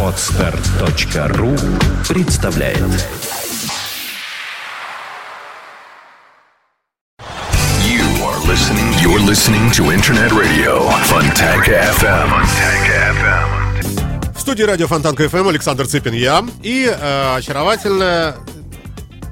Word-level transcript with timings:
Отстар.ру 0.00 1.56
представляет 2.08 2.78
You 7.82 8.04
are 8.22 8.38
listening. 8.46 8.92
You're 9.02 9.18
listening 9.18 9.72
to 9.72 9.90
Internet 9.90 10.30
Radio 10.30 10.88
Fontanka 11.08 11.72
FM. 11.98 12.28
Fontanka 12.30 12.94
FM. 13.18 14.32
В 14.36 14.40
студии 14.40 14.62
радио 14.62 14.86
Фонтанка 14.86 15.28
ФМ 15.28 15.48
Александр 15.48 15.88
Цыпин 15.88 16.12
я 16.12 16.44
и 16.62 16.84
э, 16.84 17.36
очаровательная 17.36 18.36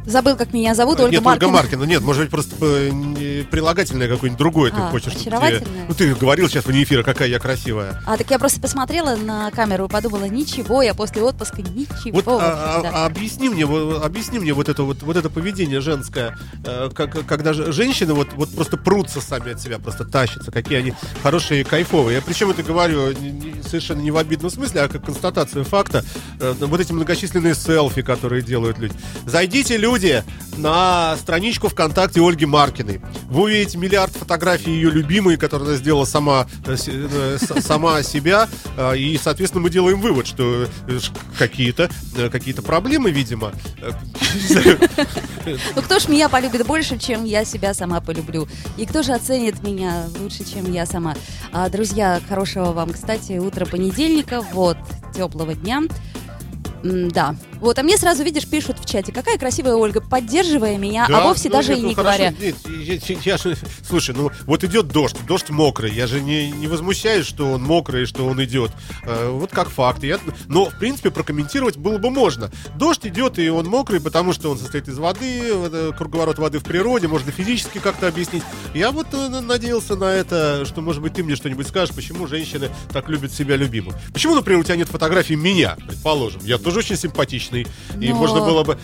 Забыл, 0.05 0.37
как 0.37 0.53
меня 0.53 0.75
зовут, 0.75 0.98
Ольга 0.98 1.12
нет, 1.12 1.23
Маркина. 1.23 1.46
Ольга 1.48 1.57
Маркина. 1.62 1.84
Нет, 1.84 2.02
может 2.02 2.23
быть, 2.23 2.30
просто 2.30 2.57
э, 2.61 3.45
прилагательное 3.51 4.09
какое-нибудь 4.09 4.39
другое 4.39 4.71
ты 4.73 4.80
А, 4.80 4.91
хочешь. 4.91 5.12
чтобы 5.12 5.21
очаровательное? 5.37 5.87
Ну, 5.89 5.95
ты 5.95 6.14
говорил 6.14 6.48
сейчас 6.48 6.64
вне 6.66 6.82
эфира, 6.82 7.05
какая 7.05 7.29
я 7.29 7.39
красивая. 7.39 8.02
А, 8.05 8.16
так 8.16 8.29
я 8.30 8.38
просто 8.41 8.61
посмотрела 8.61 9.15
на 9.15 9.51
камеру 9.52 9.84
и 9.87 9.88
подумала, 9.88 10.25
ничего, 10.25 10.83
я 10.83 10.95
после 10.95 11.23
отпуска 11.23 11.62
ничего. 11.62 12.15
Вот 12.15 12.25
а, 12.27 12.80
да. 12.83 12.91
а 12.92 13.06
объясни 13.06 13.48
мне, 13.48 13.65
вот, 13.65 14.02
объясни 14.02 14.41
мне 14.41 14.52
вот 14.52 14.69
это 14.69 14.83
вот, 14.83 15.02
вот 15.02 15.16
это 15.16 15.30
поведение 15.30 15.80
женское, 15.80 16.37
э, 16.64 16.91
как, 16.92 17.25
когда 17.27 17.53
же- 17.53 17.70
женщины 17.73 18.12
вот, 18.12 18.33
вот 18.34 18.53
просто 18.55 18.77
прутся 18.77 19.20
сами 19.20 19.53
от 19.53 19.61
себя, 19.61 19.78
просто 19.78 20.05
тащатся, 20.05 20.50
какие 20.50 20.78
они 20.78 20.95
хорошие 21.23 21.61
и 21.61 21.64
кайфовые. 21.64 22.16
Я 22.16 22.23
причем 22.23 22.50
это 22.50 22.64
говорю 22.64 23.14
совершенно 23.69 24.00
не 24.00 24.11
в 24.11 24.16
обидном 24.16 24.50
смысле, 24.50 24.83
а 24.83 24.89
как 24.89 25.05
констатацию 25.05 25.64
факта. 25.64 26.05
Э, 26.41 26.55
вот 26.59 26.80
эти 26.80 26.92
многочисленные 26.92 27.55
селфи, 27.55 28.03
которые 28.03 28.42
делают 28.42 28.78
люди. 28.78 28.95
Зайдите, 29.27 29.77
люди, 29.77 29.91
на 30.56 31.16
страничку 31.16 31.69
ВКонтакте 31.69 32.20
Ольги 32.20 32.46
Маркиной. 32.46 33.00
Вы 33.28 33.42
увидите 33.42 33.78
миллиард 33.78 34.12
фотографий 34.12 34.70
ее 34.70 34.91
любимой, 34.91 35.37
которые 35.37 35.69
она 35.69 35.77
сделала 35.77 36.05
сама, 36.05 36.46
э, 36.66 36.77
э, 36.87 37.38
сама 37.60 38.02
себя. 38.02 38.48
Э, 38.77 38.97
И, 38.97 39.19
соответственно, 39.23 39.62
мы 39.62 39.70
делаем 39.70 40.00
вывод, 40.00 40.27
что 40.27 40.66
какие-то 41.38 41.91
какие-то 42.30 42.62
проблемы, 42.62 43.11
видимо. 43.11 43.52
Ну 45.75 45.83
кто 45.83 45.98
ж 45.98 46.08
меня 46.08 46.28
полюбит 46.28 46.67
больше, 46.67 46.98
чем 46.98 47.24
я 47.24 47.45
себя 47.45 47.74
сама 47.74 48.00
полюблю? 48.00 48.48
И 48.77 48.86
кто 48.86 49.02
же 49.02 49.12
оценит 49.12 49.62
меня 49.62 50.05
лучше, 50.20 50.45
чем 50.45 50.70
я 50.72 50.86
сама? 50.86 51.14
А, 51.52 51.69
друзья, 51.69 52.20
хорошего 52.28 52.72
вам, 52.72 52.91
кстати, 52.91 53.39
утро 53.39 53.67
понедельника, 53.67 54.41
вот, 54.52 54.77
теплого 55.14 55.55
дня. 55.55 55.83
Да. 56.83 57.36
Вот, 57.61 57.78
а 57.78 57.83
мне 57.84 57.97
сразу, 57.97 58.24
видишь, 58.24 58.47
пишут 58.47 58.72
чате, 58.93 59.12
какая 59.12 59.39
красивая 59.39 59.75
Ольга, 59.75 60.01
поддерживая 60.01 60.77
меня, 60.79 61.07
Да, 61.09 61.19
а 61.19 61.25
вовсе 61.29 61.48
ну, 61.48 61.55
даже 61.57 61.71
нет, 61.71 61.79
и 61.79 61.83
ну, 61.83 61.89
не 61.89 61.95
хорошо, 61.95 62.19
говоря. 62.19 62.35
нет, 62.41 62.57
я, 62.67 63.15
я- 63.15 63.37
я 63.37 63.57
слушай, 63.89 64.15
ну 64.15 64.31
вот 64.47 64.65
идет 64.65 64.89
дождь, 64.89 65.17
дождь 65.27 65.51
мокрый. 65.51 65.93
Я 65.93 66.07
же 66.07 66.21
не, 66.21 66.51
не 66.51 66.67
возмущаюсь, 66.67 67.27
что 67.27 67.51
он 67.53 67.63
мокрый, 67.63 68.07
что 68.07 68.27
он 68.27 68.43
идет. 68.45 68.70
Э, 69.05 69.31
вот 69.31 69.51
как 69.51 69.70
факт. 69.70 70.03
Я, 70.05 70.19
но, 70.47 70.67
в 70.67 70.79
принципе, 70.79 71.11
прокомментировать 71.11 71.77
было 71.77 71.98
бы 71.98 72.11
можно. 72.11 72.51
Дождь 72.77 73.07
идет, 73.07 73.39
и 73.39 73.48
он 73.48 73.67
мокрый, 73.67 74.01
потому 74.01 74.33
что 74.33 74.51
он 74.51 74.59
состоит 74.59 74.89
из 74.89 74.98
воды, 74.98 75.41
э, 75.43 75.93
круговорот 75.97 76.39
воды 76.39 76.59
в 76.59 76.65
природе, 76.65 77.09
можно 77.09 77.33
физически 77.33 77.79
как-то 77.79 78.09
объяснить. 78.09 78.43
Я 78.75 78.91
вот 78.91 79.07
э, 79.13 79.29
на- 79.29 79.41
надеялся 79.41 79.97
на 79.97 80.13
это, 80.13 80.65
что, 80.67 80.81
может 80.83 81.03
быть, 81.03 81.15
ты 81.15 81.23
мне 81.25 81.37
что-нибудь 81.37 81.67
скажешь, 81.69 81.95
почему 81.95 82.27
женщины 82.27 82.69
так 82.93 83.09
любят 83.09 83.33
себя 83.33 83.57
любимых. 83.57 83.95
Почему, 84.13 84.35
например, 84.35 84.61
у 84.61 84.65
тебя 84.65 84.77
нет 84.77 84.89
фотографий 84.89 85.37
меня, 85.37 85.77
предположим? 85.87 86.41
Я 86.45 86.59
тоже 86.59 86.81
очень 86.81 86.97
симпатичный, 86.97 87.67
и 88.01 88.09
Но- 88.09 88.17
можно 88.17 88.41
было 88.41 88.63
бы 88.65 88.79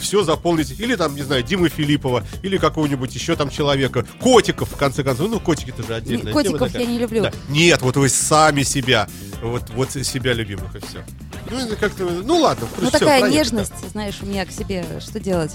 все 0.00 0.22
заполнить. 0.22 0.78
Или 0.78 0.96
там, 0.96 1.14
не 1.14 1.22
знаю, 1.22 1.42
Димы 1.42 1.68
Филиппова, 1.68 2.24
или 2.42 2.56
какого-нибудь 2.56 3.14
еще 3.14 3.36
там 3.36 3.50
человека. 3.50 4.06
Котиков, 4.20 4.70
в 4.70 4.76
конце 4.76 5.02
концов. 5.02 5.30
Ну, 5.30 5.40
котики 5.40 5.72
тоже 5.72 5.94
отдельная 5.94 6.32
Котиков 6.32 6.72
я 6.74 6.86
не 6.86 6.98
люблю. 6.98 7.22
Да. 7.22 7.32
Нет, 7.48 7.82
вот 7.82 7.96
вы 7.96 8.08
сами 8.08 8.62
себя. 8.62 9.08
Вот, 9.42 9.70
вот 9.70 9.90
себя 9.90 10.32
любимых, 10.34 10.74
и 10.76 10.80
все. 10.80 11.04
Ну, 11.50 11.76
как-то, 11.80 12.04
ну 12.04 12.36
ладно. 12.38 12.68
Ну, 12.78 12.90
такая 12.90 13.20
проехали, 13.20 13.32
нежность, 13.32 13.72
знаешь, 13.90 14.16
у 14.22 14.26
меня 14.26 14.44
к 14.44 14.52
себе, 14.52 14.84
что 15.00 15.18
делать? 15.18 15.52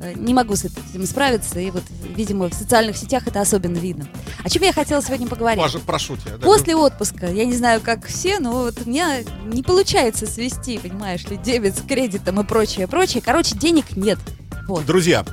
Э, 0.00 0.12
Не 0.14 0.32
могу 0.32 0.54
с 0.56 0.64
этим 0.64 1.04
справиться, 1.06 1.58
и 1.58 1.70
вот, 1.70 1.82
видимо, 2.16 2.48
в 2.48 2.54
социальных 2.54 2.96
сетях 2.96 3.26
это 3.26 3.40
особенно 3.40 3.78
видно. 3.78 4.06
О 4.42 4.48
чем 4.48 4.62
я 4.62 4.72
хотела 4.72 5.02
сегодня 5.02 5.26
да. 5.26 5.30
поговорить? 5.30 5.60
Паша, 5.60 5.78
прошу 5.80 6.16
тебя. 6.16 6.36
да. 6.36 6.44
После 6.44 6.76
отпуска, 6.76 7.26
я 7.26 7.44
не 7.44 7.54
знаю, 7.54 7.80
как 7.80 8.06
все, 8.06 8.38
но 8.38 8.52
вот 8.52 8.74
у 8.84 8.88
меня 8.88 9.22
не 9.46 9.62
получается 9.62 10.26
свести, 10.26 10.78
понимаешь 10.78 11.24
ли, 11.24 11.36
дебет 11.36 11.76
с 11.76 11.82
кредитом 11.82 12.40
и 12.40 12.44
прочее, 12.44 12.86
прочее. 12.86 13.22
Короче, 13.34 13.56
денег 13.56 13.96
нет. 13.96 14.20
Вот. 14.68 14.86
Друзья, 14.86 15.24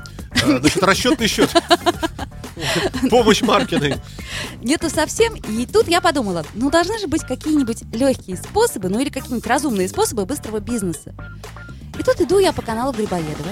э, 0.44 0.57
значит, 0.59 0.81
расчетный 0.81 1.28
счет. 1.28 1.51
Помощь 3.12 3.44
Маркиной. 3.44 3.94
Нету 4.63 4.89
совсем. 4.89 5.35
И 5.35 5.67
тут 5.67 5.88
я 5.88 6.01
подумала, 6.01 6.44
ну 6.56 6.72
должны 6.72 6.97
же 6.97 7.06
быть 7.06 7.22
какие-нибудь 7.22 7.84
легкие 7.94 8.38
способы, 8.38 8.89
ну 8.89 9.00
или 9.00 9.09
какие-нибудь 9.09 9.45
разумные 9.45 9.88
способы 9.88 10.25
быстрого 10.25 10.57
бизнеса. 10.59 11.13
И 12.00 12.01
тут 12.01 12.19
иду 12.22 12.39
я 12.39 12.53
по 12.53 12.63
каналу 12.63 12.91
Грибоедова. 12.91 13.51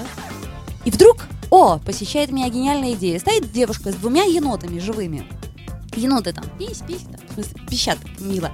И 0.84 0.90
вдруг, 0.90 1.26
о, 1.50 1.78
посещает 1.78 2.32
меня 2.32 2.48
гениальная 2.48 2.94
идея. 2.94 3.20
Стоит 3.20 3.52
девушка 3.52 3.92
с 3.92 3.94
двумя 3.94 4.24
енотами 4.24 4.80
живыми. 4.80 5.28
Еноты 5.94 6.32
там 6.32 6.44
пись-пись, 6.58 7.02
там, 7.02 7.20
в 7.28 7.34
смысле, 7.34 7.52
пищат 7.68 7.98
мило. 8.18 8.50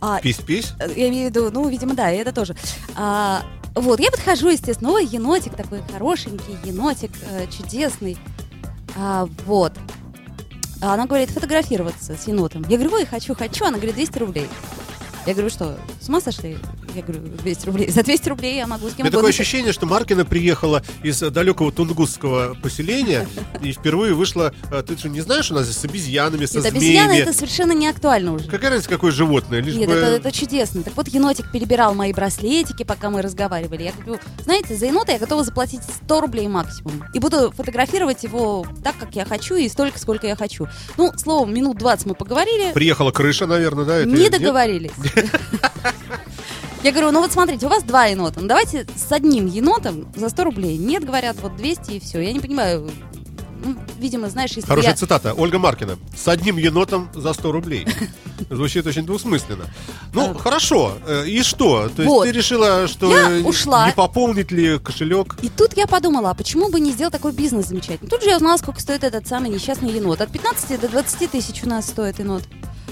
А, 0.00 0.20
Пись-пись. 0.20 0.72
Э, 0.78 0.92
Я 0.94 1.08
имею 1.08 1.30
в 1.30 1.34
виду, 1.34 1.50
ну, 1.52 1.68
видимо, 1.68 1.94
да, 1.94 2.12
и 2.12 2.16
это 2.16 2.32
тоже. 2.32 2.54
А, 2.96 3.42
вот, 3.76 4.00
я 4.00 4.10
подхожу, 4.10 4.48
естественно, 4.48 4.92
ой, 4.92 5.04
енотик 5.04 5.54
такой 5.54 5.82
хорошенький, 5.92 6.56
енотик 6.64 7.10
э, 7.30 7.46
чудесный. 7.50 8.16
А, 8.96 9.28
вот. 9.44 9.72
А 10.80 10.94
она 10.94 11.06
говорит, 11.06 11.30
фотографироваться 11.30 12.16
с 12.16 12.26
енотом. 12.26 12.64
Я 12.68 12.78
говорю, 12.78 12.94
ой, 12.94 13.06
хочу, 13.06 13.34
хочу. 13.34 13.66
Она 13.66 13.76
говорит, 13.76 13.94
200 13.94 14.18
рублей. 14.18 14.48
Я 15.26 15.34
говорю, 15.34 15.50
что, 15.50 15.78
с 16.00 16.08
ума 16.08 16.20
сошли? 16.20 16.56
Я 16.96 17.02
говорю, 17.02 17.20
200 17.42 17.66
рублей. 17.66 17.90
За 17.90 18.02
200 18.02 18.28
рублей 18.30 18.56
я 18.56 18.66
могу 18.66 18.88
с 18.88 18.92
У 18.92 18.96
кем 18.96 19.04
меня 19.04 19.12
такое 19.12 19.28
ощущение, 19.30 19.72
что 19.72 19.84
Маркина 19.86 20.24
приехала 20.24 20.82
из 21.02 21.20
далекого 21.20 21.70
тунгусского 21.70 22.54
поселения 22.62 23.28
и 23.62 23.72
впервые 23.72 24.14
вышла... 24.14 24.54
э, 24.72 24.82
Ты 24.86 24.96
что, 24.96 25.08
не 25.10 25.20
знаешь, 25.20 25.50
у 25.50 25.54
нас 25.54 25.64
здесь 25.66 25.76
с 25.76 25.84
обезьянами, 25.84 26.46
со 26.46 26.56
Нет, 26.56 26.66
обезьяна 26.66 27.08
змеями? 27.10 27.22
это 27.28 27.32
совершенно 27.34 27.72
не 27.72 27.86
актуально 27.86 28.32
уже. 28.32 28.48
Какая 28.48 28.70
разница, 28.70 28.88
какое 28.88 29.12
животное? 29.12 29.60
Лишь 29.60 29.74
Нет, 29.74 29.88
бы... 29.88 29.94
это, 29.94 30.06
это 30.06 30.32
чудесно. 30.32 30.82
Так 30.82 30.96
вот, 30.96 31.08
енотик 31.08 31.52
перебирал 31.52 31.94
мои 31.94 32.12
браслетики, 32.14 32.82
пока 32.82 33.10
мы 33.10 33.20
разговаривали. 33.20 33.82
Я 33.82 33.92
говорю, 33.92 34.20
знаете, 34.42 34.74
за 34.74 34.86
енота 34.86 35.12
я 35.12 35.18
готова 35.18 35.44
заплатить 35.44 35.82
100 36.04 36.20
рублей 36.20 36.48
максимум. 36.48 37.04
И 37.12 37.18
буду 37.18 37.52
фотографировать 37.54 38.22
его 38.22 38.66
так, 38.82 38.96
как 38.98 39.14
я 39.14 39.24
хочу, 39.26 39.56
и 39.56 39.68
столько, 39.68 39.98
сколько 39.98 40.26
я 40.26 40.34
хочу. 40.34 40.66
Ну, 40.96 41.12
словом, 41.18 41.52
минут 41.52 41.76
20 41.76 42.06
мы 42.06 42.14
поговорили, 42.14 42.72
Приехала 42.72 43.10
крыша, 43.10 43.46
наверное, 43.46 43.84
да? 43.84 43.96
это 43.98 44.08
не 44.08 44.30
договорились. 44.30 44.92
Я 46.86 46.92
говорю, 46.92 47.10
ну 47.10 47.20
вот 47.20 47.32
смотрите, 47.32 47.66
у 47.66 47.68
вас 47.68 47.82
два 47.82 48.04
енота. 48.04 48.40
Ну 48.40 48.46
давайте 48.46 48.86
с 48.94 49.10
одним 49.10 49.46
енотом 49.46 50.06
за 50.14 50.28
100 50.28 50.44
рублей. 50.44 50.78
Нет, 50.78 51.04
говорят, 51.04 51.36
вот 51.42 51.56
200 51.56 51.90
и 51.90 51.98
все. 51.98 52.20
Я 52.20 52.32
не 52.32 52.38
понимаю, 52.38 52.88
ну, 53.64 53.74
видимо, 53.98 54.30
знаешь, 54.30 54.52
если 54.52 54.68
Хорошая 54.68 54.92
я... 54.92 54.96
цитата. 54.96 55.34
Ольга 55.34 55.58
Маркина. 55.58 55.98
С 56.16 56.28
одним 56.28 56.58
енотом 56.58 57.10
за 57.12 57.32
100 57.32 57.50
рублей. 57.50 57.88
Звучит 58.50 58.86
очень 58.86 59.04
двусмысленно. 59.04 59.64
Ну, 60.12 60.30
А. 60.30 60.34
хорошо. 60.38 60.92
Э, 61.08 61.26
И 61.26 61.42
что? 61.42 61.88
То 61.88 62.02
есть 62.04 62.22
ты 62.22 62.30
решила, 62.30 62.86
что 62.86 63.12
э, 63.12 63.40
не 63.40 63.92
пополнит 63.92 64.52
ли 64.52 64.78
кошелек? 64.78 65.38
И 65.42 65.48
тут 65.48 65.76
я 65.76 65.88
подумала, 65.88 66.30
а 66.30 66.34
почему 66.34 66.70
бы 66.70 66.78
не 66.78 66.92
сделать 66.92 67.12
такой 67.12 67.32
бизнес 67.32 67.66
замечательный? 67.66 68.08
Тут 68.08 68.22
же 68.22 68.28
я 68.28 68.36
узнала, 68.36 68.58
сколько 68.58 68.80
стоит 68.80 69.02
этот 69.02 69.26
самый 69.26 69.50
несчастный 69.50 69.90
енот. 69.90 70.20
От 70.20 70.30
15 70.30 70.80
до 70.80 70.88
20 70.88 71.32
тысяч 71.32 71.64
у 71.64 71.68
нас 71.68 71.88
стоит 71.88 72.20
енот. 72.20 72.44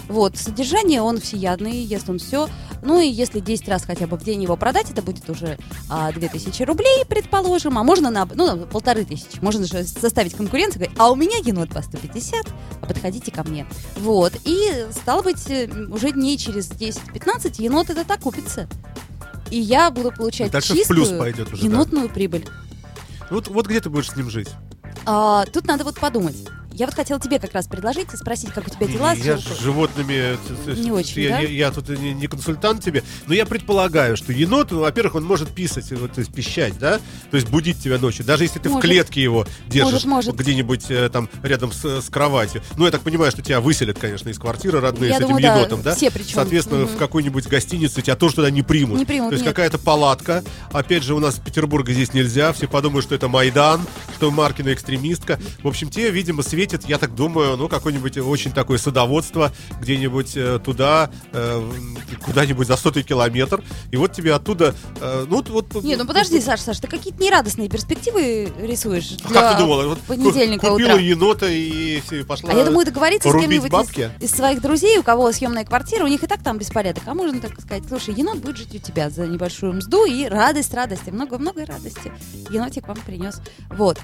Вот, 0.09 0.37
содержание 0.37 1.01
он 1.01 1.21
всеядный, 1.21 1.77
ест 1.77 2.11
он 2.11 2.19
все. 2.19 2.49
Ну 2.85 3.01
и 3.01 3.09
если 3.09 3.41
10 3.41 3.67
раз 3.69 3.85
хотя 3.85 4.07
бы 4.07 4.19
в 4.19 4.25
день 4.25 4.43
его 4.43 4.57
продать, 4.57 4.91
это 4.91 5.01
будет 5.01 5.29
уже 5.31 5.59
а, 5.89 6.13
2000 6.13 6.63
рублей, 6.65 7.05
предположим. 7.09 7.79
А 7.79 7.83
можно 7.83 8.11
на, 8.11 8.27
ну, 8.27 8.67
полторы 8.67 9.07
тысячи. 9.07 9.41
Можно 9.41 9.67
же 9.67 9.85
составить 9.85 10.35
конкуренцию, 10.35 10.81
говорить, 10.81 10.99
а 10.99 11.11
у 11.11 11.17
меня 11.17 11.39
енот 11.39 11.71
по 11.71 11.81
150, 11.81 12.47
а 12.83 12.87
подходите 12.87 13.33
ко 13.33 13.43
мне. 13.43 13.67
Вот, 13.97 14.35
и 14.45 14.87
стало 14.93 15.23
быть, 15.23 15.51
э, 15.51 15.67
уже 15.89 16.13
дней 16.13 16.37
через 16.37 16.71
10-15 16.71 17.55
енот 17.63 17.89
этот 17.89 18.11
окупится. 18.11 18.69
И 19.51 19.59
я 19.59 19.91
буду 19.91 20.13
получать 20.13 20.51
Дальше 20.51 20.75
в 20.75 20.77
чистую 20.77 21.07
плюс 21.07 21.19
пойдет 21.19 21.53
уже, 21.53 21.63
да. 21.63 21.69
енотную 21.69 22.09
прибыль. 22.11 22.47
Вот, 23.31 23.49
вот 23.49 23.67
где 23.67 23.81
ты 23.81 23.89
будешь 23.89 24.11
с 24.11 24.17
ним 24.17 24.29
жить? 24.29 24.49
А, 25.07 25.47
тут 25.47 25.67
надо 25.67 25.85
вот 25.85 25.99
подумать. 25.99 26.37
Я 26.77 26.87
вот 26.87 26.95
хотела 26.97 27.21
тебе 27.21 27.39
как 27.39 27.53
раз 27.53 27.69
предложить 27.69 28.13
и 28.13 28.17
спросить, 28.17 28.51
как 28.51 28.67
у 28.67 28.71
тебя 28.71 28.89
дела. 28.89 29.13
Я 29.13 29.39
с- 29.39 29.61
животными... 29.63 30.37
э, 30.67 30.75
Не 30.75 30.91
очень, 30.91 31.23
я, 31.23 31.29
да? 31.31 31.39
я- 31.41 31.49
я 31.49 31.71
тут 31.71 31.89
не, 31.89 32.13
не 32.13 32.27
консультант 32.27 32.83
тебе, 32.83 33.05
но 33.29 33.35
я 33.35 33.47
предполагаю, 33.47 34.17
что 34.17 34.33
енот, 34.33 34.73
ну, 34.73 34.81
во-первых, 34.81 35.15
он 35.15 35.25
может 35.25 35.51
писать, 35.55 35.89
вот, 35.93 36.13
то 36.15 36.19
есть 36.19 36.33
пищать, 36.35 36.77
да? 36.81 36.99
То 37.31 37.37
есть 37.37 37.49
будить 37.49 37.81
тебя 37.81 37.99
ночью. 37.99 38.25
Даже 38.25 38.43
если 38.43 38.59
ты 38.59 38.71
Может. 38.71 38.85
в 38.85 38.89
клетке 38.89 39.23
его 39.23 39.47
держишь 39.69 40.05
Может, 40.05 40.33
может. 40.33 40.35
где-нибудь 40.37 40.87
э, 40.91 41.09
там 41.11 41.29
рядом 41.45 41.71
с, 41.71 41.85
с 42.03 42.11
кроватью. 42.11 42.61
Ну, 42.77 42.87
я 42.87 42.91
так 42.91 43.03
понимаю, 43.03 43.31
что 43.31 43.41
тебя 43.41 43.61
выселят, 43.61 43.97
конечно, 44.01 44.29
из 44.31 44.39
квартиры 44.41 44.81
родные 44.81 45.11
Я 45.11 45.15
с 45.15 45.19
этим 45.19 45.29
думаю, 45.29 45.43
да, 45.45 45.57
енотом, 45.59 45.83
да? 45.83 45.95
все 45.95 46.11
причем. 46.11 46.35
Соответственно, 46.35 46.87
Мгм. 46.87 46.95
в 46.95 46.97
какой-нибудь 46.97 47.47
гостинице 47.47 48.03
тебя 48.03 48.17
тоже 48.17 48.35
туда 48.35 48.51
не 48.51 48.65
примут. 48.65 48.99
Не 48.99 49.05
примут, 49.05 49.29
То 49.31 49.35
есть 49.35 49.45
нет. 49.45 49.55
какая-то 49.55 49.79
палатка. 49.79 50.43
Опять 50.73 51.05
же, 51.05 51.15
у 51.15 51.21
нас 51.21 51.37
Петербурга 51.37 51.93
здесь 51.93 52.13
нельзя. 52.15 52.53
Все 52.53 52.67
подумают, 52.67 53.05
что 53.05 53.15
это 53.15 53.29
Майдан, 53.29 53.81
что 54.17 54.33
Маркина 54.33 54.73
экстремистка. 54.73 55.39
В 55.63 55.69
общем, 55.69 55.89
тебе, 55.89 56.11
видимо, 56.11 56.43
светит 56.43 56.64
светит, 56.65 56.89
я 56.89 56.99
так 56.99 57.15
думаю, 57.15 57.57
ну, 57.57 57.69
какое-нибудь 57.69 58.17
очень 58.19 58.53
такое 58.53 58.79
садоводство 58.79 59.53
где-нибудь 59.81 60.37
э, 60.37 60.59
туда, 60.65 61.11
э, 61.33 61.71
куда-нибудь 62.25 62.67
за 62.67 62.77
сотый 62.77 63.03
километр, 63.03 63.63
и 63.91 63.97
вот 63.97 64.13
тебе 64.13 64.35
оттуда, 64.35 64.75
э, 65.01 65.27
ну, 65.29 65.43
вот... 65.49 65.75
Не, 65.85 65.97
ну 65.97 66.07
подожди, 66.07 66.41
Саш, 66.41 66.61
Саш, 66.61 66.81
ты 66.81 66.89
какие-то 66.89 67.23
нерадостные 67.23 67.69
перспективы 67.69 68.51
рисуешь 68.61 69.17
А 69.25 69.29
для 69.29 69.41
Как 69.41 69.53
ты 69.53 69.63
думала? 69.63 69.87
Вот 69.87 69.99
понедельника 70.01 70.67
ку- 70.67 70.73
купила 70.73 70.95
утра. 70.95 71.03
енота 71.03 71.47
и 71.49 72.01
пошла 72.27 72.51
А 72.51 72.55
я 72.55 72.65
думаю, 72.65 72.87
договориться 72.87 73.29
с 73.29 73.33
кем-нибудь 73.33 73.73
из, 73.73 74.31
из 74.31 74.31
своих 74.31 74.63
друзей, 74.63 74.99
у 74.99 75.03
кого 75.03 75.31
съемная 75.33 75.65
квартира, 75.65 76.05
у 76.05 76.09
них 76.09 76.23
и 76.23 76.27
так 76.27 76.43
там 76.43 76.59
беспорядок. 76.59 77.03
А 77.07 77.15
можно 77.15 77.39
так 77.41 77.61
сказать, 77.61 77.85
слушай, 77.89 78.15
енот 78.15 78.39
будет 78.39 78.57
жить 78.57 78.75
у 78.75 78.79
тебя 78.79 79.11
за 79.11 79.27
небольшую 79.27 79.75
мзду 79.75 80.05
и 80.07 80.27
радость, 80.27 80.73
радости, 80.73 81.11
много-много 81.11 81.67
радости. 81.67 82.13
Енотик 82.51 82.89
вам 82.89 82.97
принес. 83.05 83.41
Вот. 83.71 83.99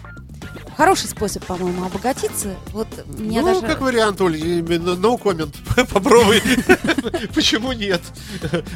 Хороший 0.81 1.09
способ, 1.09 1.45
по-моему, 1.45 1.85
обогатиться. 1.85 2.57
Вот 2.73 2.89
меня 3.19 3.43
ну, 3.43 3.49
даже... 3.49 3.61
как 3.61 3.83
вариант, 3.83 4.19
Оль, 4.23 4.39
именно 4.39 4.97
no 4.97 5.23
comment. 5.23 5.55
Попробуй. 5.93 6.41
Почему 7.35 7.73
нет? 7.73 8.01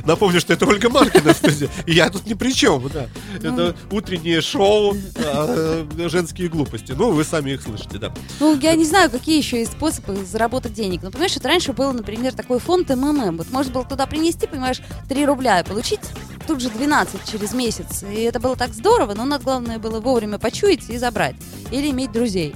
Напомню, 0.05 0.39
что 0.39 0.53
это 0.53 0.67
Ольга 0.67 0.91
Маркина 0.91 1.33
в 1.33 1.37
студии. 1.39 1.71
И 1.87 1.93
я 1.93 2.11
тут 2.11 2.27
ни 2.27 2.35
при 2.35 2.53
чем, 2.53 2.91
да. 2.93 3.09
Ну. 3.41 3.55
Это 3.55 3.77
утреннее 3.91 4.43
шоу 4.43 4.95
э, 5.15 5.87
«Женские 6.11 6.49
глупости». 6.49 6.93
Ну, 6.93 7.11
вы 7.11 7.25
сами 7.25 7.53
их 7.53 7.63
слышите, 7.63 7.97
да. 7.97 8.13
Ну, 8.39 8.55
я 8.61 8.75
не 8.75 8.85
знаю, 8.85 9.11
какие 9.11 9.39
еще 9.39 9.61
есть 9.61 9.73
способы 9.73 10.27
заработать 10.27 10.75
денег. 10.75 11.01
Ну, 11.03 11.11
понимаешь, 11.11 11.35
вот 11.37 11.47
раньше 11.47 11.73
был, 11.73 11.95
например, 11.95 12.35
такой 12.35 12.59
фонд 12.59 12.91
МММ. 12.91 13.39
Вот 13.39 13.51
можно 13.51 13.73
было 13.73 13.85
туда 13.87 14.05
принести, 14.05 14.47
понимаешь, 14.47 14.83
3 15.09 15.25
рубля 15.25 15.61
и 15.61 15.65
получить 15.65 16.01
тут 16.47 16.61
же 16.61 16.71
12 16.71 17.31
через 17.31 17.53
месяц. 17.55 18.03
И 18.03 18.23
это 18.23 18.41
было 18.41 18.57
так 18.57 18.73
здорово, 18.73 19.15
но 19.15 19.25
надо, 19.25 19.45
главное, 19.45 19.79
было 19.79 20.01
вовремя 20.01 20.39
почуять 20.39 20.89
и 20.89 20.99
забрать. 20.99 21.37
Или 21.71 21.91
иметь 21.91 22.13
друзей. 22.13 22.55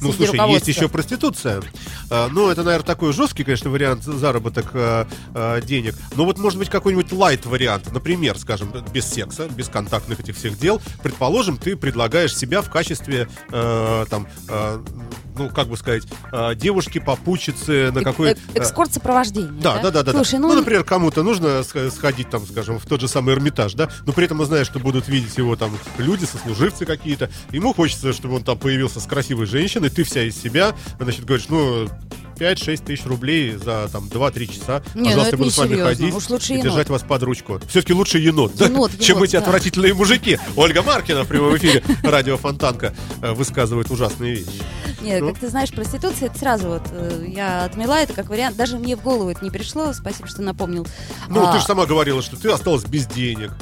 Ну, 0.00 0.08
слушай, 0.12 0.36
есть 0.54 0.68
еще 0.68 0.88
проституция. 0.88 1.62
А, 2.10 2.28
Ну, 2.30 2.48
это, 2.50 2.62
наверное, 2.62 2.86
такой 2.86 3.12
жесткий, 3.12 3.44
конечно, 3.44 3.70
вариант 3.70 4.04
заработок 4.04 4.66
а, 4.74 5.06
а, 5.34 5.60
денег. 5.60 5.94
Но 6.16 6.24
вот, 6.24 6.38
может 6.38 6.58
быть, 6.58 6.68
какой-нибудь 6.70 7.12
лайт-вариант. 7.12 7.92
Например, 7.92 8.38
скажем, 8.38 8.72
без 8.92 9.06
секса, 9.06 9.48
без 9.48 9.68
контактных 9.68 10.20
этих 10.20 10.36
всех 10.36 10.58
дел. 10.58 10.80
Предположим, 11.02 11.56
ты 11.58 11.76
предлагаешь 11.76 12.36
себя 12.36 12.62
в 12.62 12.70
качестве, 12.70 13.28
э, 13.50 14.04
там, 14.10 14.26
э, 14.48 14.78
ну, 15.36 15.48
как 15.50 15.68
бы 15.68 15.76
сказать, 15.76 16.04
э, 16.32 16.54
девушки-попутчицы 16.54 17.90
на 17.92 18.02
какой... 18.02 18.32
эк- 18.32 18.38
Экскорт 18.54 18.92
сопровождения. 18.92 19.50
Да, 19.50 19.78
да, 19.78 19.90
да, 19.90 20.02
да. 20.02 20.12
Слушай, 20.12 20.32
да. 20.34 20.38
ну, 20.40 20.48
Ну, 20.48 20.54
например, 20.60 20.84
кому-то 20.84 21.22
нужно 21.22 21.62
сх- 21.62 21.90
сходить, 21.90 22.28
там, 22.30 22.46
скажем, 22.46 22.78
в 22.78 22.86
тот 22.86 23.00
же 23.00 23.08
самый 23.08 23.34
Эрмитаж, 23.34 23.74
да, 23.74 23.88
но 24.06 24.12
при 24.12 24.24
этом 24.26 24.44
знаем, 24.44 24.64
что 24.64 24.78
будут 24.78 25.08
видеть 25.08 25.36
его 25.38 25.56
там 25.56 25.76
люди, 25.98 26.24
сослуживцы 26.24 26.84
какие-то. 26.86 27.30
Ему 27.52 27.72
хочется, 27.72 28.12
чтобы 28.12 28.36
он 28.36 28.44
там 28.44 28.58
появился 28.58 29.00
с 29.00 29.04
красивой 29.06 29.46
женщиной, 29.46 29.69
ты 29.78 30.02
вся 30.04 30.22
из 30.24 30.36
себя, 30.40 30.74
значит, 30.98 31.24
говоришь, 31.24 31.46
ну, 31.48 31.88
5-6 32.38 32.84
тысяч 32.84 33.04
рублей 33.04 33.52
за 33.56 33.88
там 33.92 34.06
2-3 34.06 34.46
часа. 34.46 34.82
Не, 34.94 35.00
ну 35.00 35.04
Пожалуйста, 35.08 35.28
это 35.28 35.36
буду 35.36 35.44
не 35.44 35.50
с 35.50 35.58
вами 35.58 35.68
серьезно. 35.68 35.88
ходить 35.90 36.14
Уж 36.14 36.28
лучше 36.30 36.46
и 36.46 36.52
енот. 36.54 36.64
держать 36.64 36.88
вас 36.88 37.02
под 37.02 37.22
ручку. 37.22 37.60
Все-таки 37.68 37.92
лучше 37.92 38.18
енот, 38.18 38.56
да? 38.56 38.64
Енот, 38.64 38.92
чем 38.98 39.16
енот, 39.16 39.28
эти 39.28 39.32
да. 39.36 39.42
отвратительные 39.42 39.92
мужики. 39.92 40.38
Ольга 40.56 40.80
Маркина 40.82 41.24
в 41.24 41.28
прямом 41.28 41.54
эфире 41.58 41.82
радио 42.02 42.38
Фонтанка 42.38 42.94
э, 43.20 43.32
высказывает 43.32 43.90
ужасные 43.90 44.36
вещи. 44.36 44.62
Нет, 45.02 45.20
Ну. 45.20 45.28
как 45.32 45.38
ты 45.38 45.48
знаешь, 45.50 45.68
проституция, 45.70 46.28
это 46.30 46.38
сразу 46.38 46.68
вот, 46.68 46.82
э, 46.92 47.26
я 47.28 47.64
отмела 47.64 48.00
это 48.00 48.14
как 48.14 48.30
вариант. 48.30 48.56
Даже 48.56 48.78
мне 48.78 48.96
в 48.96 49.02
голову 49.02 49.28
это 49.28 49.44
не 49.44 49.50
пришло, 49.50 49.92
спасибо, 49.92 50.26
что 50.26 50.40
напомнил. 50.40 50.86
Ну, 51.28 51.46
А, 51.46 51.52
ты 51.52 51.58
же 51.58 51.64
сама 51.66 51.84
говорила, 51.84 52.22
что 52.22 52.36
ты 52.36 52.48
осталась 52.50 52.84
без 52.84 53.06
денег. 53.06 53.52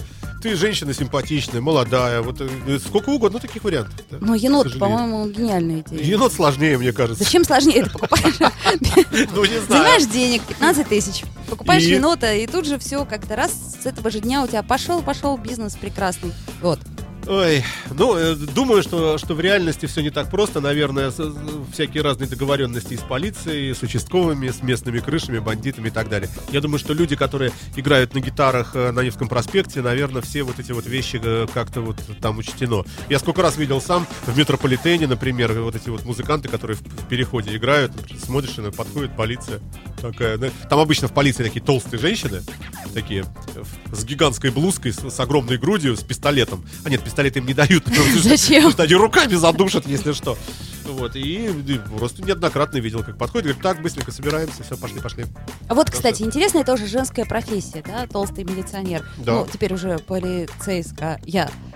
Ты 0.40 0.55
женщина 0.55 0.94
симпатичная, 0.94 1.61
молодая, 1.61 2.23
вот 2.23 2.40
э, 2.40 2.79
сколько 2.79 3.11
угодно 3.11 3.40
таких 3.40 3.64
вариантов. 3.64 3.94
да, 4.11 4.19
Ну, 4.20 4.35
к 4.35 4.37
енот, 4.38 4.79
по-моему, 4.79 5.29
гениальная 5.29 5.81
идея. 5.81 6.00
Енот 6.00 6.32
сложнее, 6.32 6.79
мне 6.79 6.93
кажется. 6.93 7.25
Зачем 7.25 7.44
сложнее 7.44 7.81
это 7.81 7.90
покупаешь? 7.90 8.37
Ну, 9.35 9.44
не 9.44 9.58
знаю. 9.61 9.67
Занимаешь 9.69 10.06
денег, 10.06 10.43
15 10.43 10.88
тысяч, 10.88 11.25
покупаешь 11.49 11.82
енота, 11.82 12.32
и 12.35 12.46
тут 12.46 12.67
же 12.67 12.79
все 12.79 13.05
как-то 13.05 13.35
раз 13.35 13.52
с 13.82 13.87
этого 13.87 14.11
же 14.11 14.20
дня 14.20 14.44
у 14.44 14.46
тебя 14.46 14.62
пошел, 14.62 15.02
пошел 15.02 15.37
бизнес 15.37 15.75
прекрасный. 15.75 16.32
Вот. 16.62 16.79
Ой, 17.28 17.62
ну, 17.90 18.16
э, 18.16 18.34
думаю, 18.34 18.82
что, 18.82 19.19
что 19.19 19.34
в 19.34 19.40
реальности 19.40 19.84
все 19.84 20.00
не 20.00 20.08
так 20.08 20.30
просто. 20.30 20.62
Наверное, 20.62 21.12
всякие 21.70 22.02
разные 22.02 22.26
договоренности 22.26 22.96
с 22.96 23.00
полицией, 23.00 23.75
с 23.75 23.82
участковыми, 23.82 24.48
с 24.48 24.62
местными 24.62 25.00
крышами, 25.00 25.38
бандитами 25.38 25.88
и 25.88 25.90
так 25.90 26.08
далее. 26.08 26.30
Я 26.52 26.62
думаю, 26.62 26.78
что 26.78 26.94
люди, 26.94 27.16
которые 27.16 27.52
играют 27.76 28.14
на 28.14 28.20
гитарах 28.20 28.75
э, 28.75 28.92
на 28.92 29.02
Невском 29.02 29.28
проспекте, 29.28 29.82
наверное, 29.82 30.22
все 30.22 30.42
вот 30.42 30.58
эти 30.58 30.72
вот 30.72 30.86
вещи 30.86 31.20
э, 31.22 31.46
как-то 31.52 31.82
вот 31.82 31.96
там 32.22 32.38
учтено. 32.38 32.84
Я 33.10 33.19
сколько 33.19 33.42
раз 33.42 33.58
видел 33.58 33.82
сам 33.82 34.06
в 34.25 34.34
метрополитене, 34.34 35.06
например, 35.06 35.52
вот 35.60 35.76
эти 35.76 35.90
вот 35.90 36.06
музыканты, 36.06 36.48
которые 36.48 36.78
в, 36.78 37.08
переходе 37.08 37.54
играют, 37.54 37.92
смотришь, 38.25 38.56
и 38.58 38.70
подходит 38.70 39.14
полиция 39.14 39.60
такая. 40.00 40.38
да. 40.38 40.48
Там 40.70 40.78
обычно 40.78 41.08
в 41.08 41.12
полиции 41.12 41.42
такие 41.42 41.62
толстые 41.62 42.00
женщины, 42.00 42.40
такие 42.94 43.26
с 43.92 44.04
гигантской 44.04 44.50
блузкой, 44.50 44.94
с, 44.94 44.98
с 44.98 45.20
огромной 45.20 45.58
грудью, 45.58 45.94
с 45.94 46.02
пистолетом. 46.02 46.64
А 46.84 46.88
нет, 46.88 47.02
пистолет 47.02 47.18
им 47.26 47.47
не 47.47 47.55
дают. 47.55 47.85
Зачем? 48.23 48.73
Они 48.76 48.94
руками 48.94 49.35
задушат, 49.35 49.87
если 49.87 50.12
что. 50.12 50.37
Вот, 50.85 51.17
и, 51.17 51.49
и 51.49 51.79
просто 51.99 52.23
неоднократно 52.23 52.79
видел, 52.79 53.03
как 53.05 53.19
подходит, 53.19 53.44
говорит, 53.44 53.62
так, 53.62 53.82
быстренько 53.82 54.11
собираемся, 54.11 54.62
все, 54.62 54.75
пошли, 54.76 55.00
пошли. 55.00 55.26
А 55.69 55.75
вот, 55.75 55.91
кстати, 55.91 56.23
интересная 56.23 56.65
тоже 56.65 56.87
женская 56.87 57.26
профессия, 57.26 57.85
да, 57.87 58.06
толстый 58.06 58.43
милиционер. 58.44 59.06
Да. 59.19 59.32
Ну, 59.32 59.49
теперь 59.53 59.75
уже 59.75 59.99
полицейская. 59.99 61.20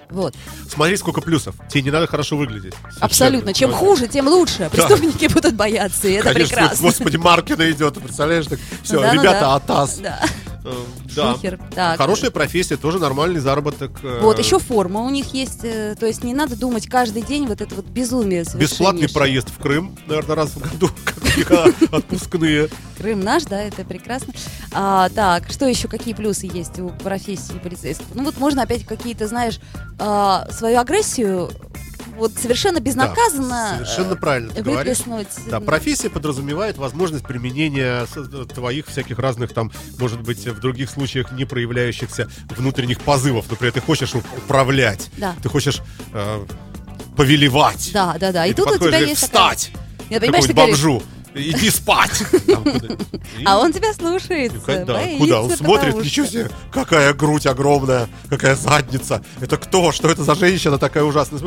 Вот. 0.09 0.35
Смотри, 0.69 0.97
сколько 0.97 1.21
плюсов. 1.21 1.55
Тебе 1.69 1.83
не 1.83 1.91
надо 1.91 2.06
хорошо 2.06 2.37
выглядеть. 2.38 2.73
Совершенно. 2.75 3.05
Абсолютно. 3.05 3.53
Чем 3.55 3.71
Ну, 3.71 3.77
хуже, 3.77 4.09
тем 4.09 4.29
лучше. 4.29 4.71
Преступники 4.73 5.27
будут 5.33 5.55
бояться, 5.56 6.09
и 6.09 6.12
это 6.12 6.33
Конечно, 6.33 6.56
прекрасно. 6.56 6.87
господи, 6.87 7.17
Маркина 7.19 7.71
идет, 7.71 7.95
представляешь, 8.03 8.47
так, 8.47 8.59
все, 8.83 8.95
Ну 8.97 9.03
да, 9.03 9.12
ну 9.12 9.21
ребята, 9.21 9.41
да. 9.41 9.55
атас. 9.56 9.99
Да. 9.99 10.21
Э, 10.64 10.73
Да. 11.14 11.35
Шухер. 11.35 11.61
Так. 11.75 11.99
Хорошая 11.99 12.31
профессия, 12.31 12.76
тоже 12.76 12.99
нормальный 12.99 13.41
заработок. 13.41 13.91
э, 14.03 14.20
Вот, 14.23 14.38
еще 14.38 14.59
форма 14.59 15.00
у 15.00 15.11
них 15.11 15.35
есть, 15.35 15.61
э, 15.64 15.94
то 15.99 16.06
есть 16.06 16.23
не 16.25 16.35
надо 16.35 16.56
думать 16.56 16.87
каждый 16.88 17.23
день 17.23 17.47
вот 17.47 17.61
это 17.61 17.75
вот 17.75 17.87
безумие 17.87 18.44
Бесплатный 18.55 19.09
проезд 19.09 19.50
в 19.50 19.59
Крым, 19.59 19.97
наверное, 20.06 20.37
раз 20.37 20.50
в 20.50 20.59
году, 20.61 20.91
как 21.47 21.75
отпускные. 21.93 22.69
Крым 22.99 23.20
наш, 23.20 23.44
да, 23.44 23.61
это 23.61 23.85
прекрасно. 23.85 24.32
А, 24.73 25.09
так, 25.11 25.50
что 25.50 25.67
еще, 25.67 25.88
какие 25.88 26.14
плюсы 26.14 26.47
есть 26.53 26.79
у 26.79 26.91
профессии 26.91 27.59
полицейского? 27.62 28.06
Ну 28.14 28.25
вот 28.25 28.38
можно 28.38 28.62
опять 28.62 28.85
какие-то, 28.87 29.26
знаешь, 29.26 29.59
а, 29.99 30.47
свою 30.50 30.79
агрессию 30.79 31.50
вот 32.17 32.32
совершенно 32.41 32.81
безнаказанно 32.81 33.75
совершенно 33.79 34.12
э, 34.14 34.17
правильно 34.17 34.53
ты 34.53 34.62
говоришь. 34.62 34.99
Да, 35.49 35.61
профессия 35.61 36.11
подразумевает 36.11 36.79
возможность 36.79 37.25
применения 37.26 38.06
э, 38.14 38.44
твоих 38.55 38.87
всяких 38.87 39.19
разных 39.19 39.53
там, 39.53 39.73
может 39.99 40.20
быть, 40.20 40.47
в 40.47 40.61
других 40.61 40.91
случаях 40.91 41.32
не 41.32 41.44
проявляющихся 41.44 42.29
внутренних 42.56 43.00
позывов. 43.00 43.47
Например, 43.50 43.73
ты 43.73 43.81
хочешь 43.81 44.14
уп- 44.14 44.25
управлять, 44.38 45.11
Да. 45.16 45.35
ты 45.42 45.49
хочешь 45.49 45.81
э, 46.12 46.45
повелевать. 47.16 47.90
Да, 47.92 48.16
да, 48.19 48.33
да. 48.33 48.47
И, 48.47 48.50
И 48.50 48.54
тут 48.54 48.71
у 48.71 48.78
тебя 48.78 48.99
есть 48.99 49.21
такая- 49.31 49.54
встать! 49.57 49.73
Я 50.11 50.21
понимаешь, 50.21 50.45
ты 50.45 50.52
Какому-нибудь 50.52 50.81
говоришь, 50.81 51.00
бомжу. 51.00 51.02
Иди 51.35 51.71
спать! 51.71 52.23
А 53.45 53.59
он 53.59 53.73
тебя 53.73 53.93
боится, 53.99 55.19
куда? 55.19 55.43
Он 55.43 55.51
смотрит, 55.51 55.97
ничего 55.97 56.27
себе, 56.27 56.51
какая 56.71 57.12
грудь 57.15 57.47
огромная, 57.47 58.09
какая 58.29 58.55
задница. 58.55 59.25
Это 59.41 59.57
кто? 59.57 59.93
Что 59.93 60.09
это 60.09 60.25
за 60.25 60.35
женщина 60.35 60.79
такая 60.79 61.05
ужасная? 61.05 61.41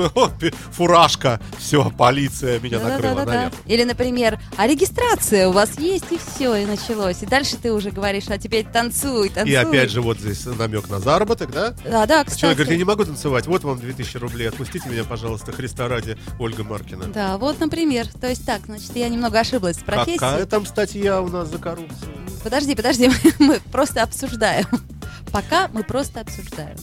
Фуражка. 0.72 1.40
Все, 1.58 1.92
полиция 1.92 2.60
меня 2.60 2.80
накрыла. 2.80 3.52
Или, 3.66 3.84
например, 3.84 4.40
а 4.58 4.68
регистрация 4.68 5.48
у 5.50 5.52
вас 5.52 5.78
есть, 5.78 6.12
и 6.12 6.18
все, 6.18 6.56
и 6.56 6.66
началось. 6.66 7.22
И 7.22 7.26
дальше 7.26 7.58
ты 7.62 7.72
уже 7.72 7.92
говоришь, 7.92 8.26
а 8.30 8.38
теперь 8.38 8.66
танцуй, 8.66 9.30
танцуй. 9.30 9.52
И 9.52 9.56
опять 9.56 9.92
же, 9.92 10.02
вот 10.02 10.20
здесь 10.20 10.46
намек 10.46 10.90
на 10.90 11.00
заработок, 11.00 11.52
да? 11.52 11.74
Да, 11.84 12.06
да, 12.06 12.24
кстати. 12.24 12.42
Человек 12.42 12.58
говорит, 12.58 12.72
я 12.72 12.78
не 12.78 12.84
могу 12.84 13.06
танцевать, 13.06 13.48
вот 13.48 13.64
вам 13.64 13.80
2000 13.80 14.18
рублей, 14.18 14.50
отпустите 14.50 14.90
меня, 14.90 15.04
пожалуйста, 15.04 15.52
Христа 15.52 15.88
ради, 15.88 16.18
Ольга 16.40 16.64
Маркина. 16.64 17.06
Да, 17.06 17.38
вот, 17.38 17.60
например. 17.60 18.08
То 18.20 18.28
есть 18.28 18.46
так, 18.46 18.62
значит, 18.66 18.96
я 18.96 19.10
немного 19.10 19.40
ошиблась 19.40 19.75
с 19.76 19.84
профессией. 19.84 20.18
Какая 20.18 20.46
там 20.46 20.66
статья 20.66 21.22
у 21.22 21.28
нас 21.28 21.50
за 21.50 21.58
коррупцию? 21.58 22.12
Подожди, 22.44 22.76
подожди, 22.76 23.12
мы, 23.40 23.60
просто 23.72 24.04
обсуждаем. 24.04 24.68
Пока 25.32 25.68
мы 25.70 25.84
просто 25.84 26.22
обсуждаем. 26.22 26.78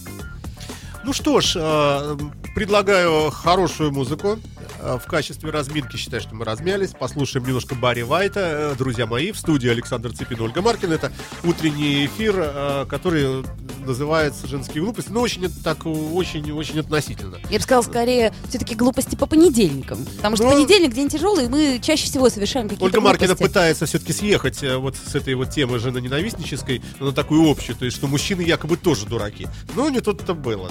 Ну 1.05 1.13
что 1.13 1.41
ж, 1.41 1.57
э, 1.57 2.17
предлагаю 2.55 3.31
хорошую 3.31 3.93
музыку. 3.93 4.39
Э, 4.83 4.99
В 5.03 5.07
качестве 5.07 5.51
разминки 5.51 5.97
считаю, 5.97 6.21
что 6.21 6.35
мы 6.35 6.45
размялись. 6.45 6.91
Послушаем 6.91 7.47
немножко 7.47 7.75
Барри 7.75 8.03
Вайта. 8.03 8.73
Э, 8.73 8.75
Друзья 8.77 9.07
мои, 9.07 9.33
в 9.33 9.39
студии 9.39 9.69
Александр 9.69 10.12
Ципин, 10.12 10.41
Ольга 10.41 10.61
Маркина. 10.61 10.95
Это 10.95 11.12
утренний 11.45 12.07
эфир, 12.07 12.35
э, 12.37 12.87
который 12.89 13.45
называется 13.87 14.47
«Женские 14.47 14.83
глупости». 14.85 15.11
Ну, 15.11 15.21
очень 15.21 15.51
так, 15.62 15.87
очень-очень 15.87 16.81
относительно. 16.81 17.39
Я 17.51 17.59
бы 17.59 17.62
сказала, 17.65 17.83
скорее, 17.83 18.33
все-таки 18.49 18.75
глупости 18.75 19.17
по 19.17 19.27
понедельникам. 19.27 20.05
Потому 20.17 20.37
что 20.37 20.45
Ну, 20.45 20.53
понедельник 20.53 20.93
день 20.95 21.09
тяжелый, 21.09 21.47
и 21.47 21.49
мы 21.49 21.81
чаще 21.83 22.05
всего 22.05 22.29
совершаем 22.31 22.67
какие-то 22.69 22.85
Ольга 22.85 23.01
Маркина 23.01 23.29
глупости. 23.29 23.49
пытается 23.49 23.87
все-таки 23.87 24.12
съехать 24.12 24.62
вот 24.62 24.97
с 24.97 25.15
этой 25.15 25.35
вот 25.35 25.51
темы 25.51 25.79
женоненавистнической 25.79 26.83
на 27.01 27.12
такую 27.12 27.51
общую, 27.51 27.77
то 27.77 27.85
есть 27.85 27.97
что 27.97 28.07
мужчины 28.07 28.43
якобы 28.43 28.77
тоже 28.77 29.07
дураки. 29.07 29.49
Но 29.75 29.89
не 29.89 30.01
тут-то 30.01 30.35
было. 30.35 30.71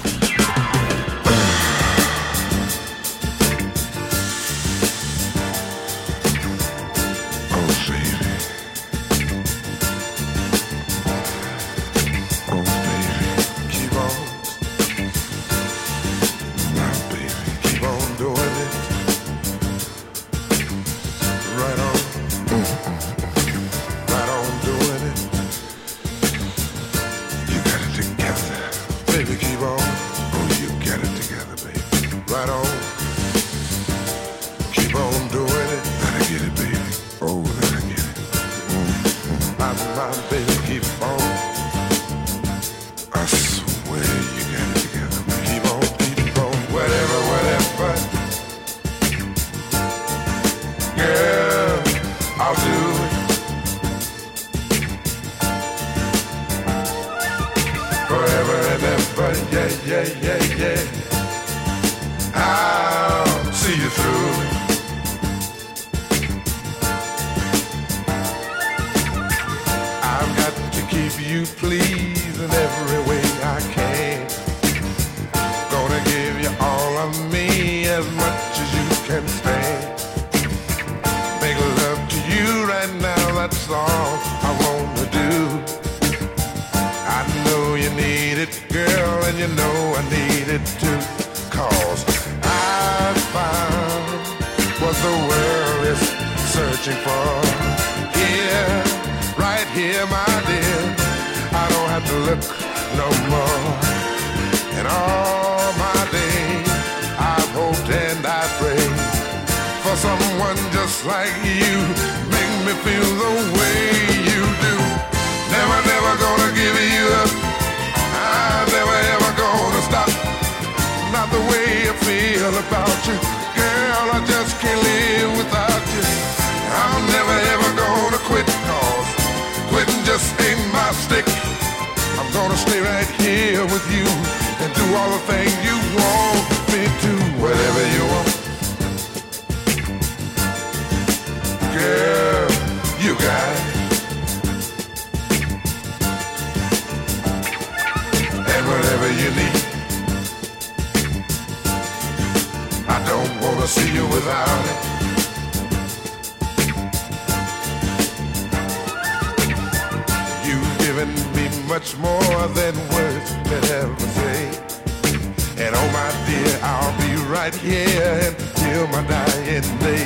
Right 167.42 167.56
here 167.56 168.20
until 168.30 168.82
my 168.94 169.02
dying 169.14 169.68
day. 169.86 170.06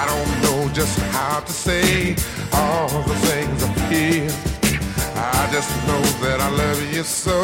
I 0.00 0.04
don't 0.10 0.32
know 0.44 0.58
just 0.80 0.96
how 1.16 1.40
to 1.48 1.52
say 1.66 2.16
all 2.52 2.88
the 3.10 3.16
things 3.28 3.58
I 3.68 3.70
feel. 3.90 4.32
I 5.18 5.48
just 5.56 5.70
know 5.88 6.02
that 6.24 6.38
I 6.40 6.50
love 6.62 6.80
you 6.94 7.02
so, 7.04 7.36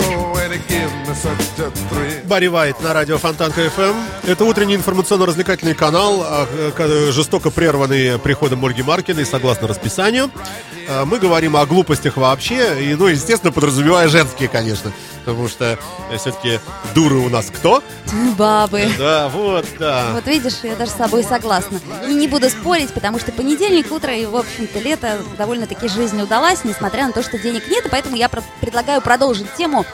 and 0.42 0.50
it 0.58 0.64
gives 0.68 0.94
me 1.08 1.14
such 1.14 1.58
a 1.66 1.70
thrill. 1.88 2.22
Барри 2.26 2.46
Вайт 2.48 2.80
на 2.80 2.94
радио 2.94 3.18
Фонтанка 3.18 3.68
ФМ. 3.70 3.94
Это 4.30 4.44
утренний 4.46 4.76
информационно-развлекательный 4.76 5.74
канал, 5.74 6.22
а, 6.24 6.46
к- 6.76 7.12
жестоко 7.12 7.50
прерванный 7.50 8.18
приходом 8.18 8.64
Ольги 8.64 8.82
Маркиной, 8.82 9.26
согласно 9.26 9.68
расписанию. 9.68 10.30
А, 10.88 11.04
Мы 11.04 11.18
говорим 11.18 11.56
о 11.56 11.64
глупостях 11.66 12.16
вообще, 12.16 12.82
и, 12.82 12.94
ну, 12.94 13.06
естественно, 13.08 13.52
подразумевая 13.52 14.08
женские, 14.08 14.48
конечно. 14.48 14.90
Потому 15.24 15.48
что 15.48 15.78
все-таки 16.16 16.58
дуры 16.94 17.16
у 17.16 17.28
нас 17.28 17.46
кто? 17.46 17.82
Бабы. 18.36 18.88
Да, 18.98 19.28
вот, 19.28 19.66
да. 19.78 20.10
Вот 20.12 20.26
видишь, 20.26 20.58
я 20.62 20.74
даже 20.74 20.90
с 20.90 20.94
собой 20.94 21.22
согласна. 21.22 21.80
И 22.08 22.14
не 22.14 22.28
буду 22.28 22.50
спорить, 22.50 22.92
потому 22.92 23.18
что 23.18 23.32
понедельник, 23.32 23.90
утро 23.92 24.14
и, 24.14 24.26
в 24.26 24.36
общем-то, 24.36 24.78
лето 24.80 25.18
довольно-таки 25.38 25.88
жизнь 25.88 26.20
удалась, 26.20 26.64
несмотря 26.64 27.06
на 27.06 27.12
то, 27.12 27.22
что 27.22 27.38
денег 27.38 27.68
нет, 27.68 27.86
и 27.86 27.88
поэтому 27.88 28.16
я 28.16 28.28
предлагаю 28.28 29.00
продолжить 29.00 29.52
тему 29.54 29.84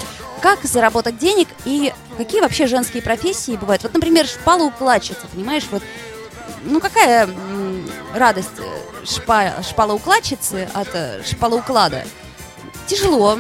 как 0.41 0.63
заработать 0.63 1.19
денег 1.19 1.49
и 1.65 1.93
какие 2.17 2.41
вообще 2.41 2.67
женские 2.67 3.03
профессии 3.03 3.57
бывают. 3.57 3.83
Вот, 3.83 3.93
например, 3.93 4.27
шпалоукладчица, 4.27 5.27
понимаешь, 5.33 5.65
вот 5.71 5.83
ну 6.65 6.81
какая 6.81 7.29
радость 8.15 8.49
э, 8.59 9.07
шпа, 9.07 9.55
шпалоукладчицы 9.63 10.69
от 10.73 10.89
э, 10.95 11.23
шпалоуклада? 11.25 12.05
Тяжело, 12.87 13.39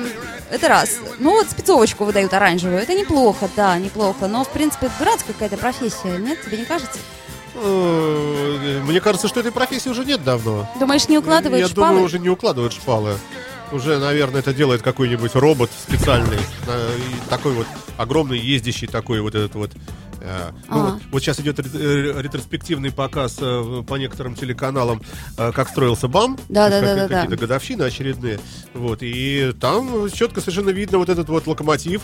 это 0.50 0.68
раз. 0.68 0.96
Ну 1.18 1.30
вот 1.32 1.48
спецовочку 1.50 2.04
выдают 2.04 2.32
оранжевую, 2.34 2.78
это 2.80 2.94
неплохо, 2.94 3.48
да, 3.56 3.78
неплохо. 3.78 4.26
Но, 4.28 4.44
в 4.44 4.48
принципе, 4.50 4.90
дурацкая 4.98 5.32
какая-то 5.34 5.56
профессия, 5.56 6.16
нет? 6.18 6.38
Тебе 6.44 6.58
не 6.58 6.64
кажется? 6.64 6.98
Э, 7.54 8.80
Мне 8.86 9.00
кажется, 9.00 9.28
что 9.28 9.40
этой 9.40 9.52
профессии 9.52 9.88
уже 9.88 10.04
нет 10.04 10.22
давно. 10.24 10.68
Думаешь, 10.78 11.08
не 11.08 11.18
укладывают 11.18 11.60
Я 11.62 11.68
шпалы? 11.68 11.88
думаю, 11.88 12.04
уже 12.04 12.18
не 12.18 12.28
укладывают 12.28 12.72
шпалы. 12.72 13.16
Уже, 13.72 13.98
наверное, 13.98 14.40
это 14.40 14.54
делает 14.54 14.80
какой-нибудь 14.82 15.34
робот 15.34 15.70
специальный. 15.86 16.38
э, 16.66 16.90
Такой 17.28 17.52
вот 17.52 17.66
огромный, 17.96 18.38
ездящий 18.38 18.86
такой 18.86 19.20
вот 19.20 19.34
этот 19.34 19.54
вот. 19.56 19.70
Э, 20.20 20.50
Ну, 20.68 20.82
вот, 20.82 21.02
вот 21.10 21.22
сейчас 21.22 21.40
идет 21.40 21.58
э, 21.60 22.22
ретроспективный 22.22 22.90
показ 22.90 23.36
э, 23.40 23.82
по 23.86 23.94
некоторым 23.94 24.34
телеканалам, 24.34 25.02
как 25.36 25.68
строился 25.68 26.08
БАМ. 26.08 26.38
Да, 26.48 26.68
да, 26.68 26.80
да, 26.80 26.94
да, 26.94 27.08
Какие-то 27.08 27.36
годовщины 27.36 27.82
очередные. 27.82 28.40
Вот, 28.74 28.98
и 29.02 29.52
там 29.60 30.10
четко 30.10 30.40
совершенно 30.40 30.70
видно 30.70 30.98
вот 30.98 31.08
этот 31.08 31.28
вот 31.28 31.46
локомотив, 31.46 32.02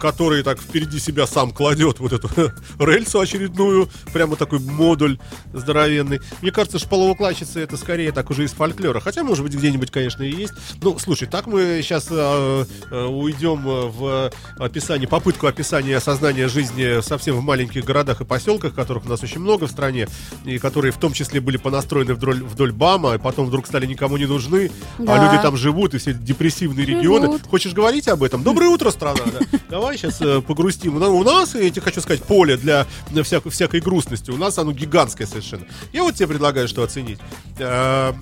который 0.00 0.42
так 0.42 0.58
впереди 0.58 0.98
себя 0.98 1.26
сам 1.26 1.50
кладет 1.50 2.00
вот 2.00 2.12
эту 2.12 2.28
рельсу 2.78 3.20
очередную, 3.20 3.88
прямо 4.12 4.36
такой 4.36 4.60
модуль 4.60 5.18
здоровенный. 5.52 6.20
Мне 6.40 6.50
кажется, 6.50 6.78
шпалоукладчица 6.78 7.60
это 7.60 7.76
скорее 7.76 8.12
так 8.12 8.30
уже 8.30 8.44
из 8.44 8.52
фольклора. 8.52 9.00
Хотя, 9.00 9.24
может 9.24 9.44
быть, 9.44 9.54
где-нибудь, 9.54 9.90
конечно, 9.90 10.22
и 10.22 10.30
есть. 10.30 10.54
Ну, 10.80 10.98
слушай, 10.98 11.28
так 11.28 11.46
мы 11.46 11.80
сейчас 11.82 12.10
уйдем 12.10 13.62
в 13.62 14.30
описание, 14.58 15.08
попытку 15.08 15.46
описания 15.46 15.96
осознания 15.96 16.48
жизни 16.48 17.01
совсем 17.02 17.36
в 17.36 17.42
маленьких 17.42 17.84
городах 17.84 18.20
и 18.20 18.24
поселках, 18.24 18.74
которых 18.74 19.04
у 19.06 19.08
нас 19.08 19.22
очень 19.22 19.40
много 19.40 19.66
в 19.66 19.70
стране, 19.70 20.06
и 20.44 20.58
которые 20.58 20.92
в 20.92 20.96
том 20.98 21.12
числе 21.12 21.40
были 21.40 21.56
понастроены 21.56 22.14
вдоль, 22.14 22.42
вдоль 22.42 22.72
БАМа, 22.72 23.14
и 23.14 23.18
потом 23.18 23.46
вдруг 23.46 23.66
стали 23.66 23.86
никому 23.86 24.16
не 24.16 24.26
нужны, 24.26 24.70
а 24.98 25.02
Да. 25.04 25.24
люди 25.32 25.42
там 25.42 25.56
живут, 25.56 25.94
и 25.94 25.98
все 25.98 26.12
депрессивные 26.14 26.86
регионы. 26.86 27.26
Живут. 27.26 27.42
Хочешь 27.48 27.72
говорить 27.74 28.08
об 28.08 28.22
этом? 28.22 28.42
Доброе 28.42 28.68
утро, 28.68 28.90
страна! 28.90 29.20
да. 29.26 29.58
Давай 29.70 29.96
сейчас 29.98 30.18
погрустим. 30.46 30.96
У 30.96 30.98
на- 30.98 31.08
У 31.08 31.22
нас, 31.24 31.54
я 31.54 31.68
тебе 31.70 31.80
хочу 31.82 32.00
сказать, 32.00 32.22
поле 32.22 32.56
для 32.56 32.86
всякой, 33.22 33.50
всякой 33.50 33.80
грустности. 33.80 34.30
У 34.30 34.36
нас 34.36 34.58
оно 34.58 34.72
гигантское 34.72 35.26
совершенно. 35.26 35.64
Я 35.92 36.02
вот 36.02 36.14
тебе 36.14 36.28
предлагаю, 36.28 36.68
что 36.68 36.82
оценить. 36.82 37.18
Э, 37.58 38.12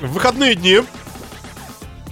В 0.00 0.12
выходные 0.14 0.54
дни 0.54 0.80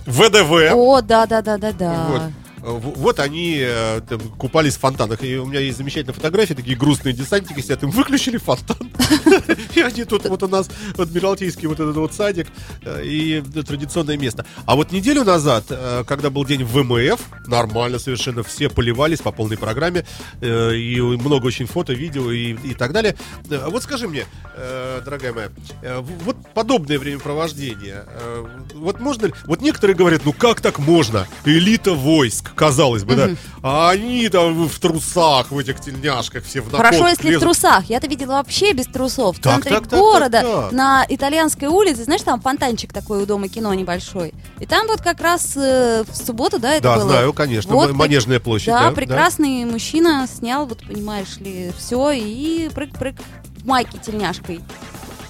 ВДВ 0.07 0.73
О, 0.73 1.01
да, 1.03 1.27
да, 1.27 1.43
да, 1.43 1.59
да, 1.59 1.73
да. 1.73 2.07
вот, 2.09 2.23
вот 2.63 3.21
они 3.21 3.59
э, 3.61 4.01
там 4.09 4.21
купались 4.21 4.77
в 4.77 4.81
фонтанах. 4.81 5.23
И 5.23 5.37
у 5.37 5.47
меня 5.47 5.61
есть 5.61 5.79
замечательные 5.79 6.15
фотографии, 6.15 6.55
такие 6.55 6.77
грустные 6.77 7.13
десантники 7.13 7.61
сидят, 7.61 7.83
им 7.83 7.91
выключили 7.91 8.37
фонтан. 8.37 8.91
И 9.75 9.81
они 9.81 10.05
тут 10.05 10.27
вот 10.29 10.43
у 10.43 10.49
нас 10.49 10.69
Адмиралтейский 10.97 11.67
вот 11.69 11.81
этот 11.81 11.97
вот 11.97 12.15
садик 12.15 12.47
э, 12.83 13.05
и 13.05 13.43
традиционное 13.43 14.17
место. 14.17 14.45
А 14.67 14.77
вот 14.77 14.93
неделю 14.93 15.25
назад, 15.25 15.65
э, 15.71 16.05
когда 16.07 16.31
был 16.31 16.45
день 16.45 16.65
ВМФ, 16.65 17.21
нормально 17.47 17.99
совершенно, 17.99 18.43
все 18.43 18.69
поливались 18.69 19.21
по 19.21 19.33
полной 19.33 19.57
программе, 19.59 20.05
э, 20.41 20.75
и 20.75 21.01
много 21.01 21.47
очень 21.47 21.67
фото, 21.67 21.93
видео 21.93 22.31
и, 22.31 22.53
и 22.53 22.75
так 22.75 22.93
далее. 22.93 23.17
Э, 23.51 23.69
Вот 23.69 23.83
скажи 23.83 24.09
мне, 24.09 24.27
э, 24.57 25.01
дорогая 25.05 25.33
моя, 25.33 25.49
э, 25.83 26.01
вот 26.01 26.37
подобное 26.55 26.99
времяпровождение, 26.99 28.05
э, 28.07 28.47
вот 28.75 29.01
можно 29.01 29.27
ли, 29.27 29.35
вот 29.47 29.61
некоторые 29.61 29.97
говорят, 29.97 30.23
ну 30.25 30.33
как 30.33 30.61
так 30.61 30.79
можно? 30.79 31.27
Элита 31.45 31.93
войск, 31.93 32.50
казалось 32.55 33.05
бы, 33.05 33.15
да, 33.17 33.29
а 33.63 33.91
они 33.91 34.29
там 34.29 34.69
в 34.69 34.79
трусах, 34.79 35.51
в 35.51 35.59
этих 35.59 35.81
тельняшках 35.81 36.45
все 36.45 36.61
в 36.61 36.71
Хорошо, 36.71 37.09
если 37.09 37.23
в 37.29 37.31
лезут. 37.31 37.43
трусах. 37.43 37.85
Я-то 37.91 38.07
видела 38.07 38.33
вообще 38.35 38.73
без 38.73 38.87
трусов. 38.87 39.37
В 39.39 39.41
Так, 39.41 39.55
центре 39.55 39.73
так, 39.77 39.89
так, 39.89 39.99
города, 39.99 40.41
так, 40.43 40.51
так. 40.65 40.73
на 40.73 41.07
итальянской 41.09 41.69
улице, 41.69 42.05
знаешь, 42.05 42.23
там 42.23 42.41
фонтанчик 42.41 42.93
такой 42.93 43.23
у 43.23 43.27
дома 43.27 43.49
кино 43.49 43.73
небольшой. 43.75 44.35
И 44.59 44.67
там 44.67 44.87
вот 44.87 45.01
как 45.01 45.21
раз 45.21 45.57
э, 45.57 46.05
в 46.09 46.17
субботу, 46.17 46.59
да, 46.59 46.75
это 46.75 46.83
Да, 46.85 46.97
было? 46.97 47.09
знаю, 47.09 47.33
конечно, 47.33 47.75
Вот 47.75 47.93
Манежная 47.93 48.41
площадь. 48.41 48.69
Да, 48.69 48.89
да, 48.89 48.93
прекрасный 48.93 49.65
мужчина 49.65 50.27
снял, 50.27 50.67
вот 50.67 50.79
понимаешь 50.87 51.37
ли, 51.39 51.73
все 51.79 52.11
и 52.13 52.69
прыг-прыг 52.75 53.17
в 53.59 53.67
майке 53.67 53.99
тельняшкой. 53.99 54.61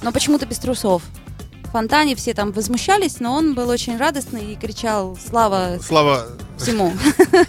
Но 0.03 0.13
почему-то 0.13 0.47
без 0.47 0.59
трусов. 0.59 1.03
В 1.71 1.73
фонтане 1.73 2.17
все 2.17 2.35
там 2.35 2.51
возмущались, 2.51 3.21
но 3.21 3.33
он 3.33 3.55
был 3.55 3.69
очень 3.69 3.97
радостный 3.97 4.55
и 4.55 4.57
кричал 4.57 5.17
«Слава. 5.25 5.79
Слава 5.81 6.27
всему!» 6.59 6.93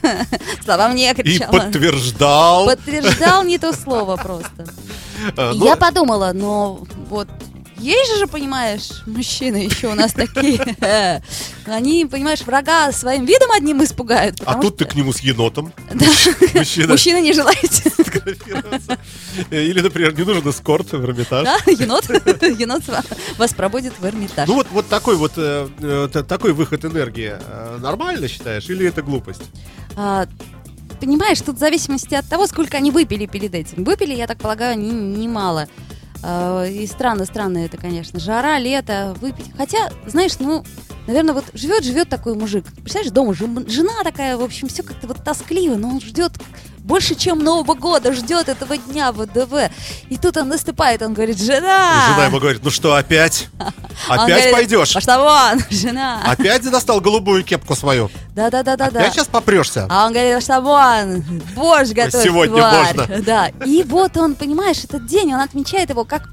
«Слава 0.63 0.90
мне!» 0.90 1.10
и 1.10 1.13
кричал. 1.16 1.50
подтверждал. 1.51 2.68
Подтверждал 2.68 3.44
не 3.44 3.58
то 3.58 3.74
слово 3.74 4.18
просто. 4.18 4.68
И 5.28 5.32
ну, 5.36 5.66
Я 5.66 5.75
подумала, 5.75 6.34
но 6.36 6.82
вот 7.10 7.28
есть 7.82 8.18
же, 8.20 8.28
понимаешь, 8.28 8.90
мужчины 9.06 9.58
еще 9.58 9.88
у 9.88 9.96
нас 9.96 10.14
такие. 10.14 10.60
Они, 11.66 12.06
понимаешь, 12.06 12.42
врага 12.42 12.92
своим 12.92 13.26
видом 13.26 13.52
одним 13.52 13.84
испугают. 13.84 14.42
А 14.46 14.56
тут 14.56 14.78
ты 14.78 14.86
к 14.86 14.96
нему 14.96 15.12
с 15.14 15.20
енотом. 15.20 15.74
Мужчина 16.54 17.22
не 17.22 17.34
желаете. 17.34 17.90
фотографироваться. 17.90 18.98
Э, 19.50 19.64
Или, 19.64 19.82
например, 19.82 20.18
не 20.18 20.24
нужен 20.24 20.50
эскорт 20.50 20.92
в 20.92 21.04
Эрмитаж. 21.04 21.46
Да, 21.46 21.58
енот, 21.72 22.06
енот 22.60 22.88
ва- 22.88 23.04
вас 23.38 23.54
проводит 23.54 23.94
в 24.00 24.06
Эрмитаж. 24.06 24.48
Ну 24.48 24.56
вот, 24.56 24.68
вот 24.72 24.88
такой 24.88 25.16
вот 25.16 25.34
э, 25.38 25.68
э, 25.80 26.24
такой 26.24 26.54
выход 26.54 26.84
энергии 26.86 27.34
нормально 27.80 28.28
считаешь 28.28 28.70
или 28.70 28.88
это 28.88 29.02
глупость? 29.02 29.42
А, 29.96 30.28
Понимаешь, 31.00 31.42
тут 31.42 31.56
в 31.56 31.60
зависимости 31.60 32.14
от 32.14 32.28
того, 32.30 32.46
сколько 32.46 32.78
они 32.78 32.92
выпили 32.92 33.26
перед 33.26 33.56
этим. 33.56 33.84
Выпили, 33.84 34.14
я 34.14 34.28
так 34.28 34.38
полагаю, 34.38 34.78
не- 34.78 34.92
немало. 34.92 35.62
А, 35.62 36.00
И 36.24 36.88
странно, 36.88 37.25
странно 37.25 37.60
это, 37.60 37.78
конечно. 37.78 38.20
Жара, 38.20 38.60
лето, 38.60 39.16
выпить. 39.20 39.51
Хотя, 39.58 39.90
знаешь, 40.06 40.34
ну, 40.40 40.63
наверное, 41.08 41.34
вот 41.34 41.46
живет-живет 41.54 42.10
такой 42.10 42.36
мужик. 42.36 42.66
Представляешь, 42.75 43.12
дома 43.12 43.34
жен- 43.34 43.68
жена 43.68 44.04
такая, 44.04 44.38
в 44.38 44.42
общем, 44.42 44.68
все 44.68 44.84
как-то 44.84 45.08
вот 45.08 45.24
тоскливо, 45.24 45.75
но 45.75 45.90
он 45.90 46.01
ждет 46.01 46.34
больше, 46.84 47.16
чем 47.16 47.40
Нового 47.40 47.74
года, 47.76 48.14
ждет 48.14 48.50
этого 48.50 48.78
дня 48.78 49.12
ВДВ. 49.12 49.72
И 50.10 50.18
тут 50.18 50.38
он 50.38 50.50
наступает, 50.50 51.02
он 51.02 51.14
говорит, 51.14 51.40
жена! 51.40 52.08
И 52.08 52.12
жена 52.12 52.26
ему 52.26 52.40
говорит, 52.40 52.62
ну 52.64 52.70
что, 52.70 52.96
опять? 52.96 53.48
Опять 54.08 54.28
говорит, 54.28 54.52
пойдешь? 54.52 54.94
Пошла 54.94 55.20
вон, 55.20 55.64
жена! 55.70 56.22
Опять 56.26 56.70
достал 56.70 57.02
голубую 57.02 57.44
кепку 57.44 57.76
свою? 57.76 58.10
Да-да-да-да-да. 58.36 59.00
Опять 59.00 59.14
сейчас 59.14 59.28
попрешься? 59.28 59.88
А 59.90 60.08
он 60.08 60.14
говорит, 60.14 60.42
что 60.42 60.62
вон, 60.62 61.22
борщ 61.56 61.90
готовит, 61.90 62.26
Сегодня 62.26 62.58
тварь». 62.58 62.98
можно. 62.98 63.22
Да, 63.22 63.50
и 63.66 63.84
вот 63.84 64.18
он, 64.18 64.36
понимаешь, 64.36 64.84
этот 64.84 65.06
день, 65.06 65.34
он 65.34 65.42
отмечает 65.42 65.90
его 65.90 66.04
как 66.04 66.30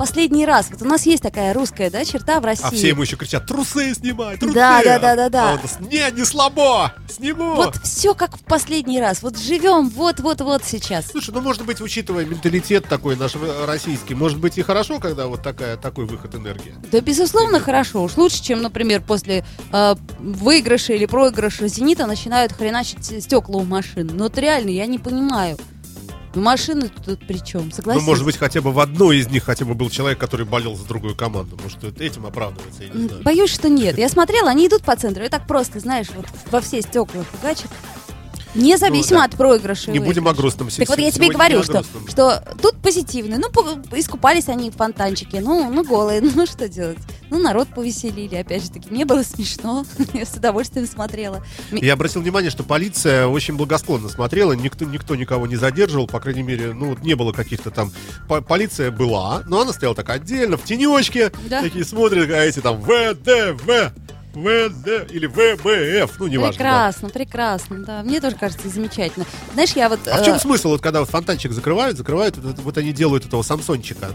последний 0.00 0.46
раз. 0.46 0.68
Вот 0.70 0.80
у 0.80 0.86
нас 0.86 1.04
есть 1.04 1.22
такая 1.22 1.52
русская, 1.52 1.90
да, 1.90 2.06
черта 2.06 2.40
в 2.40 2.44
России. 2.46 2.64
А 2.64 2.70
все 2.70 2.88
ему 2.88 3.02
еще 3.02 3.16
кричат, 3.16 3.46
трусы 3.46 3.94
снимай, 3.94 4.38
трусы! 4.38 4.54
Да, 4.54 4.82
да, 4.82 4.98
да, 4.98 5.14
да, 5.14 5.28
да. 5.28 5.50
А 5.50 5.52
он, 5.52 5.88
не, 5.88 6.10
не 6.12 6.24
слабо, 6.24 6.94
сниму! 7.06 7.54
Вот 7.54 7.76
все 7.84 8.14
как 8.14 8.38
в 8.38 8.42
последний 8.44 8.98
раз. 8.98 9.22
Вот 9.22 9.36
живем 9.38 9.90
вот-вот-вот 9.90 10.64
сейчас. 10.64 11.08
Слушай, 11.08 11.34
ну 11.34 11.42
может 11.42 11.66
быть, 11.66 11.82
учитывая 11.82 12.24
менталитет 12.24 12.88
такой 12.88 13.14
наш 13.14 13.34
э, 13.34 13.64
российский, 13.66 14.14
может 14.14 14.38
быть 14.38 14.56
и 14.56 14.62
хорошо, 14.62 15.00
когда 15.00 15.26
вот 15.26 15.42
такая, 15.42 15.76
такой 15.76 16.06
выход 16.06 16.34
энергии. 16.34 16.74
Да, 16.90 17.02
безусловно, 17.02 17.60
хорошо. 17.60 18.02
Уж 18.02 18.16
лучше, 18.16 18.42
чем, 18.42 18.62
например, 18.62 19.02
после 19.02 19.44
э, 19.70 19.94
выигрыша 20.18 20.94
или 20.94 21.04
проигрыша 21.04 21.68
«Зенита» 21.68 22.06
начинают 22.06 22.52
хреначить 22.52 23.04
стекла 23.22 23.58
у 23.58 23.64
машин. 23.64 24.10
Ну, 24.14 24.24
вот 24.24 24.38
реально, 24.38 24.70
я 24.70 24.86
не 24.86 24.98
понимаю. 24.98 25.58
Ну, 26.34 26.42
машины 26.42 26.90
тут 27.04 27.26
при 27.26 27.38
чем? 27.44 27.66
Ну, 27.66 27.70
Согласись? 27.72 28.06
может 28.06 28.24
быть, 28.24 28.36
хотя 28.36 28.60
бы 28.60 28.70
в 28.70 28.78
одной 28.78 29.18
из 29.18 29.28
них 29.28 29.44
хотя 29.44 29.64
бы 29.64 29.74
был 29.74 29.90
человек, 29.90 30.18
который 30.18 30.46
болел 30.46 30.76
за 30.76 30.86
другую 30.86 31.16
команду. 31.16 31.58
Может, 31.62 32.00
этим 32.00 32.24
оправдывается, 32.26 32.84
я 32.84 32.90
не 32.90 33.08
знаю. 33.08 33.22
Боюсь, 33.22 33.50
что 33.50 33.68
нет. 33.68 33.98
Я 33.98 34.08
смотрела, 34.08 34.50
они 34.50 34.68
идут 34.68 34.82
по 34.82 34.94
центру, 34.94 35.24
и 35.24 35.28
так 35.28 35.46
просто, 35.46 35.80
знаешь, 35.80 36.06
вот 36.14 36.26
во 36.50 36.60
все 36.60 36.82
стекла 36.82 37.24
фигачат. 37.32 37.70
Независимо 38.54 39.20
Ну, 39.20 39.20
да. 39.20 39.24
от 39.26 39.36
проигрыша. 39.36 39.90
Не 39.90 39.98
будем 40.00 40.26
о 40.28 40.34
грустном 40.34 40.68
Так 40.68 40.88
вот 40.88 40.98
я 40.98 41.10
тебе 41.10 41.28
и 41.28 41.30
говорю, 41.30 41.62
что, 41.62 41.84
что 42.08 42.42
тут 42.60 42.76
позитивный. 42.82 43.38
Ну, 43.38 43.48
искупались 43.96 44.48
они 44.48 44.70
в 44.70 44.74
фонтанчике, 44.76 45.40
ну, 45.40 45.70
ну, 45.70 45.84
голые, 45.84 46.20
ну, 46.34 46.46
что 46.46 46.68
делать? 46.68 46.98
Ну, 47.30 47.38
народ 47.38 47.68
повеселили, 47.68 48.34
опять 48.34 48.64
же 48.64 48.70
таки. 48.70 48.88
Мне 48.90 49.04
было 49.04 49.22
смешно, 49.22 49.84
я 50.14 50.26
с 50.26 50.32
удовольствием 50.34 50.86
смотрела. 50.86 51.44
Я 51.70 51.92
обратил 51.92 52.22
внимание, 52.22 52.50
что 52.50 52.64
полиция 52.64 53.26
очень 53.28 53.56
благосклонно 53.56 54.08
смотрела, 54.08 54.52
никто, 54.52 54.84
никто 54.84 55.14
никого 55.14 55.46
не 55.46 55.56
задерживал, 55.56 56.06
по 56.08 56.18
крайней 56.18 56.42
мере, 56.42 56.72
ну, 56.72 56.90
вот 56.90 57.02
не 57.02 57.14
было 57.14 57.32
каких-то 57.32 57.70
там... 57.70 57.92
По- 58.28 58.40
полиция 58.40 58.90
была, 58.90 59.42
но 59.46 59.60
она 59.60 59.72
стояла 59.72 59.94
так 59.94 60.10
отдельно, 60.10 60.56
в 60.56 60.64
тенечке, 60.64 61.30
Да. 61.48 61.62
такие 61.62 61.84
смотрят, 61.84 62.28
а 62.30 62.44
эти 62.44 62.60
там 62.60 62.80
ВДВ, 62.82 63.92
ВД 64.34 65.10
или 65.10 65.26
ВМФ, 65.26 66.18
ну, 66.18 66.26
неважно. 66.26 66.52
да. 66.52 66.52
Прекрасно, 66.52 67.08
прекрасно, 67.08 67.84
да. 67.84 68.02
Мне 68.02 68.20
тоже 68.20 68.36
кажется 68.36 68.68
замечательно. 68.68 69.26
Знаешь, 69.54 69.72
я 69.72 69.88
вот... 69.88 70.06
А 70.06 70.18
в 70.18 70.22
э, 70.22 70.24
чем 70.24 70.38
смысл, 70.38 70.68
вот 70.68 70.80
когда 70.80 71.00
вот 71.00 71.10
фонтанчик 71.10 71.52
закрывают, 71.52 71.96
закрывают, 71.96 72.36
вот, 72.36 72.58
вот 72.58 72.78
они 72.78 72.92
делают 72.92 73.26
этого 73.26 73.42
самсончика. 73.42 74.10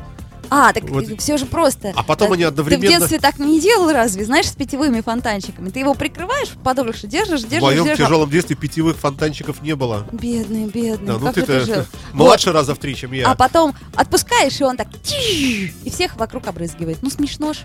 А, 0.50 0.74
так 0.74 0.84
Вот. 0.90 1.06
все 1.20 1.38
же 1.38 1.46
просто. 1.46 1.94
А 1.96 2.04
потом 2.04 2.32
они 2.34 2.44
Ты 2.44 2.50
одновременно- 2.50 2.86
в 2.86 3.00
детстве 3.00 3.20
так 3.20 3.40
не 3.40 3.60
делал 3.60 3.92
разве, 3.92 4.26
знаешь, 4.26 4.48
с 4.48 4.52
питьевыми 4.54 5.02
фонтанчиками? 5.02 5.70
Ты 5.70 5.80
его 5.80 5.94
прикрываешь 5.94 6.50
подольше, 6.64 7.08
держишь, 7.08 7.42
В 7.42 7.48
держишь, 7.50 7.62
моем 7.62 7.86
держишь. 7.86 8.06
тяжелом 8.06 8.30
детстве 8.30 8.56
питьевых 8.56 8.98
фонтанчиков 8.98 9.62
не 9.62 9.76
было. 9.76 10.06
Бедный, 10.12 10.66
бедный, 10.66 11.08
Да, 11.08 11.18
ну 11.20 11.32
ты-то 11.34 11.66
ты 11.66 11.86
младше 12.14 12.52
раза 12.52 12.76
в 12.76 12.78
три, 12.80 12.96
чем 12.96 13.12
я. 13.14 13.30
А 13.32 13.36
потом 13.36 13.74
отпускаешь, 13.96 14.60
и 14.60 14.64
он 14.64 14.78
так 14.78 14.88
и 15.12 15.90
всех 15.92 16.16
вокруг 16.18 16.48
обрызгивает. 16.48 16.98
Ну, 17.02 17.10
смешно 17.10 17.54
ж. 17.54 17.58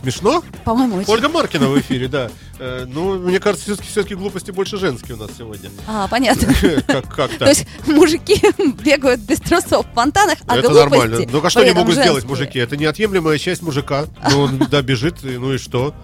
Смешно? 0.00 0.42
По-моему, 0.64 0.96
очень. 0.96 1.12
Ольга 1.12 1.28
Маркина 1.28 1.68
в 1.68 1.78
эфире, 1.80 2.08
да. 2.08 2.30
Э, 2.58 2.84
Ну, 2.88 3.18
мне 3.18 3.40
кажется, 3.40 3.64
все-таки, 3.66 3.88
все-таки 3.88 4.14
глупости 4.14 4.50
больше 4.50 4.76
женские 4.76 5.16
у 5.16 5.18
нас 5.18 5.30
сегодня. 5.36 5.70
А, 5.86 6.06
понятно. 6.08 6.52
Как, 6.86 7.14
как 7.14 7.30
То 7.38 7.48
есть 7.48 7.66
мужики 7.86 8.40
бегают 8.82 9.20
без 9.20 9.38
трусов 9.40 9.86
в 9.86 9.94
фонтанах, 9.94 10.38
а 10.46 10.56
Это 10.58 10.68
глупости 10.68 10.90
нормально. 10.98 11.26
Ну, 11.30 11.40
а 11.44 11.50
что 11.50 11.60
они 11.60 11.72
могут 11.72 11.94
сделать, 11.94 12.19
женские. 12.22 12.44
мужики? 12.44 12.58
Это 12.58 12.76
неотъемлемая 12.76 13.38
часть 13.38 13.62
мужика. 13.62 14.06
Ну, 14.30 14.40
он, 14.40 14.58
да, 14.70 14.82
бежит, 14.82 15.16
ну 15.22 15.52
и 15.52 15.58
что? 15.58 15.94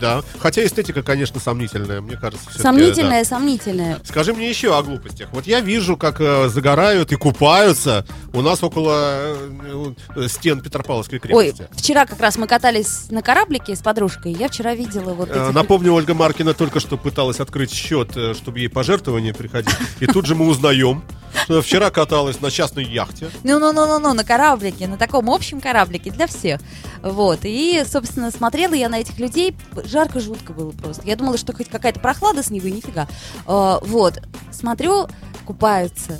Да. 0.00 0.22
Хотя 0.38 0.64
эстетика, 0.64 1.02
конечно, 1.02 1.40
сомнительная, 1.40 2.00
мне 2.00 2.16
кажется. 2.16 2.44
сомнительное. 2.58 3.24
да. 3.24 4.00
Скажи 4.04 4.32
мне 4.34 4.48
еще 4.48 4.76
о 4.76 4.82
глупостях. 4.82 5.28
Вот 5.32 5.46
я 5.46 5.60
вижу, 5.60 5.96
как 5.96 6.20
э, 6.20 6.48
загорают 6.48 7.12
и 7.12 7.16
купаются 7.16 8.04
у 8.32 8.42
нас 8.42 8.62
около 8.62 8.94
э, 8.96 9.92
э, 10.16 10.28
стен 10.28 10.60
Петропавловской 10.60 11.20
Ой, 11.30 11.50
крепости. 11.52 11.68
вчера 11.72 12.06
как 12.06 12.20
раз 12.20 12.36
мы 12.36 12.46
катались 12.46 13.10
на 13.10 13.22
кораблике 13.22 13.74
с 13.74 13.80
подружкой. 13.80 14.32
Я 14.32 14.48
вчера 14.48 14.74
видела 14.74 15.14
вот 15.14 15.30
Э, 15.30 15.48
эти... 15.48 15.54
Напомню, 15.54 15.92
Ольга 15.92 16.14
Маркина 16.14 16.54
только 16.54 16.80
что 16.80 16.96
пыталась 16.96 17.40
открыть 17.40 17.72
счет, 17.72 18.16
э, 18.16 18.34
чтобы 18.34 18.58
ей 18.60 18.68
пожертвования 18.68 19.32
приходили. 19.34 19.74
И 20.00 20.06
тут 20.06 20.26
же 20.26 20.34
мы 20.34 20.46
узнаем, 20.46 21.02
что 21.44 21.62
вчера 21.62 21.90
каталась 21.90 22.40
на 22.40 22.50
частной 22.50 22.84
яхте. 22.84 23.28
Ну-ну-ну-ну-ну, 23.44 24.14
на 24.14 24.24
кораблике, 24.24 24.86
на 24.86 24.96
таком 24.96 25.30
общем 25.30 25.60
кораблике 25.60 26.10
для 26.10 26.26
всех. 26.26 26.60
Вот. 27.02 27.40
И, 27.42 27.82
собственно, 27.90 28.30
смотрела 28.30 28.74
я 28.74 28.88
на 28.88 29.00
этих 29.00 29.18
людей. 29.18 29.54
Жарко 29.84 30.20
жутко 30.20 30.52
было 30.52 30.70
просто. 30.70 31.02
Я 31.06 31.16
думала, 31.16 31.36
что 31.38 31.52
хоть 31.52 31.68
какая-то 31.68 32.00
прохлада 32.00 32.42
с 32.42 32.50
небо, 32.50 32.70
нифига. 32.70 33.08
А, 33.46 33.78
вот. 33.82 34.20
Смотрю, 34.50 35.06
купаются. 35.44 36.18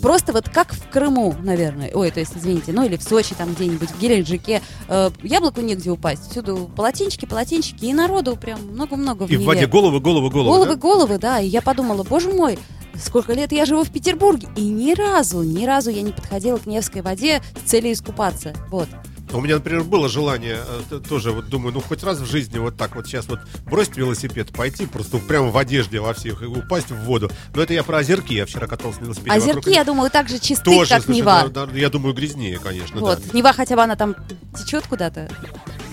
Просто 0.00 0.32
вот 0.32 0.48
как 0.48 0.72
в 0.72 0.88
Крыму, 0.88 1.34
наверное. 1.42 1.90
Ой, 1.92 2.10
то 2.10 2.20
есть, 2.20 2.32
извините, 2.36 2.72
ну 2.72 2.84
или 2.84 2.96
в 2.96 3.02
Сочи, 3.02 3.34
там 3.34 3.54
где-нибудь, 3.54 3.90
в 3.90 4.00
Геленджике. 4.00 4.62
Э, 4.88 5.10
яблоку 5.22 5.60
негде 5.60 5.90
упасть. 5.90 6.30
Всюду 6.30 6.70
полотенчики, 6.76 7.26
полотенчики. 7.26 7.86
И 7.86 7.92
народу 7.92 8.36
прям 8.36 8.60
много-много 8.68 9.24
в 9.24 9.30
И 9.30 9.36
в 9.36 9.44
воде 9.44 9.66
головы, 9.66 10.00
головы, 10.00 10.30
головы. 10.30 10.50
Головы, 10.50 10.66
да? 10.66 10.76
головы, 10.76 11.18
да. 11.18 11.40
И 11.40 11.48
я 11.48 11.62
подумала, 11.62 12.04
боже 12.04 12.30
мой, 12.30 12.58
сколько 12.94 13.32
лет 13.32 13.52
я 13.52 13.64
живу 13.64 13.82
в 13.82 13.90
Петербурге. 13.90 14.48
И 14.56 14.68
ни 14.68 14.94
разу, 14.94 15.42
ни 15.42 15.64
разу 15.66 15.90
я 15.90 16.02
не 16.02 16.12
подходила 16.12 16.58
к 16.58 16.66
Невской 16.66 17.02
воде 17.02 17.42
с 17.64 17.68
целью 17.68 17.92
искупаться. 17.92 18.54
Вот. 18.68 18.88
У 19.32 19.40
меня, 19.40 19.56
например, 19.56 19.84
было 19.84 20.08
желание, 20.08 20.60
э, 20.90 21.00
тоже 21.06 21.32
вот 21.32 21.48
думаю, 21.48 21.74
ну 21.74 21.80
хоть 21.80 22.02
раз 22.02 22.18
в 22.18 22.26
жизни 22.26 22.58
вот 22.58 22.76
так 22.76 22.96
вот 22.96 23.06
сейчас 23.06 23.28
вот 23.28 23.40
бросить 23.64 23.96
велосипед, 23.96 24.52
пойти 24.52 24.86
просто 24.86 25.18
прямо 25.18 25.48
в 25.48 25.56
одежде 25.58 26.00
во 26.00 26.14
всех 26.14 26.42
и 26.42 26.46
упасть 26.46 26.90
в 26.90 26.96
воду. 27.04 27.30
Но 27.54 27.62
это 27.62 27.74
я 27.74 27.82
про 27.82 27.98
озерки, 27.98 28.32
я 28.34 28.46
вчера 28.46 28.66
катался 28.66 29.00
на 29.00 29.04
велосипеде. 29.04 29.30
вокруг 29.38 29.58
Озерки, 29.58 29.68
я 29.74 29.84
думаю, 29.84 30.10
так 30.10 30.28
же 30.28 30.38
чисты, 30.38 30.64
Тоже, 30.64 30.94
как 30.94 31.04
слушай, 31.04 31.18
Нева. 31.18 31.48
да, 31.48 31.66
да, 31.66 31.72
я 31.76 31.90
думаю, 31.90 32.14
грязнее, 32.14 32.58
конечно, 32.58 33.00
Вот, 33.00 33.20
да. 33.20 33.36
Нева 33.36 33.52
хотя 33.52 33.76
бы 33.76 33.82
она 33.82 33.96
там 33.96 34.16
течет 34.56 34.86
куда-то. 34.86 35.28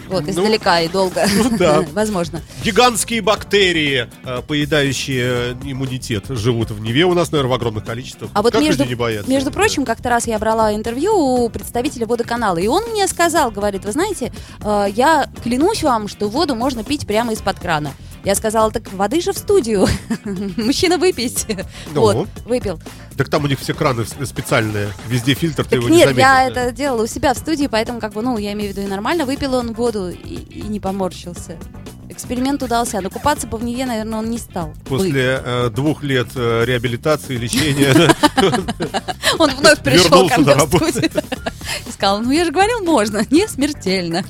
Вот, 0.07 0.23
Ну, 0.25 0.31
издалека 0.31 0.81
и 0.81 0.87
долго. 0.87 1.25
ну 1.35 1.57
да. 1.57 1.85
Возможно. 1.93 2.41
Гигантские 2.63 3.21
бактерии, 3.21 4.07
э, 4.23 4.41
поедающие 4.47 5.25
э, 5.25 5.55
иммунитет, 5.63 6.25
живут 6.29 6.71
в 6.71 6.81
Неве 6.81 7.05
у 7.05 7.13
нас, 7.13 7.31
наверное, 7.31 7.51
в 7.51 7.53
огромных 7.53 7.85
количествах. 7.85 8.29
А 8.33 8.41
вот 8.41 8.53
как 8.53 8.61
между, 8.61 8.83
люди 8.83 8.89
не 8.89 8.95
боятся? 8.95 9.29
между 9.29 9.51
прочим, 9.51 9.85
как-то 9.85 10.09
раз 10.09 10.27
я 10.27 10.37
брала 10.39 10.73
интервью 10.73 11.13
у 11.15 11.49
представителя 11.49 12.05
водоканала, 12.05 12.57
и 12.57 12.67
он 12.67 12.83
мне 12.91 13.07
сказал, 13.07 13.51
говорит, 13.51 13.85
вы 13.85 13.91
знаете, 13.91 14.31
э, 14.61 14.87
я 14.95 15.29
клянусь 15.43 15.83
вам, 15.83 16.07
что 16.07 16.29
воду 16.29 16.55
можно 16.55 16.83
пить 16.83 17.07
прямо 17.07 17.33
из-под 17.33 17.59
крана. 17.59 17.91
Я 18.23 18.33
сказала, 18.33 18.71
так 18.71 18.91
воды 18.91 19.21
же 19.21 19.33
в 19.33 19.37
студию. 19.37 19.87
Мужчина, 20.57 20.97
выпейте. 20.97 21.65
Ну. 21.93 22.01
Вот, 22.01 22.27
выпил. 22.45 22.79
Так 23.17 23.29
там 23.29 23.43
у 23.45 23.47
них 23.47 23.59
все 23.59 23.73
краны 23.73 24.05
специальные, 24.05 24.89
везде 25.07 25.33
фильтр, 25.35 25.63
ты 25.63 25.69
Так 25.71 25.79
его 25.79 25.89
не 25.89 25.97
нет, 25.97 26.09
заметишь. 26.09 26.21
я 26.23 26.49
да. 26.49 26.61
это 26.63 26.71
делала 26.75 27.03
у 27.03 27.07
себя 27.07 27.33
в 27.33 27.37
студии, 27.37 27.67
поэтому, 27.67 27.99
как 28.01 28.13
бы, 28.13 28.21
ну, 28.21 28.37
я 28.37 28.51
имею 28.53 28.73
в 28.73 28.75
виду 28.77 28.85
и 28.85 28.89
нормально, 28.89 29.25
выпил 29.25 29.55
он 29.55 29.73
воду 29.73 30.09
и, 30.09 30.15
и 30.15 30.61
не 30.63 30.79
поморщился. 30.81 31.57
Эксперимент 32.15 32.63
удался, 32.63 33.01
но 33.01 33.09
купаться 33.09 33.45
по 33.45 33.57
в 33.57 33.63
Неве, 33.63 33.85
наверное, 33.85 34.19
он 34.19 34.29
не 34.29 34.37
стал. 34.37 34.67
бы. 34.69 34.75
После 34.85 35.41
э, 35.43 35.69
двух 35.69 36.01
лет 36.01 36.27
э, 36.35 36.63
реабилитации, 36.65 37.35
лечения, 37.35 37.93
Он 39.37 39.51
вновь 39.51 39.79
пришел 39.81 40.29
ко 40.29 40.39
мне 40.39 40.53
в 40.55 40.67
студию 40.77 41.11
и 41.85 41.91
сказал, 41.91 42.21
ну 42.21 42.31
я 42.31 42.45
же 42.45 42.51
говорил, 42.51 42.79
можно, 42.81 43.21
не 43.31 43.47
смертельно. 43.47 44.23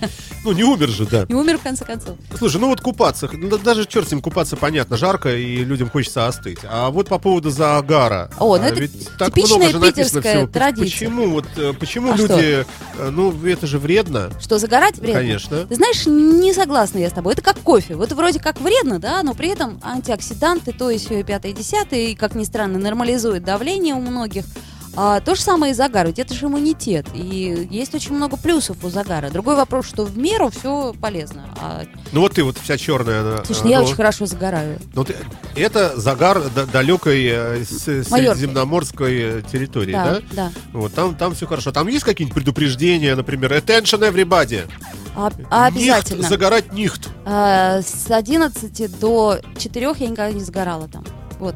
ну 0.43 0.51
не 0.53 0.63
умер 0.63 0.89
же, 0.89 1.05
да. 1.05 1.25
И 1.27 1.33
умер 1.33 1.59
в 1.59 1.61
конце 1.61 1.85
концов. 1.85 2.17
Слушай, 2.37 2.59
ну 2.59 2.69
вот 2.69 2.81
купаться, 2.81 3.29
даже 3.63 3.85
черт 3.85 4.07
с 4.07 4.11
ним 4.11 4.21
купаться, 4.21 4.55
понятно, 4.55 4.97
жарко, 4.97 5.35
и 5.35 5.57
людям 5.57 5.89
хочется 5.89 6.27
остыть. 6.27 6.59
А 6.63 6.89
вот 6.89 7.07
по 7.07 7.19
поводу 7.19 7.49
загара. 7.51 8.31
О, 8.39 8.57
ну 8.57 8.63
а 8.63 8.67
это 8.67 8.87
так 9.19 9.33
типичная 9.33 9.57
много 9.57 9.71
же 9.71 9.79
написано 9.79 10.21
питерская 10.21 10.37
всего. 10.37 10.47
традиция. 10.47 10.85
Почему 10.85 11.29
вот, 11.29 11.45
э, 11.57 11.73
почему 11.73 12.13
А 12.13 12.17
люди, 12.17 12.65
э, 12.97 13.09
ну 13.09 13.45
это 13.45 13.67
же 13.67 13.77
вредно, 13.79 14.31
Что, 14.41 14.57
загорать 14.57 14.97
вредно? 14.97 15.19
конечно. 15.21 15.65
Ты 15.65 15.75
знаешь, 15.75 16.05
не 16.05 16.53
согласна 16.53 16.99
я 16.99 17.09
с 17.09 17.13
тобой. 17.13 17.33
Это 17.33 17.41
как 17.41 17.57
кофе. 17.59 17.74
Вот 17.89 18.11
вроде 18.13 18.39
как 18.39 18.59
вредно, 18.61 18.99
да, 18.99 19.21
но 19.23 19.33
при 19.33 19.49
этом 19.49 19.79
антиоксиданты, 19.83 20.71
то 20.71 20.89
есть 20.89 21.07
пятое, 21.25 21.51
десятое, 21.51 21.99
и, 22.07 22.15
как 22.15 22.35
ни 22.35 22.43
странно, 22.43 22.79
нормализует 22.79 23.43
давление 23.43 23.95
у 23.95 23.99
многих. 24.01 24.45
А, 24.97 25.19
то 25.19 25.35
же 25.35 25.41
самое 25.41 25.71
и 25.71 25.75
загар, 25.75 26.07
ведь 26.07 26.19
это 26.19 26.33
же 26.33 26.45
иммунитет. 26.45 27.05
И 27.13 27.67
есть 27.69 27.93
очень 27.93 28.13
много 28.13 28.37
плюсов 28.37 28.77
у 28.83 28.89
загара. 28.89 29.29
Другой 29.29 29.55
вопрос, 29.57 29.87
что 29.87 30.05
в 30.05 30.17
меру 30.17 30.49
все 30.49 30.93
полезно. 31.01 31.49
А, 31.59 31.83
Ну 32.13 32.21
вот 32.21 32.33
ты 32.35 32.43
вот 32.43 32.57
вся 32.57 32.77
черная. 32.77 33.19
она, 33.21 33.45
слушай, 33.45 33.63
ну 33.65 33.69
я 33.71 33.79
ну, 33.79 33.85
очень 33.85 33.95
хорошо 33.95 34.25
загораю. 34.25 34.79
ну, 34.93 35.03
ты- 35.03 35.17
это 35.55 35.99
загар 35.99 36.41
далекой 36.71 37.25
э, 37.25 37.63
средиземноморской 37.65 39.15
э, 39.17 39.41
территории, 39.51 39.91
да? 39.91 40.13
Да, 40.13 40.21
да. 40.31 40.51
Вот 40.71 40.93
там, 40.93 41.15
там 41.15 41.35
все 41.35 41.45
хорошо. 41.45 41.73
Там 41.73 41.87
есть 41.89 42.05
какие-нибудь 42.05 42.35
предупреждения, 42.35 43.15
например, 43.15 43.51
attention 43.51 43.99
everybody. 44.09 44.61
А, 45.15 45.31
а 45.49 45.69
Нихт, 45.71 45.77
обязательно. 45.77 46.27
загорать 46.29 46.73
нихт. 46.73 47.09
А, 47.25 47.81
с 47.81 48.09
11 48.11 48.99
до 48.99 49.39
4 49.57 49.85
я 49.99 50.07
никогда 50.07 50.31
не 50.31 50.41
сгорала 50.41 50.87
там. 50.87 51.03
Вот. 51.39 51.55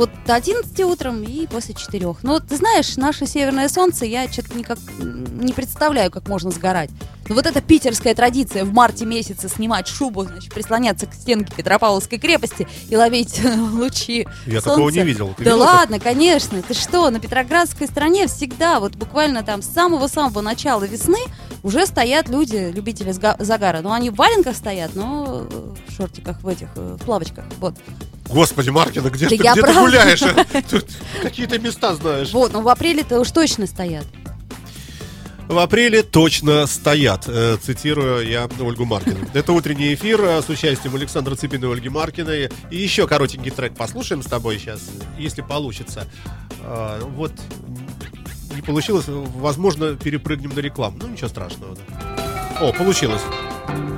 Вот 0.00 0.08
до 0.24 0.34
11 0.34 0.80
утром 0.80 1.22
и 1.22 1.46
после 1.46 1.74
4. 1.74 2.06
Ну, 2.22 2.32
вот 2.32 2.46
ты 2.48 2.56
знаешь, 2.56 2.96
наше 2.96 3.26
северное 3.26 3.68
солнце, 3.68 4.06
я 4.06 4.26
что-то 4.32 4.56
никак 4.56 4.78
не 4.98 5.52
представляю, 5.52 6.10
как 6.10 6.26
можно 6.26 6.50
сгорать. 6.50 6.88
Но 7.28 7.34
вот 7.34 7.44
эта 7.44 7.60
питерская 7.60 8.14
традиция 8.14 8.64
в 8.64 8.72
марте 8.72 9.04
месяце 9.04 9.50
снимать 9.50 9.88
шубу, 9.88 10.24
значит, 10.24 10.54
прислоняться 10.54 11.06
к 11.06 11.12
стенке 11.12 11.52
Петропавловской 11.54 12.16
крепости 12.16 12.66
и 12.88 12.96
ловить 12.96 13.42
лучи 13.44 14.26
Я 14.46 14.62
солнца. 14.62 14.70
такого 14.70 14.88
не 14.88 15.02
видел. 15.02 15.34
Ты 15.36 15.44
да 15.44 15.50
видела 15.50 15.64
ладно, 15.64 16.00
конечно. 16.00 16.62
Ты 16.62 16.72
что, 16.72 17.10
на 17.10 17.20
Петроградской 17.20 17.86
стороне 17.86 18.26
всегда, 18.26 18.80
вот 18.80 18.96
буквально 18.96 19.42
там 19.42 19.60
с 19.60 19.66
самого-самого 19.66 20.40
начала 20.40 20.84
весны 20.84 21.20
уже 21.62 21.84
стоят 21.84 22.30
люди, 22.30 22.72
любители 22.74 23.12
загара. 23.12 23.82
Ну, 23.82 23.92
они 23.92 24.08
в 24.08 24.14
валенках 24.14 24.56
стоят, 24.56 24.94
но 24.94 25.46
э, 25.50 25.74
в 25.88 25.92
шортиках, 25.92 26.40
в 26.42 26.48
этих, 26.48 26.68
э, 26.76 26.96
в 26.98 27.04
плавочках. 27.04 27.44
Вот. 27.58 27.74
Господи, 28.30 28.70
Маркина, 28.70 29.08
где, 29.10 29.24
Да 29.24 29.28
ты, 29.30 29.34
я 29.42 29.52
где 29.52 29.60
ты 29.60 29.66
правда. 29.72 29.80
гуляешь? 29.80 30.22
а? 30.22 30.62
Тут 30.70 30.86
какие-то 31.22 31.58
места 31.58 31.94
знаешь. 31.94 32.30
Вот, 32.32 32.52
ну 32.52 32.60
в 32.62 32.68
апреле-то 32.68 33.20
уж 33.20 33.30
точно 33.30 33.66
стоят. 33.66 34.06
В 35.48 35.58
апреле 35.58 36.04
точно 36.04 36.64
стоят, 36.68 37.24
э, 37.26 37.56
цитирую 37.60 38.24
я 38.28 38.48
Ольгу 38.60 38.84
Маркину. 38.84 39.18
Это 39.34 39.52
утренний 39.52 39.94
эфир 39.94 40.20
э, 40.22 40.42
с 40.42 40.48
участием 40.48 40.94
Александра 40.94 41.34
Цыпина 41.34 41.64
и 41.64 41.72
Ольги 41.72 41.88
Маркиной. 41.88 42.50
И 42.70 42.76
еще 42.76 43.08
коротенький 43.08 43.50
трек 43.50 43.74
послушаем 43.74 44.22
с 44.22 44.26
тобой 44.26 44.60
сейчас, 44.60 44.80
если 45.18 45.42
получится. 45.42 46.06
А, 46.62 47.00
Вот 47.16 47.32
не 48.54 48.62
получилось, 48.62 49.06
возможно, 49.08 49.96
перепрыгнем 49.96 50.54
на 50.54 50.60
рекламу. 50.60 50.98
Ну, 51.02 51.08
ничего 51.08 51.28
страшного. 51.28 51.76
да. 51.76 52.60
О, 52.60 52.72
получилось. 52.72 53.22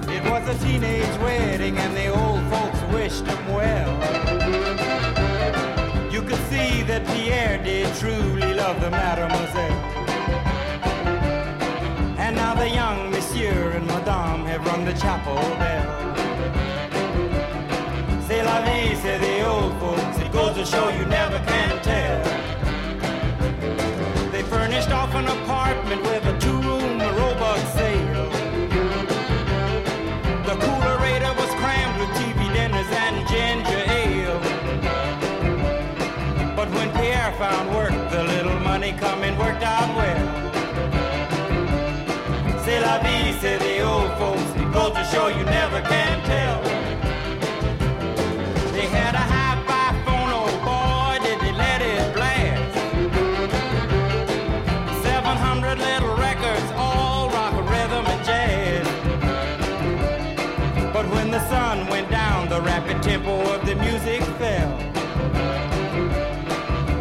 It 0.06 0.24
was 0.30 0.48
a 0.48 0.54
teenage 0.64 1.20
wedding 1.22 1.76
and 1.76 1.94
the 1.94 2.08
old 2.14 2.40
folks 2.50 2.80
wished 2.94 3.26
him 3.26 3.54
well. 3.54 4.21
That 6.82 7.06
Pierre 7.06 7.62
did 7.62 7.94
truly 7.96 8.52
love 8.54 8.80
the 8.80 8.90
mademoiselle. 8.90 9.78
And 12.18 12.34
now 12.36 12.54
the 12.54 12.68
young 12.68 13.10
monsieur 13.10 13.70
and 13.70 13.86
madame 13.86 14.44
have 14.46 14.66
rung 14.66 14.84
the 14.84 14.92
chapel 14.92 15.36
bell. 15.60 15.86
C'est 18.26 18.42
la 18.42 18.60
vie, 18.62 18.94
say 18.96 19.16
the 19.18 19.46
old 19.46 19.72
folks. 19.78 20.18
It 20.18 20.32
goes 20.32 20.54
to 20.56 20.66
show 20.66 20.88
you 20.90 21.06
never 21.06 21.38
can 21.46 21.80
tell. 21.82 22.22
They 24.32 24.42
furnished 24.42 24.90
off 24.90 25.14
an 25.14 25.28
apartment 25.28 26.02
with 26.02 26.26
a 26.26 26.36
two-room 26.40 26.98
say 43.42 43.58
the 43.58 43.80
old 43.80 44.08
folks. 44.18 44.52
Goes 44.72 44.92
to 44.94 45.04
show 45.12 45.26
you 45.26 45.44
never 45.44 45.80
can 45.80 46.16
tell. 46.32 46.62
They 48.72 48.86
had 48.86 49.16
a 49.16 49.24
hi-fi 49.34 49.88
phone, 50.04 50.30
oh 50.40 50.52
boy, 50.70 51.14
did 51.26 51.40
they 51.40 51.52
let 51.64 51.82
it 51.82 52.14
blast. 52.14 52.72
700 55.02 55.76
little 55.76 56.14
records, 56.26 56.68
all 56.76 57.30
rock, 57.30 57.54
rhythm, 57.68 58.06
and 58.14 58.24
jazz. 58.24 58.86
But 60.92 61.06
when 61.10 61.32
the 61.32 61.42
sun 61.48 61.88
went 61.88 62.08
down, 62.10 62.48
the 62.48 62.60
rapid 62.60 63.02
tempo 63.02 63.34
of 63.54 63.66
the 63.66 63.74
music 63.74 64.22
fell. 64.38 64.72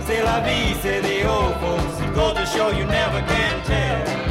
C'est 0.07 0.23
la 0.23 0.39
vie, 0.41 0.73
say 0.81 1.01
the 1.01 1.17
old 1.29 1.55
folks. 1.61 1.95
Goes 2.15 2.33
to 2.33 2.45
show 2.47 2.69
you 2.71 2.85
never 2.85 3.21
can 3.27 3.63
tell. 3.63 4.30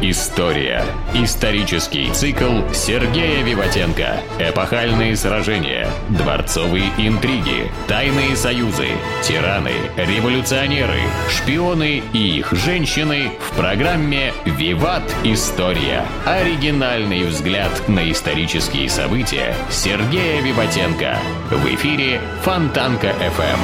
История. 0.00 0.84
Исторический 1.12 2.12
цикл 2.12 2.60
Сергея 2.72 3.42
Виватенко. 3.42 4.20
Эпохальные 4.38 5.16
сражения. 5.16 5.88
Дворцовые 6.10 6.92
интриги. 6.98 7.68
Тайные 7.88 8.36
союзы. 8.36 8.90
Тираны. 9.24 9.72
Революционеры. 9.96 11.00
Шпионы 11.28 12.04
и 12.12 12.38
их 12.38 12.52
женщины 12.52 13.32
в 13.40 13.56
программе 13.56 14.32
«Виват. 14.44 15.02
История». 15.24 16.04
Оригинальный 16.24 17.24
взгляд 17.24 17.88
на 17.88 18.08
исторические 18.08 18.88
события 18.88 19.52
Сергея 19.68 20.40
Виватенко. 20.42 21.18
В 21.50 21.74
эфире 21.74 22.20
Фонтанка 22.44 23.08
FM. 23.08 23.58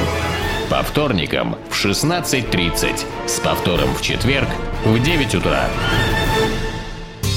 По 0.69 0.83
вторникам 0.83 1.55
в 1.69 1.85
16.30. 1.85 3.05
С 3.25 3.39
повтором 3.39 3.93
в 3.95 4.01
четверг 4.01 4.49
в 4.83 5.01
9 5.01 5.35
утра. 5.35 5.69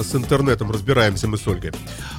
с 0.00 0.14
интернетом 0.14 0.70
разбираемся 0.70 1.28
мы 1.28 1.36
с 1.36 1.46
Ольгой. 1.46 1.72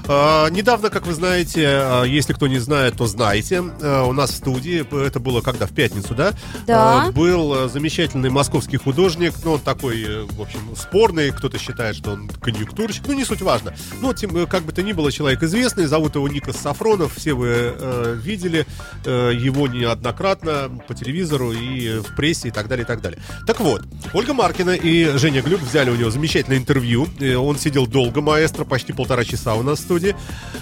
А, 0.08 0.50
недавно, 0.50 0.90
как 0.90 1.08
вы 1.08 1.14
знаете, 1.14 1.66
а, 1.68 2.04
если 2.04 2.34
кто 2.34 2.48
не 2.48 2.60
знает, 2.60 2.98
то 2.98 3.08
знаете, 3.08 3.64
а, 3.82 4.04
у 4.06 4.14
нас 4.14 4.32
в 4.32 4.36
студии, 4.36 4.86
это 5.06 5.20
было 5.20 5.42
когда, 5.42 5.66
в 5.66 5.72
пятницу, 5.72 6.14
да? 6.14 6.34
Да. 6.68 7.06
А, 7.08 7.12
был 7.12 7.54
а, 7.54 7.68
замечательный 7.70 8.30
московский 8.30 8.78
художник, 8.78 9.34
ну, 9.44 9.54
он 9.54 9.60
такой, 9.60 10.04
э, 10.04 10.24
в 10.24 10.42
общем, 10.42 10.60
спорный, 10.76 11.32
кто-то 11.32 11.58
считает, 11.58 11.96
что 11.96 12.12
он 12.12 12.28
конъюнктурщик, 12.28 13.04
ну, 13.08 13.14
не 13.14 13.26
суть 13.26 13.42
важно. 13.42 13.74
Но, 14.02 14.14
тем, 14.14 14.36
э, 14.36 14.46
как 14.46 14.64
бы 14.64 14.72
то 14.72 14.84
ни 14.84 14.94
было, 14.94 15.12
человек 15.12 15.42
известный, 15.44 15.86
зовут 15.86 16.16
его 16.16 16.28
Никос 16.28 16.58
Сафронов, 16.58 17.16
все 17.16 17.34
вы 17.34 17.48
э, 17.50 18.18
видели 18.22 18.66
э, 19.06 19.32
его 19.34 19.68
неоднократно 19.68 20.72
по 20.88 20.94
телевизору 20.94 21.52
и 21.52 22.00
в 22.00 22.16
прессе 22.16 22.50
и 22.50 22.52
так 22.52 22.68
далее, 22.68 22.84
и 22.84 22.88
так 22.88 23.02
далее. 23.02 23.20
Так 23.48 23.60
вот, 23.60 23.84
Ольга 24.14 24.34
Маркина 24.34 24.72
и 24.72 25.18
Женя 25.18 25.42
Глюк 25.42 25.62
взяли 25.62 25.90
у 25.90 25.96
него 25.96 26.10
замечательное 26.10 26.58
интервью. 26.58 27.08
Э, 27.20 27.36
Он 27.36 27.58
сидел 27.64 27.88
долго, 27.88 28.22
маэстро, 28.22 28.66
почти 28.66 28.94
полтора 28.94 29.24
часа 29.24 29.56
у 29.56 29.64
нас 29.64 29.80
в 29.80 29.82
студии. 29.82 30.16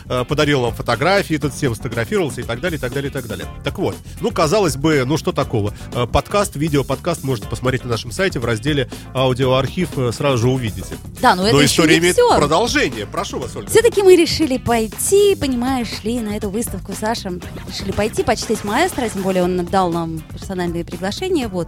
Э, 0.07 0.23
Подарил 0.23 0.61
нам 0.61 0.73
фотографии, 0.73 1.35
тут 1.35 1.53
всем 1.53 1.73
сфотографировался 1.75 2.41
и 2.41 2.43
так 2.43 2.61
далее, 2.61 2.77
и 2.77 2.81
так 2.81 2.93
далее, 2.93 3.09
и 3.09 3.13
так 3.13 3.27
далее. 3.27 3.47
Так 3.63 3.77
вот, 3.79 3.95
ну, 4.21 4.31
казалось 4.31 4.77
бы, 4.77 5.03
ну 5.05 5.17
что 5.17 5.31
такого? 5.31 5.73
Э, 5.93 6.05
Подкаст, 6.05 6.55
видео-подкаст 6.55 7.23
можете 7.23 7.47
посмотреть 7.47 7.83
на 7.83 7.89
нашем 7.89 8.11
сайте 8.11 8.39
в 8.39 8.45
разделе 8.45 8.89
аудиоархив, 9.13 9.97
э, 9.97 10.11
сразу 10.11 10.37
же 10.37 10.49
увидите. 10.49 10.95
Да, 11.21 11.35
но 11.35 11.43
это 11.47 11.55
Но 11.55 11.61
еще 11.61 11.73
история 11.73 11.93
не 11.95 11.99
имеет 11.99 12.15
все. 12.15 12.37
продолжение. 12.37 13.05
Прошу 13.05 13.39
вас, 13.39 13.55
Ольга. 13.55 13.69
Все-таки 13.69 14.03
мы 14.03 14.15
решили 14.15 14.57
пойти, 14.57 15.35
понимаешь, 15.35 15.87
шли 16.01 16.19
на 16.19 16.37
эту 16.37 16.49
выставку 16.49 16.93
Саша. 16.93 17.31
Решили 17.67 17.91
пойти, 17.91 18.23
почтить 18.23 18.63
маэстро, 18.63 19.07
тем 19.09 19.23
более 19.23 19.43
он 19.43 19.65
дал 19.65 19.91
нам 19.91 20.19
персональные 20.31 20.85
приглашения, 20.85 21.47
вот. 21.47 21.67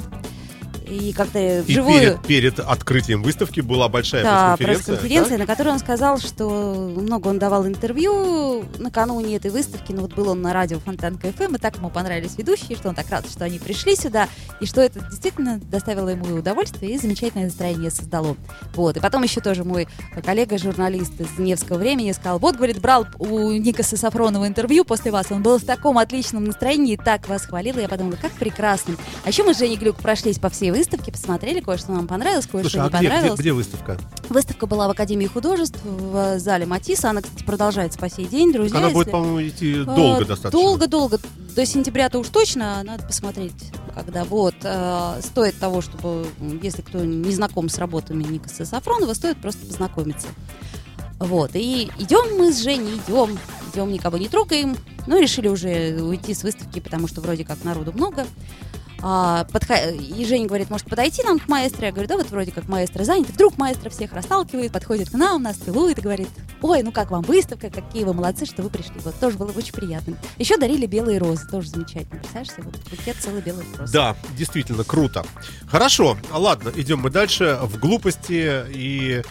И 0.88 1.14
как-то 1.14 1.40
И 1.40 1.62
вживую... 1.62 2.00
перед, 2.00 2.22
перед 2.28 2.60
открытием 2.60 3.24
выставки 3.24 3.62
была 3.62 3.90
большая 3.90 4.24
Да, 4.24 4.56
пресс-конференция. 4.58 4.86
пресс-конференция, 4.96 5.38
на 5.38 5.46
которой 5.46 5.70
он 5.70 5.80
сказал, 5.80 6.20
что 6.20 6.50
много 6.50 7.28
он 7.28 7.40
давал 7.40 7.66
интервью 7.68 8.66
накануне 8.78 9.36
этой 9.38 9.52
выставки, 9.52 9.92
но 9.92 10.02
вот 10.02 10.14
был 10.14 10.30
он 10.30 10.42
на 10.42 10.54
радио 10.54 10.80
Фонтанка 10.80 11.32
ФМ, 11.32 11.56
и 11.56 11.58
так 11.58 11.78
ему 11.78 11.90
понравились 11.90 12.38
ведущие, 12.38 12.78
что 12.78 12.90
он 12.90 12.96
так 12.96 13.10
рад, 13.10 13.26
что 13.30 13.46
они 13.46 13.60
пришли 13.60 13.96
сюда, 13.96 14.28
и 14.60 14.66
что 14.66 14.82
это 14.82 15.00
действительно 15.00 15.60
доставило 15.60 16.10
ему 16.10 16.36
удовольствие 16.36 16.94
и 16.94 16.98
замечательное 16.98 17.46
настроение 17.46 17.92
создало. 17.92 18.36
Вот, 18.74 18.98
и 18.98 19.00
потом 19.00 19.24
еще 19.24 19.42
тоже 19.42 19.64
мой 19.64 19.88
коллега-журналист 20.24 21.22
из 21.22 21.40
Невского 21.40 21.78
времени 21.78 22.12
сказал, 22.12 22.40
вот, 22.40 22.56
говорит, 22.56 22.82
брал 22.82 23.08
у 23.20 23.52
Никаса 23.52 23.98
Сафронова 23.98 24.48
интервью 24.48 24.84
после 24.84 25.12
вас, 25.12 25.28
он 25.32 25.42
был 25.44 25.60
в 25.60 25.64
таком 25.64 25.98
отличном 25.98 26.44
настроении 26.44 26.94
и 26.94 26.98
так 26.98 27.28
вас 27.30 27.46
хвалил, 27.46 27.78
и 27.78 27.82
я 27.82 27.88
подумала, 27.88 28.18
как 28.22 28.32
прекрасно. 28.34 28.96
А 29.24 29.30
еще 29.30 29.44
мы 29.44 29.54
с 29.54 29.60
Женей 29.60 29.78
Глюк 29.78 29.98
прошлись 29.98 30.40
по 30.40 30.50
всей 30.50 30.73
выставке, 30.78 31.12
посмотрели, 31.12 31.60
кое-что 31.62 31.92
нам 31.92 32.08
понравилось, 32.08 32.46
кое-что 32.46 32.70
Слушай, 32.70 32.82
не 32.82 32.88
а 32.88 32.90
где, 32.90 32.98
где, 33.00 33.10
понравилось. 33.10 33.40
где 33.40 33.54
выставка? 33.54 33.98
Выставка 34.30 34.66
была 34.68 34.88
в 34.88 34.92
Академии 34.92 35.28
художеств 35.28 35.80
в 35.84 36.40
зале 36.40 36.66
Матисса. 36.66 37.10
Она, 37.10 37.22
кстати, 37.22 37.44
продолжается 37.44 37.98
по 38.00 38.10
сей 38.10 38.26
день, 38.26 38.52
друзья. 38.52 38.78
Она 38.80 38.90
будет, 38.90 39.08
если- 39.08 39.12
по-моему, 39.12 39.48
идти 39.48 39.72
Э, 39.82 39.84
долго 39.86 40.26
достаточно. 40.26 40.52
Долго-долго. 40.52 41.20
До 41.56 41.66
сентября-то 41.66 42.20
уж 42.20 42.28
точно, 42.30 42.82
надо 42.84 43.04
посмотреть, 43.06 43.54
когда. 43.96 44.24
Вот. 44.26 44.56
э, 44.64 45.22
стоит 45.24 45.58
того, 45.60 45.82
чтобы, 45.82 46.26
если 46.62 46.82
кто 46.82 47.00
не 47.00 47.32
знаком 47.32 47.70
с 47.70 47.78
работами 47.78 48.24
Никаса 48.24 48.66
Сафронова, 48.66 49.14
стоит 49.14 49.38
просто 49.38 49.66
познакомиться. 49.66 50.28
Вот. 51.20 51.52
И 51.54 51.90
идем 52.00 52.38
мы 52.38 52.52
с 52.52 52.62
Женей, 52.62 53.00
идем, 53.08 53.38
идем, 53.74 53.92
никого 53.92 54.18
не 54.18 54.28
трогаем. 54.28 54.76
Ну, 55.06 55.20
решили 55.22 55.48
уже 55.48 56.02
уйти 56.02 56.34
с 56.34 56.44
выставки, 56.44 56.80
потому 56.80 57.08
что 57.08 57.22
вроде 57.22 57.46
как 57.46 57.64
народу 57.64 57.92
много. 57.94 58.26
А, 59.06 59.46
подха- 59.52 59.94
И 59.94 60.26
Женя 60.26 60.48
говорит, 60.48 60.70
может 60.70 60.88
подойти 60.90 61.24
нам 61.24 61.38
к 61.38 61.50
маэстро? 61.50 61.86
Я 61.88 61.92
говорю, 61.92 62.08
да, 62.08 62.16
вот 62.16 62.30
вроде 62.32 62.52
как 62.52 62.70
маэстро 62.70 63.04
занят. 63.04 63.30
И 63.30 63.34
вдруг 63.34 63.58
маэстро 63.58 63.90
всех 63.90 64.14
расталкивает, 64.14 64.72
подходит 64.72 65.10
к 65.10 65.14
нам, 65.14 65.44
нас 65.44 65.58
целует 65.58 65.98
и 65.98 66.02
говорит, 66.02 66.30
ой, 66.62 66.84
ну 66.84 66.94
как 66.94 67.12
вам 67.12 67.22
выставка, 67.24 67.70
какие 67.70 68.06
вы 68.06 68.14
молодцы, 68.14 68.46
что 68.46 68.62
вы 68.64 68.70
пришли. 68.70 68.94
Вот 69.04 69.16
тоже 69.20 69.38
было 69.38 69.52
очень 69.52 69.74
приятно. 69.74 70.18
Еще 70.38 70.56
дарили 70.56 70.86
белые 70.86 71.18
розы, 71.18 71.46
тоже 71.52 71.68
замечательно. 71.70 72.20
Представляешь, 72.22 72.52
вот 72.60 72.78
букет 72.90 73.18
целый 73.20 73.42
белых 73.42 73.66
роз. 73.78 73.92
Да, 73.92 74.16
действительно, 74.38 74.86
круто. 74.86 75.26
Хорошо, 75.68 76.18
ладно, 76.32 76.72
идем 76.74 77.00
мы 77.02 77.10
дальше 77.10 77.60
в 77.62 77.78
глупости. 77.80 78.64
И, 78.74 79.22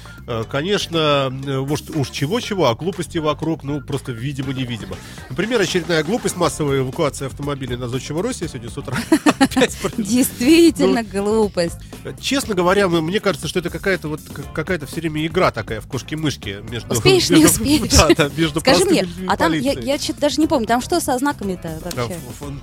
конечно, 0.50 1.32
э, 1.46 1.58
может, 1.60 1.90
уж 1.90 2.10
чего-чего, 2.10 2.68
а 2.68 2.74
глупости 2.74 3.18
вокруг, 3.18 3.62
ну, 3.64 3.80
просто 3.80 4.12
видимо-невидимо. 4.12 4.96
Например, 5.30 5.60
очередная 5.60 6.02
глупость, 6.04 6.36
массовая 6.36 6.80
эвакуация 6.80 7.26
автомобилей 7.26 7.76
на 7.76 7.88
Зодчего 7.88 8.22
России 8.22 8.46
сегодня 8.46 8.70
с 8.70 8.78
утра. 8.78 8.96
Действительно 9.98 11.02
глупость. 11.02 11.78
Честно 12.20 12.54
говоря, 12.54 12.88
мне 12.88 13.20
кажется, 13.20 13.48
что 13.48 13.58
это 13.58 13.70
какая-то 13.70 14.08
вот 14.08 14.20
какая-то 14.54 14.86
все 14.86 15.00
время 15.00 15.26
игра 15.26 15.50
такая 15.50 15.80
в 15.80 15.86
кошки-мышки 15.86 16.58
между... 16.68 16.92
Успеешь, 16.92 17.30
не 17.30 17.44
успеешь. 17.44 17.92
Скажи 18.60 18.84
мне, 18.84 19.08
а 19.28 19.36
там, 19.36 19.52
я, 19.52 19.98
что-то 19.98 20.20
даже 20.20 20.40
не 20.40 20.46
помню, 20.46 20.66
там 20.66 20.80
что 20.80 21.00
со 21.00 21.16
знаками-то 21.18 21.80
вообще? 21.84 22.16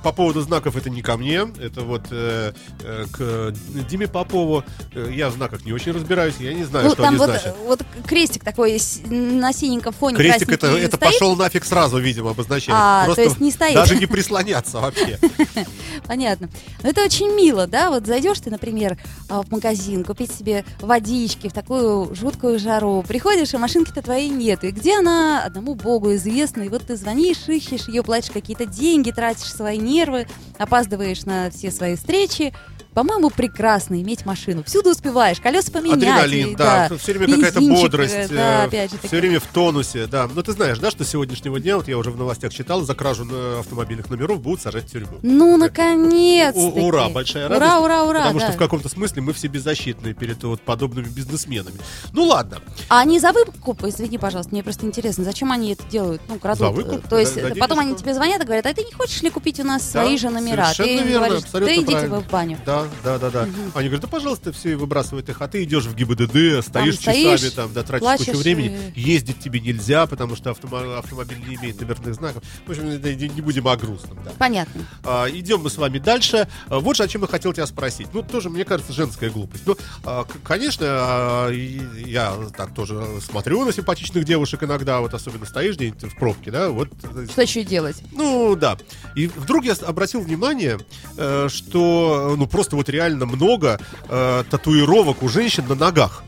По 0.04 0.12
поводу 0.12 0.42
знаков 0.42 0.76
это 0.76 0.90
не 0.90 1.02
ко 1.02 1.18
мне, 1.18 1.48
это 1.60 1.82
вот 1.82 2.04
э, 2.12 2.54
э, 2.84 3.06
к 3.12 3.54
Диме 3.90 4.08
Попову. 4.08 4.64
Э, 4.94 5.12
Я 5.14 5.30
в 5.30 5.34
знаках 5.34 5.66
не 5.66 5.72
очень 5.74 5.92
разбираюсь, 5.92 6.36
я 6.40 6.54
не 6.54 6.64
знаю, 6.64 6.88
Ну, 6.88 6.94
что 6.94 7.08
они 7.08 7.18
вот, 7.18 7.30
значат. 7.52 7.68
вот 7.68 7.84
крестик 8.06 8.44
такой 8.44 8.80
на 9.10 9.54
синеньком 9.54 9.94
фоне 9.94 10.18
Крестик 10.18 10.52
это, 10.52 10.68
это 10.68 10.98
стоит. 10.98 11.14
пошел 11.14 11.36
нафиг 11.36 11.66
сразу, 11.66 12.00
видимо, 12.00 12.32
обозначает. 12.32 12.78
А, 12.80 13.06
Просто 13.06 13.24
то 13.24 13.28
есть 13.30 13.40
не 13.40 13.52
стоит. 13.52 13.76
Даже 13.76 13.96
не 13.96 14.06
прислоняться 14.06 14.80
вообще. 14.80 15.20
Понятно. 16.08 16.50
Но 16.84 16.90
это 16.90 17.04
очень 17.04 17.34
мило, 17.34 17.68
да? 17.68 17.90
Вот 17.90 18.06
зайдешь 18.06 18.40
ты, 18.40 18.50
например, 18.50 18.98
а, 19.30 19.42
в 19.42 19.52
магазин, 19.52 20.04
купить 20.04 20.32
себе 20.32 20.66
водички 20.80 21.50
в 21.50 21.54
такую 21.54 22.14
жуткую 22.16 22.60
жару. 22.60 23.04
Приходишь, 23.08 23.54
а 23.54 23.58
машинки-то 23.60 24.02
твоей 24.02 24.30
нет. 24.30 24.64
И 24.64 24.72
где 24.72 25.00
она? 25.00 25.44
Одному 25.44 25.76
богу 25.76 26.14
известна. 26.16 26.64
И 26.64 26.70
вот 26.70 26.88
ты 26.88 26.96
звонишь, 26.96 27.48
ищешь 27.48 27.88
ее, 27.88 28.04
платишь 28.04 28.32
какие-то 28.32 28.66
деньги, 28.66 29.12
тратишь 29.12 29.54
свои 29.54 29.78
нервы, 29.78 30.28
опаздываешь 30.58 31.26
на 31.26 31.50
все 31.52 31.72
свои 31.72 31.96
встречи. 31.96 32.54
По-моему, 33.00 33.30
прекрасно 33.30 34.02
иметь 34.02 34.26
машину. 34.26 34.62
Всюду 34.66 34.90
успеваешь, 34.90 35.40
колеса 35.40 35.72
поменять. 35.72 36.00
Адреналин, 36.00 36.48
и- 36.50 36.56
да, 36.56 36.90
все 37.02 37.14
время 37.14 37.34
какая-то 37.36 37.62
бодрость, 37.62 38.14
э, 38.14 38.28
Да, 38.30 38.64
опять 38.64 38.92
же. 38.92 38.98
все 38.98 39.08
таки. 39.08 39.16
время 39.22 39.40
в 39.40 39.46
тонусе, 39.46 40.06
да. 40.08 40.28
Но 40.36 40.42
ты 40.42 40.52
знаешь, 40.52 40.80
да, 40.80 40.92
что 40.92 41.06
с 41.06 41.08
сегодняшнего 41.10 41.62
дня, 41.62 41.78
вот 41.78 41.88
я 41.88 41.98
уже 41.98 42.12
в 42.12 42.18
новостях 42.18 42.52
читал, 42.54 42.82
за 42.82 42.94
кражу 42.96 43.24
на 43.24 43.60
автомобильных 43.60 44.10
номеров 44.10 44.42
будут 44.42 44.62
сажать 44.62 44.84
в 44.84 44.92
тюрьму. 44.92 45.18
Ну, 45.22 45.56
наконец-то. 45.56 46.60
У- 46.60 46.88
ура, 46.88 47.08
большая 47.08 47.48
радость. 47.48 47.62
Ура, 47.72 47.80
ура, 47.80 48.04
ура. 48.04 48.20
Потому 48.24 48.40
да. 48.40 48.46
что 48.48 48.56
в 48.56 48.58
каком-то 48.60 48.90
смысле 48.90 49.22
мы 49.22 49.32
все 49.32 49.48
беззащитны 49.48 50.14
перед 50.14 50.44
вот 50.44 50.60
подобными 50.60 51.08
бизнесменами. 51.08 51.78
Ну 52.12 52.26
ладно. 52.26 52.58
А 52.90 53.00
они 53.00 53.20
за 53.22 53.32
выкуп, 53.32 53.82
извини, 53.86 54.18
пожалуйста, 54.18 54.52
мне 54.52 54.62
просто 54.62 54.86
интересно, 54.86 55.24
зачем 55.24 55.54
они 55.54 55.72
это 55.72 55.84
делают? 55.90 56.22
Ну, 56.28 56.38
крадут. 56.38 56.60
За 56.60 56.70
выкуп? 56.70 57.08
То 57.08 57.18
есть 57.18 57.34
за 57.36 57.56
потом 57.56 57.80
они 57.80 57.96
тебе 57.96 58.14
звонят 58.14 58.42
и 58.42 58.46
говорят, 58.46 58.66
а 58.66 58.74
ты 58.74 58.84
не 58.84 58.92
хочешь 58.92 59.22
ли 59.22 59.30
купить 59.30 59.58
у 59.62 59.64
нас 59.64 59.84
Да, 59.94 60.04
свои 60.04 60.18
же 60.18 60.30
номера? 60.30 60.66
совершенно 60.74 61.02
Ты 61.04 61.08
верно, 61.08 61.28
говоришь, 61.28 61.44
да 61.54 61.74
идите 61.76 61.92
правильно. 61.92 62.16
вы 62.18 62.22
в 62.24 62.28
баню. 62.30 62.58
Да, 62.66 62.86
да, 63.04 63.18
да, 63.18 63.30
да. 63.30 63.42
Они 63.76 63.88
говорят, 63.88 64.02
да, 64.02 64.08
пожалуйста, 64.08 64.52
все, 64.52 64.72
и 64.72 64.76
выбрасывают 64.76 65.30
их, 65.30 65.42
а 65.42 65.48
ты 65.48 65.64
идешь 65.64 65.86
в 65.86 65.96
ГИБДД, 65.96 66.64
стоишь 66.66 66.96
стоишь, 66.96 67.40
часами, 67.42 67.50
там, 67.56 67.74
да, 67.74 67.84
тратишь 67.84 68.04
плачешь 68.04 68.26
кучу 68.28 68.38
времени, 68.38 68.92
и- 68.96 69.02
ездить 69.02 69.40
тебе 69.40 69.60
нельзя, 69.60 70.06
потому 70.08 70.36
что 70.36 70.52
автомо- 70.52 70.98
автомобиль 70.98 71.40
не 71.48 71.56
имеет 71.56 71.80
номерных 71.82 72.14
знаков. 72.16 72.44
В 72.66 72.70
общем, 72.72 72.90
не 72.90 73.42
будем 73.42 73.68
о 73.68 73.76
грустном, 73.78 74.20
да. 74.24 74.32
Понятно. 74.38 74.86
А, 75.04 75.28
идем 75.30 75.62
мы 75.62 75.70
с 75.70 75.78
вами 75.78 76.00
дальше. 76.00 76.48
А, 76.68 76.80
вот 76.80 76.96
же 76.96 77.04
о 77.04 77.08
чем 77.08 77.22
я 77.22 77.28
хотел 77.28 77.54
тебя 77.54 77.68
спросить. 77.68 78.08
Ну, 78.14 78.24
тоже, 78.24 78.50
мне 78.50 78.66
кажется, 78.66 78.94
женская 78.94 79.30
глупость. 79.30 79.64
Ну, 79.66 79.78
а, 80.04 80.26
конечно, 80.44 80.86
а, 80.88 81.50
я 81.50 82.34
так 82.56 82.74
тоже 82.74 83.06
смотрю 83.22 83.66
на 83.66 83.74
симпатичных 83.74 84.26
девушек 84.26 84.64
иногда, 84.64 85.00
вот 85.00 85.14
особенно 85.14 85.46
стоишь 85.46 85.76
где-нибудь 85.76 86.04
в 86.14 86.18
пробке, 86.18 86.52
да, 86.52 86.70
вот 86.70 86.90
э, 87.04 87.28
Что 87.30 87.42
еще 87.42 87.64
делать? 87.64 88.02
ну 88.12 88.56
да. 88.56 88.78
И 89.16 89.28
вдруг 89.28 89.66
я 89.66 89.74
обратил 89.82 90.22
внимание, 90.22 90.80
э, 91.18 91.48
что 91.50 92.36
ну 92.38 92.48
просто 92.48 92.69
вот 92.76 92.90
реально 92.90 93.26
много 93.26 93.80
э, 94.08 94.44
татуировок 94.50 95.24
у 95.24 95.30
женщин 95.30 95.66
на 95.68 95.76
ногах. 95.76 96.24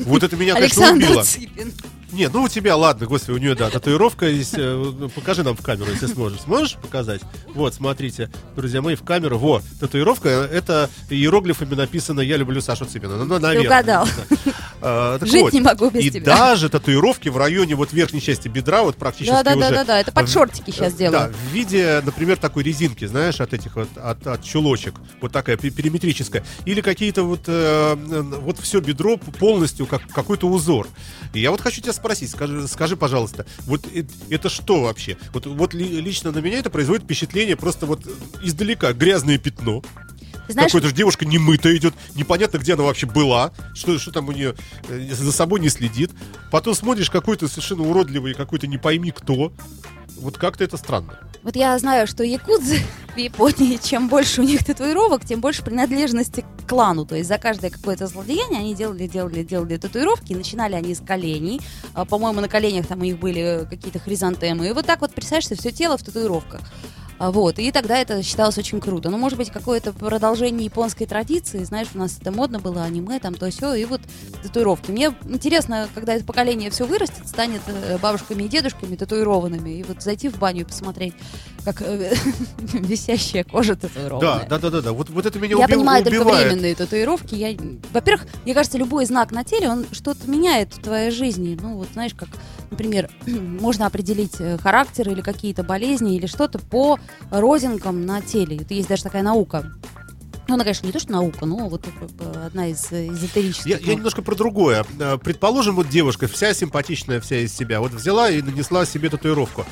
Вот 0.00 0.22
это 0.22 0.36
меня, 0.36 0.54
конечно, 0.54 0.82
Александр 0.82 1.06
убило. 1.06 1.22
Цыпин. 1.22 1.72
Не, 2.14 2.28
ну 2.28 2.42
у 2.44 2.48
тебя, 2.48 2.76
ладно, 2.76 3.06
господи, 3.06 3.32
у 3.36 3.38
нее, 3.40 3.54
да, 3.54 3.70
татуировка 3.70 4.26
есть. 4.26 4.54
э, 4.56 4.92
ну, 4.98 5.08
Покажи 5.08 5.42
нам 5.42 5.56
в 5.56 5.62
камеру, 5.62 5.90
если 5.90 6.06
сможешь. 6.06 6.40
Сможешь 6.42 6.74
показать? 6.76 7.20
Вот, 7.54 7.74
смотрите, 7.74 8.30
друзья 8.54 8.80
мои, 8.82 8.94
в 8.94 9.02
камеру. 9.02 9.36
Во, 9.38 9.60
татуировка, 9.80 10.28
э, 10.28 10.44
это 10.56 10.88
иероглифами 11.10 11.74
написано 11.74 12.20
«Я 12.20 12.36
люблю 12.36 12.60
Сашу 12.60 12.84
Цыпина». 12.84 13.24
Ну, 13.24 13.38
наверное. 13.40 13.66
угадал. 13.66 14.08
А, 14.86 15.18
Жить 15.22 15.40
вот, 15.42 15.52
не 15.54 15.60
могу 15.60 15.88
без 15.90 16.04
и 16.04 16.10
тебя. 16.10 16.36
даже 16.36 16.68
татуировки 16.68 17.30
в 17.30 17.38
районе 17.38 17.74
вот 17.74 17.92
верхней 17.94 18.20
части 18.20 18.48
бедра, 18.48 18.82
вот 18.82 18.96
практически 18.96 19.32
Да, 19.32 19.42
да, 19.42 19.52
уже... 19.52 19.60
да, 19.60 19.70
да, 19.70 19.84
да. 19.84 20.00
Это 20.00 20.12
под 20.12 20.28
шортики 20.28 20.70
сейчас 20.70 20.92
Да, 20.92 20.98
делают. 20.98 21.34
в 21.34 21.52
виде, 21.54 22.02
например, 22.04 22.36
такой 22.36 22.64
резинки, 22.64 23.06
знаешь, 23.06 23.40
от 23.40 23.54
этих 23.54 23.76
вот, 23.76 23.88
от, 23.96 24.26
от 24.26 24.44
чулочек, 24.44 24.94
вот 25.22 25.32
такая 25.32 25.56
пе- 25.56 25.70
периметрическая, 25.70 26.44
или 26.66 26.82
какие-то 26.82 27.22
вот, 27.22 27.40
э, 27.46 27.96
э, 27.96 28.20
вот 28.42 28.58
все 28.58 28.80
бедро 28.80 29.16
полностью 29.16 29.86
как 29.86 30.02
какой-то 30.08 30.48
узор. 30.48 30.86
И 31.32 31.40
я 31.40 31.50
вот 31.50 31.62
хочу 31.62 31.80
тебя 31.80 31.92
спросить, 32.04 32.30
скажи, 32.30 32.68
скажи, 32.68 32.96
пожалуйста, 32.98 33.46
вот 33.60 33.86
э- 33.94 34.04
это 34.28 34.50
что 34.50 34.82
вообще? 34.82 35.16
Вот, 35.32 35.46
вот 35.46 35.72
ли- 35.72 36.00
лично 36.02 36.32
на 36.32 36.38
меня 36.40 36.58
это 36.58 36.68
производит 36.68 37.04
впечатление 37.04 37.56
просто 37.56 37.86
вот 37.86 38.02
издалека 38.42 38.92
грязное 38.92 39.38
пятно. 39.38 39.82
Знаешь, 40.48 40.70
Какой-то 40.70 40.88
же 40.88 40.94
девушка 40.94 41.24
немытая 41.24 41.76
идет, 41.76 41.94
непонятно, 42.14 42.58
где 42.58 42.74
она 42.74 42.82
вообще 42.82 43.06
была, 43.06 43.52
что, 43.74 43.98
что 43.98 44.12
там 44.12 44.28
у 44.28 44.32
нее 44.32 44.54
э, 44.88 45.14
за 45.14 45.32
собой 45.32 45.60
не 45.60 45.68
следит. 45.68 46.10
Потом 46.50 46.74
смотришь 46.74 47.10
какой-то 47.10 47.48
совершенно 47.48 47.82
уродливый, 47.82 48.34
какой-то 48.34 48.66
не 48.66 48.78
пойми 48.78 49.10
кто. 49.10 49.52
Вот 50.16 50.38
как-то 50.38 50.64
это 50.64 50.76
странно. 50.76 51.18
Вот 51.42 51.56
я 51.56 51.78
знаю, 51.78 52.06
что 52.06 52.24
якудзы 52.24 52.78
в 53.14 53.18
Японии, 53.18 53.78
чем 53.82 54.08
больше 54.08 54.40
у 54.40 54.44
них 54.44 54.64
татуировок, 54.64 55.24
тем 55.24 55.40
больше 55.40 55.62
принадлежности 55.62 56.42
к 56.42 56.68
клану. 56.68 57.04
То 57.04 57.16
есть 57.16 57.28
за 57.28 57.36
каждое 57.36 57.70
какое-то 57.70 58.06
злодеяние 58.06 58.60
они 58.60 58.74
делали, 58.74 59.06
делали, 59.06 59.42
делали 59.42 59.76
татуировки. 59.76 60.32
Начинали 60.32 60.74
они 60.74 60.94
с 60.94 61.00
коленей. 61.00 61.60
А, 61.92 62.04
По-моему, 62.04 62.40
на 62.40 62.48
коленях 62.48 62.86
там 62.86 63.00
у 63.00 63.04
них 63.04 63.18
были 63.18 63.66
какие-то 63.68 63.98
хризантемы. 63.98 64.68
И 64.68 64.72
вот 64.72 64.86
так 64.86 65.00
вот 65.00 65.12
представляешь, 65.12 65.58
все 65.58 65.70
тело 65.70 65.98
в 65.98 66.02
татуировках. 66.02 66.60
А, 67.18 67.30
Вот, 67.30 67.58
и 67.58 67.70
тогда 67.70 67.98
это 67.98 68.22
считалось 68.22 68.58
очень 68.58 68.80
круто. 68.80 69.10
Ну, 69.10 69.18
может 69.18 69.38
быть, 69.38 69.50
какое-то 69.50 69.92
продолжение 69.92 70.64
японской 70.64 71.06
традиции. 71.06 71.62
Знаешь, 71.62 71.88
у 71.94 71.98
нас 71.98 72.18
это 72.20 72.32
модно 72.32 72.58
было, 72.58 72.82
аниме, 72.82 73.20
там 73.20 73.34
то 73.34 73.50
все, 73.50 73.74
и 73.74 73.84
вот 73.84 74.00
татуировки. 74.42 74.90
Мне 74.90 75.14
интересно, 75.24 75.88
когда 75.94 76.14
это 76.14 76.24
поколение 76.24 76.70
все 76.70 76.84
вырастет, 76.84 77.28
станет 77.28 77.62
э, 77.66 77.98
бабушками 77.98 78.42
и 78.42 78.48
дедушками 78.48 78.96
татуированными, 78.96 79.70
и 79.70 79.82
вот 79.84 80.02
зайти 80.02 80.28
в 80.28 80.38
баню 80.38 80.62
и 80.62 80.64
посмотреть, 80.64 81.14
как 81.64 81.82
э, 81.82 82.14
висящая 82.72 83.44
кожа 83.44 83.74
Да, 83.76 83.88
татуированная. 83.88 84.46
да, 84.48 84.58
да, 84.58 84.70
да, 84.70 84.80
да. 84.82 84.92
Вот, 84.92 85.10
вот 85.10 85.26
это 85.26 85.38
меня 85.38 85.56
Я 85.58 85.64
уби- 85.66 85.74
понимаю 85.74 86.04
только 86.04 86.20
убивает. 86.20 86.46
временные 86.48 86.74
татуировки. 86.74 87.34
Я, 87.34 87.56
во-первых, 87.92 88.26
мне 88.44 88.54
кажется, 88.54 88.78
любой 88.78 89.06
знак 89.06 89.32
на 89.32 89.44
теле, 89.44 89.68
он 89.68 89.86
что-то 89.92 90.28
меняет 90.30 90.74
в 90.74 90.82
твоей 90.82 91.10
жизни. 91.10 91.58
Ну, 91.60 91.76
вот 91.76 91.88
знаешь, 91.92 92.14
как, 92.14 92.28
например, 92.70 93.10
можно 93.26 93.86
определить 93.86 94.34
э, 94.38 94.58
характер 94.58 95.08
или 95.10 95.20
какие-то 95.20 95.62
болезни 95.62 96.16
или 96.16 96.26
что-то 96.26 96.58
по 96.58 96.98
розинкам 97.30 98.06
на 98.06 98.20
теле. 98.20 98.56
Это 98.58 98.74
есть 98.74 98.88
даже 98.88 99.02
такая 99.02 99.22
наука. 99.22 99.72
Ну, 100.46 100.54
она, 100.56 100.64
конечно, 100.64 100.84
не 100.86 100.92
то, 100.92 101.00
что 101.00 101.10
наука, 101.10 101.46
но 101.46 101.68
вот 101.70 101.86
одна 102.44 102.66
из 102.66 102.92
э, 102.92 103.08
эзотерических. 103.08 103.66
Я, 103.66 103.78
я 103.78 103.94
немножко 103.94 104.20
про 104.20 104.34
другое. 104.34 104.84
Предположим, 105.22 105.74
вот 105.76 105.88
девушка, 105.88 106.28
вся 106.28 106.52
симпатичная, 106.52 107.18
вся 107.20 107.36
из 107.38 107.54
себя, 107.56 107.80
вот 107.80 107.92
взяла 107.92 108.28
и 108.28 108.42
нанесла 108.42 108.84
себе 108.84 109.08
татуировку. 109.08 109.64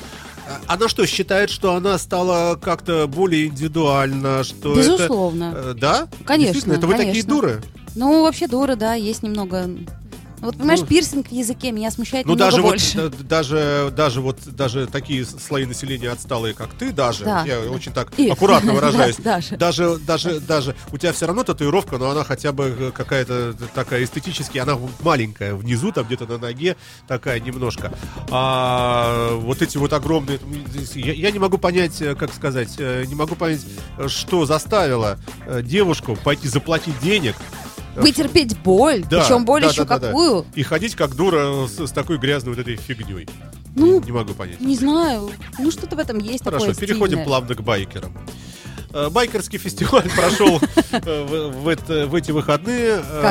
А 0.47 0.73
Она 0.73 0.89
что, 0.89 1.05
считает, 1.05 1.49
что 1.49 1.75
она 1.75 1.97
стала 1.97 2.55
как-то 2.55 3.07
более 3.07 3.47
индивидуальна, 3.47 4.43
что 4.43 4.75
Безусловно. 4.75 5.53
это... 5.55 5.73
Да? 5.73 6.07
Конечно, 6.25 6.73
это 6.73 6.87
вы 6.87 6.93
такие 6.93 7.11
конечно. 7.11 7.29
дуры? 7.29 7.61
Ну, 7.95 8.23
вообще 8.23 8.47
дура, 8.47 8.75
да, 8.75 8.93
есть 8.95 9.23
немного... 9.23 9.69
Ну, 10.43 10.47
Вот, 10.49 10.57
понимаешь, 10.57 10.81
Ну, 10.81 10.87
пирсинг 10.87 11.29
в 11.29 11.31
языке 11.31 11.71
меня 11.71 11.89
смущает 11.89 12.25
Ну 12.25 12.35
даже 12.35 12.61
больше. 12.61 13.01
вот 13.03 13.13
да- 13.17 13.23
даже 13.37 13.93
даже 13.95 14.19
вот 14.19 14.39
даже 14.45 14.87
такие 14.87 15.25
слои 15.25 15.65
населения 15.65 16.09
отсталые, 16.11 16.53
как 16.53 16.73
ты, 16.73 16.91
даже 16.91 17.23
Да. 17.23 17.45
я 17.45 17.61
очень 17.61 17.93
так 17.93 18.11
И- 18.19 18.27
аккуратно 18.29 18.73
выражаюсь, 18.73 19.15
Да, 19.19 19.35
даже. 19.35 19.55
даже 19.55 19.97
даже 19.99 20.39
даже 20.41 20.75
у 20.91 20.97
тебя 20.97 21.13
все 21.13 21.27
равно 21.27 21.43
татуировка, 21.45 21.97
но 21.97 22.09
она 22.09 22.25
хотя 22.25 22.51
бы 22.51 22.75
э, 22.77 22.91
какая-то 22.93 23.55
такая 23.73 24.03
эстетически, 24.03 24.57
она 24.57 24.77
маленькая 25.01 25.55
внизу, 25.55 25.93
там 25.93 26.05
где-то 26.07 26.25
на 26.27 26.37
ноге 26.37 26.75
такая 27.07 27.39
немножко. 27.39 27.93
А 28.29 29.35
вот 29.35 29.61
эти 29.61 29.77
вот 29.77 29.93
огромные, 29.93 30.41
я, 30.95 31.13
я 31.13 31.31
не 31.31 31.39
могу 31.39 31.57
понять, 31.57 32.01
э, 32.01 32.15
как 32.15 32.33
сказать, 32.33 32.75
э, 32.79 33.05
не 33.07 33.15
могу 33.15 33.35
понять, 33.35 33.61
что 34.07 34.45
заставило 34.45 35.17
девушку 35.61 36.17
пойти 36.21 36.49
заплатить 36.49 36.99
денег. 37.01 37.35
Э, 37.95 38.01
Вытерпеть 38.01 38.57
боль, 38.59 39.03
Да, 39.09 39.21
причем 39.21 39.45
боль 39.45 39.61
да, 39.61 39.69
еще 39.69 39.83
да, 39.85 39.95
да, 39.95 39.99
да. 39.99 40.07
какую. 40.07 40.45
И 40.55 40.63
ходить 40.63 40.95
как 40.95 41.15
дура 41.15 41.67
с, 41.67 41.87
с 41.87 41.91
такой 41.91 42.17
грязной 42.17 42.53
вот 42.53 42.59
этой 42.59 42.75
фигней. 42.75 43.27
Ну, 43.75 43.99
не, 43.99 44.05
не 44.05 44.11
могу 44.11 44.33
понять. 44.33 44.61
Не 44.61 44.75
знаю. 44.75 45.31
Ну, 45.57 45.71
что-то 45.71 45.95
в 45.95 45.99
этом 45.99 46.19
есть 46.19 46.43
Хорошо, 46.43 46.67
такое 46.67 46.75
переходим 46.79 47.05
стильное. 47.05 47.25
плавно 47.25 47.55
к 47.55 47.61
байкерам. 47.61 48.13
Э, 48.93 49.09
Байкерский 49.09 49.57
фестиваль 49.57 50.09
прошел 50.15 50.61
э, 50.91 51.49
в, 51.51 52.05
в 52.07 52.15
эти 52.15 52.31
выходные, 52.31 53.01
э, 53.03 53.21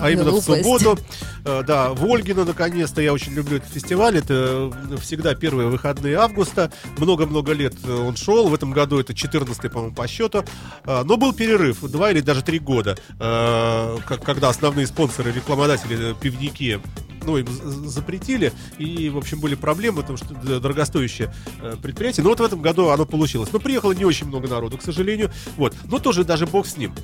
а 0.00 0.10
именно 0.10 0.30
в 0.30 0.40
субботу. 0.62 0.98
Э, 1.44 1.62
Да, 1.66 1.90
в 1.92 2.04
Ольгино, 2.06 2.44
наконец-то, 2.44 3.02
я 3.02 3.12
очень 3.12 3.32
люблю 3.32 3.58
этот 3.58 3.70
фестиваль. 3.70 4.16
Это 4.18 4.72
э, 4.90 4.96
всегда 5.00 5.34
первые 5.34 5.68
выходные 5.68 6.16
августа. 6.16 6.72
Много-много 6.96 7.52
лет 7.52 7.74
э, 7.84 7.92
он 7.92 8.16
шел. 8.16 8.48
В 8.48 8.54
этом 8.54 8.72
году 8.72 8.98
это 8.98 9.14
14 9.14 9.70
по-моему, 9.70 9.94
по 9.94 10.08
счету. 10.08 10.44
Э, 10.84 11.02
Но 11.04 11.16
был 11.16 11.32
перерыв, 11.32 11.80
два 11.82 12.10
или 12.10 12.20
даже 12.20 12.42
три 12.42 12.58
года, 12.58 12.96
э, 13.20 13.96
когда 14.24 14.48
основные 14.48 14.86
спонсоры, 14.86 15.32
рекламодатели, 15.32 16.12
э, 16.12 16.14
пивники 16.18 16.80
ну, 17.24 17.38
им 17.38 17.46
запретили, 17.88 18.52
и, 18.78 19.08
в 19.08 19.18
общем, 19.18 19.40
были 19.40 19.54
проблемы, 19.54 20.02
потому 20.02 20.16
что 20.16 20.34
дорогостоящее 20.60 21.34
э, 21.60 21.76
предприятие. 21.80 22.24
Но 22.24 22.30
вот 22.30 22.40
в 22.40 22.44
этом 22.44 22.62
году 22.62 22.88
оно 22.88 23.06
получилось. 23.06 23.50
Но 23.52 23.58
приехало 23.58 23.92
не 23.92 24.04
очень 24.04 24.26
много 24.26 24.48
народу, 24.48 24.78
к 24.78 24.82
сожалению. 24.82 25.30
Вот. 25.56 25.74
Но 25.84 25.98
тоже 25.98 26.24
даже 26.24 26.46
бог 26.46 26.66
с 26.66 26.76
ним. 26.76 26.94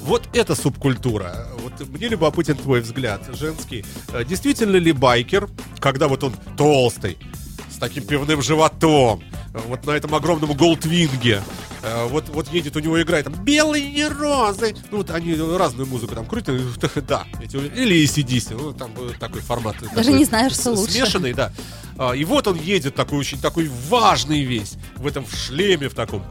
Вот 0.00 0.28
эта 0.34 0.54
субкультура. 0.54 1.48
Вот 1.62 1.88
мне 1.88 2.08
любопытен 2.08 2.56
твой 2.56 2.80
взгляд, 2.80 3.22
женский. 3.32 3.84
Э, 4.12 4.24
Действительно 4.24 4.76
ли 4.76 4.92
байкер, 4.92 5.48
когда 5.78 6.08
вот 6.08 6.24
он 6.24 6.34
толстый, 6.56 7.16
с 7.74 7.78
таким 7.78 8.04
пивным 8.04 8.40
животом, 8.40 9.22
э, 9.52 9.58
вот 9.66 9.84
на 9.86 9.90
этом 9.92 10.14
огромном 10.14 10.52
голдвинге, 10.56 11.42
э, 11.82 12.06
вот, 12.08 12.28
вот 12.28 12.48
едет, 12.52 12.76
у 12.76 12.80
него 12.80 13.00
играет 13.02 13.24
там 13.24 13.34
белые 13.44 14.08
розы. 14.08 14.74
Ну, 14.90 14.98
вот 14.98 15.10
они 15.10 15.34
разную 15.34 15.86
музыку 15.88 16.14
там 16.14 16.24
крутят. 16.26 16.54
Да. 17.08 17.24
эти- 17.42 17.56
Или 17.56 18.04
ACDC, 18.04 18.54
ну, 18.56 18.72
там 18.72 18.92
э, 18.96 19.10
такой 19.18 19.40
формат. 19.40 19.76
Даже 19.80 19.94
такой 19.94 20.12
не 20.18 20.24
знаю, 20.24 20.50
что 20.50 20.70
лучше. 20.70 20.92
Смешанный, 20.92 21.32
да. 21.34 21.52
А, 21.98 22.12
И 22.12 22.24
вот 22.24 22.46
он 22.46 22.56
едет 22.56 22.94
такой 22.94 23.18
очень 23.18 23.40
такой 23.40 23.68
важный 23.88 24.42
весь, 24.42 24.74
в 24.96 25.06
этом 25.06 25.24
в 25.26 25.34
шлеме 25.34 25.88
в 25.88 25.94
таком. 25.94 26.24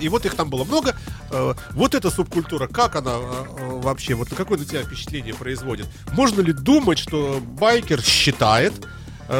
И 0.00 0.08
вот 0.08 0.24
их 0.26 0.34
там 0.34 0.48
было 0.48 0.64
много. 0.64 0.96
Э, 1.30 1.54
Вот 1.74 1.94
эта 1.94 2.10
субкультура, 2.10 2.66
как 2.68 2.96
она 2.96 3.12
э, 3.16 3.44
э, 3.58 3.80
вообще, 3.82 4.14
вот 4.14 4.28
какое 4.30 4.56
на 4.58 4.64
тебя 4.64 4.82
впечатление 4.82 5.34
производит? 5.34 5.86
Можно 6.12 6.40
ли 6.40 6.52
думать, 6.52 6.98
что 6.98 7.40
байкер 7.60 8.00
считает, 8.02 8.72
э, 8.84 8.88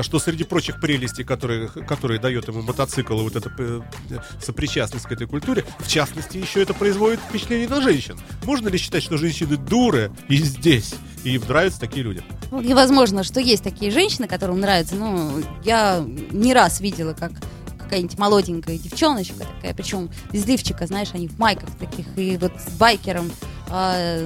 что 0.02 0.18
среди 0.18 0.44
прочих 0.44 0.80
прелестей, 0.80 1.24
которые, 1.24 1.68
которые 1.68 2.20
дает 2.20 2.48
ему 2.48 2.62
мотоцикл 2.62 3.18
и 3.20 3.22
вот 3.22 3.36
эта 3.36 3.50
э, 3.58 3.80
сопричастность 4.42 5.06
к 5.06 5.12
этой 5.12 5.26
культуре, 5.26 5.64
в 5.78 5.88
частности, 5.88 6.36
еще 6.38 6.62
это 6.62 6.74
производит 6.74 7.20
впечатление 7.20 7.68
на 7.68 7.80
женщин. 7.80 8.18
Можно 8.44 8.68
ли 8.68 8.78
считать, 8.78 9.02
что 9.02 9.16
женщины 9.16 9.56
дуры 9.56 10.10
и 10.28 10.36
здесь, 10.36 10.94
и 11.24 11.34
им 11.34 11.42
нравятся 11.48 11.80
такие 11.80 12.02
люди? 12.02 12.22
Ну, 12.50 12.60
И 12.60 13.22
что 13.22 13.40
есть 13.40 13.62
такие 13.62 13.90
женщины, 13.90 14.26
которым 14.26 14.60
нравится. 14.60 14.94
Ну, 14.94 15.42
я 15.64 16.04
не 16.30 16.54
раз 16.54 16.80
видела, 16.80 17.14
как 17.14 17.32
какая-нибудь 17.78 18.18
молоденькая 18.18 18.76
девчоночка 18.76 19.46
такая, 19.56 19.72
причем 19.74 20.10
без 20.30 20.46
лифчика, 20.46 20.86
знаешь, 20.86 21.08
они 21.14 21.26
в 21.26 21.38
майках 21.38 21.70
таких, 21.78 22.06
и 22.16 22.36
вот 22.36 22.52
с 22.60 22.70
байкером 22.76 23.30
а, 23.70 24.20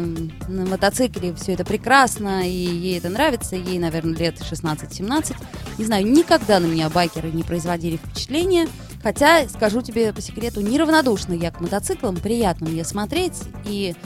на 0.49 0.66
мотоцикле 0.66 1.34
все 1.34 1.53
это 1.53 1.64
прекрасно, 1.64 2.49
и 2.49 2.53
ей 2.53 2.99
это 2.99 3.09
нравится, 3.09 3.57
ей, 3.57 3.78
наверное, 3.78 4.16
лет 4.16 4.40
16-17. 4.40 5.36
Не 5.78 5.84
знаю, 5.84 6.07
никогда 6.07 6.61
на 6.61 6.66
меня 6.66 6.88
байкеры 6.90 7.30
не 7.30 7.43
производили 7.43 7.97
впечатления, 7.97 8.68
Хотя, 9.03 9.49
скажу 9.49 9.82
тебе 9.82 10.12
по 10.12 10.20
секрету, 10.20 10.61
неравнодушна 10.61 11.32
я 11.32 11.51
к 11.51 11.61
мотоциклам, 11.61 12.16
приятно 12.16 12.68
мне 12.68 12.84
смотреть. 12.84 13.34
И 13.64 13.97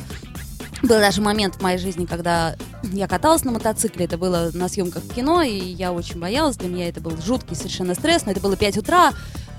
был 0.83 0.99
даже 0.99 1.21
момент 1.21 1.57
в 1.57 1.63
моей 1.63 1.79
жизни, 1.79 2.07
когда 2.07 2.57
я 2.83 3.07
каталась 3.07 3.45
на 3.45 3.53
мотоцикле, 3.53 4.07
это 4.07 4.17
было 4.17 4.51
на 4.55 4.69
съемках 4.69 5.03
в 5.03 5.15
кино, 5.15 5.43
и 5.43 5.59
я 5.59 5.93
очень 5.93 6.19
боялась, 6.19 6.57
для 6.57 6.69
меня 6.69 6.89
это 6.89 7.01
был 7.01 7.17
жуткий 7.21 7.57
совершенно 7.57 7.95
стресс, 7.95 8.25
но 8.25 8.33
это 8.33 8.41
было 8.41 8.57
5 8.57 8.79
утра, 8.79 9.13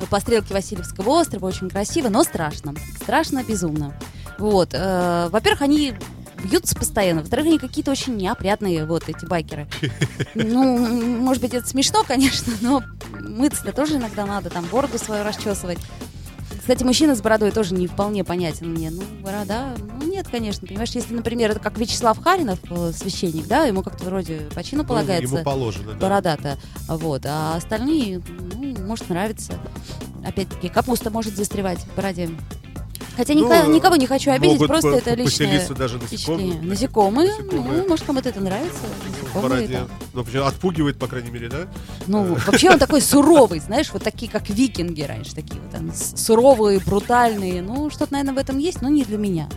по 0.09 0.19
стрелке 0.19 0.53
Васильевского 0.53 1.09
острова, 1.09 1.47
очень 1.47 1.69
красиво, 1.69 2.09
но 2.09 2.23
страшно, 2.23 2.73
страшно 3.01 3.43
безумно. 3.43 3.93
Вот, 4.37 4.69
э, 4.73 5.29
во-первых, 5.31 5.61
они 5.61 5.95
бьются 6.43 6.75
постоянно, 6.75 7.21
во-вторых, 7.21 7.47
они 7.47 7.59
какие-то 7.59 7.91
очень 7.91 8.15
неопрятные, 8.15 8.85
вот 8.85 9.09
эти 9.09 9.25
байкеры. 9.25 9.67
Ну, 10.35 10.77
может 11.19 11.41
быть, 11.41 11.53
это 11.53 11.67
смешно, 11.67 12.03
конечно, 12.07 12.53
но 12.61 12.83
мыться-то 13.19 13.71
тоже 13.71 13.95
иногда 13.95 14.25
надо, 14.25 14.49
там, 14.49 14.65
бороду 14.65 14.99
свою 14.99 15.23
расчесывать. 15.23 15.79
Кстати, 16.67 16.83
мужчина 16.83 17.15
с 17.15 17.21
бородой 17.21 17.51
тоже 17.51 17.73
не 17.75 17.87
вполне 17.87 18.25
понятен 18.25 18.71
мне. 18.71 18.91
Ну, 18.91 19.01
борода, 19.23 19.73
ну 20.01 20.05
нет, 20.05 20.27
конечно, 20.29 20.67
понимаешь, 20.67 20.89
если, 20.89 21.13
например, 21.13 21.51
это 21.51 21.61
как 21.61 21.77
Вячеслав 21.77 22.21
Харинов, 22.21 22.59
э, 22.69 22.91
священник, 22.93 23.47
да, 23.47 23.63
ему 23.63 23.83
как-то 23.83 24.03
вроде 24.03 24.39
по 24.53 24.61
чину 24.65 24.81
Ну, 24.81 24.89
полагается 24.89 25.33
ему 25.33 25.45
положено, 25.45 25.93
да. 25.93 25.97
борода-то, 25.97 26.57
вот, 26.89 27.25
а 27.25 27.55
остальные, 27.55 28.21
ну, 28.27 28.85
может 28.85 29.07
нравится. 29.07 29.53
Опять-таки, 30.25 30.67
капуста 30.67 31.09
может 31.09 31.37
застревать 31.37 31.79
в 31.79 31.95
бороде. 31.95 32.31
Хотя 33.17 33.33
Ну, 33.33 33.45
никого, 33.45 33.71
никого 33.73 33.95
не 33.95 34.05
хочу 34.05 34.29
обидеть, 34.31 34.59
просто 34.67 34.89
это 34.89 35.15
личное 35.15 35.67
даже 35.69 35.97
впечатление. 35.99 36.61
насекомые. 36.61 36.69
Насекомые, 36.69 37.29
Насекомые. 37.31 37.81
ну, 37.81 37.89
может, 37.89 38.05
кому-то 38.05 38.29
это 38.29 38.39
нравится. 38.39 38.77
В 38.79 39.33
Насекомые, 39.33 39.67
да. 39.67 39.87
Ну, 40.13 40.23
почему- 40.23 40.43
отпугивает, 40.43 40.99
по 40.99 41.07
крайней 41.07 41.31
мере, 41.31 41.49
да? 41.49 41.65
Ну, 42.05 42.35
вообще 42.45 42.69
он 42.69 42.77
такой 42.77 43.01
суровый, 43.01 43.59
знаешь, 43.59 43.89
вот 43.91 44.03
такие, 44.03 44.31
как 44.31 44.47
викинги 44.49 45.01
раньше, 45.01 45.33
такие 45.33 45.59
вот 45.59 45.71
там, 45.71 45.91
суровые, 46.15 46.79
брутальные. 46.79 47.63
Ну, 47.63 47.89
что-то, 47.89 48.13
наверное, 48.13 48.35
в 48.35 48.37
этом 48.37 48.59
есть, 48.59 48.81
но 48.83 48.89
не 48.89 49.03
для 49.03 49.17
меня. 49.17 49.49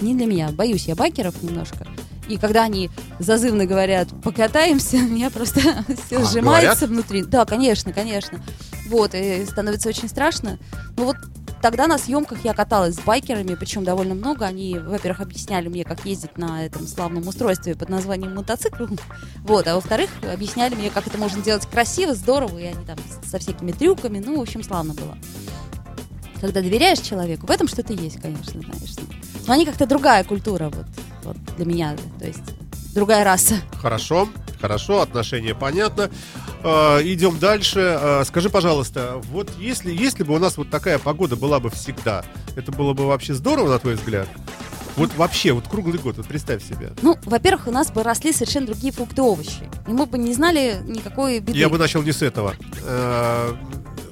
Не 0.00 0.14
для 0.16 0.26
меня. 0.26 0.50
Боюсь 0.50 0.86
я 0.86 0.96
байкеров 0.96 1.40
немножко. 1.40 1.86
И 2.26 2.36
когда 2.36 2.64
они 2.64 2.90
зазывно 3.20 3.64
говорят, 3.66 4.08
покатаемся, 4.24 4.96
у 4.98 5.00
меня 5.02 5.30
просто 5.30 5.60
все 6.06 6.18
А, 6.18 6.24
сжимается 6.24 6.88
внутри. 6.88 7.22
Да, 7.22 7.44
конечно, 7.44 7.92
конечно. 7.92 8.42
Вот, 8.88 9.14
и 9.14 9.44
становится 9.46 9.88
очень 9.88 10.08
страшно. 10.08 10.58
Ну 10.96 11.04
вот 11.04 11.16
тогда 11.64 11.86
на 11.86 11.96
съемках 11.96 12.44
я 12.44 12.52
каталась 12.52 12.96
с 12.96 13.00
байкерами, 13.00 13.54
причем 13.54 13.84
довольно 13.84 14.14
много. 14.14 14.44
Они, 14.44 14.78
во-первых, 14.78 15.22
объясняли 15.22 15.68
мне, 15.68 15.82
как 15.82 16.04
ездить 16.04 16.36
на 16.36 16.66
этом 16.66 16.86
славном 16.86 17.26
устройстве 17.26 17.74
под 17.74 17.88
названием 17.88 18.34
мотоцикл. 18.34 18.84
Вот, 19.44 19.66
а 19.66 19.74
во-вторых, 19.74 20.10
объясняли 20.30 20.74
мне, 20.74 20.90
как 20.90 21.06
это 21.06 21.16
можно 21.16 21.42
делать 21.42 21.66
красиво, 21.66 22.12
здорово, 22.12 22.58
и 22.58 22.64
они 22.64 22.84
там 22.84 22.98
со 23.24 23.38
всякими 23.38 23.72
трюками. 23.72 24.22
Ну, 24.22 24.36
в 24.36 24.42
общем, 24.42 24.62
славно 24.62 24.92
было. 24.92 25.16
Когда 26.38 26.60
доверяешь 26.60 26.98
человеку, 26.98 27.46
в 27.46 27.50
этом 27.50 27.66
что-то 27.66 27.94
есть, 27.94 28.20
конечно, 28.20 28.60
знаешь. 28.60 28.96
Но 29.46 29.54
они 29.54 29.64
как-то 29.64 29.86
другая 29.86 30.22
культура, 30.22 30.68
вот, 30.68 30.86
вот 31.22 31.36
для 31.56 31.64
меня, 31.64 31.96
то 32.18 32.26
есть 32.26 32.44
другая 32.94 33.24
раса. 33.24 33.56
Хорошо, 33.80 34.28
хорошо, 34.60 35.00
отношения 35.00 35.54
понятно. 35.54 36.10
Э, 36.62 37.00
идем 37.02 37.38
дальше. 37.38 37.98
Э, 38.00 38.24
скажи, 38.24 38.48
пожалуйста, 38.48 39.20
вот 39.30 39.50
если, 39.58 39.92
если 39.92 40.22
бы 40.22 40.34
у 40.34 40.38
нас 40.38 40.56
вот 40.56 40.70
такая 40.70 40.98
погода 40.98 41.36
была 41.36 41.60
бы 41.60 41.70
всегда, 41.70 42.24
это 42.56 42.72
было 42.72 42.94
бы 42.94 43.06
вообще 43.06 43.34
здорово, 43.34 43.68
на 43.68 43.78
твой 43.78 43.94
взгляд? 43.94 44.28
Вот 44.96 45.12
вообще, 45.16 45.52
вот 45.52 45.66
круглый 45.66 45.98
год, 45.98 46.16
вот 46.18 46.26
представь 46.26 46.62
себе. 46.62 46.92
Ну, 47.02 47.18
во-первых, 47.24 47.66
у 47.66 47.72
нас 47.72 47.90
бы 47.90 48.02
росли 48.02 48.32
совершенно 48.32 48.66
другие 48.66 48.92
фрукты 48.92 49.16
и 49.16 49.24
овощи. 49.24 49.68
И 49.88 49.90
мы 49.90 50.06
бы 50.06 50.18
не 50.18 50.32
знали 50.32 50.78
никакой 50.86 51.40
беды. 51.40 51.58
Я 51.58 51.68
бы 51.68 51.78
начал 51.78 52.02
не 52.02 52.12
с 52.12 52.22
этого. 52.22 52.54
Э, 52.82 53.52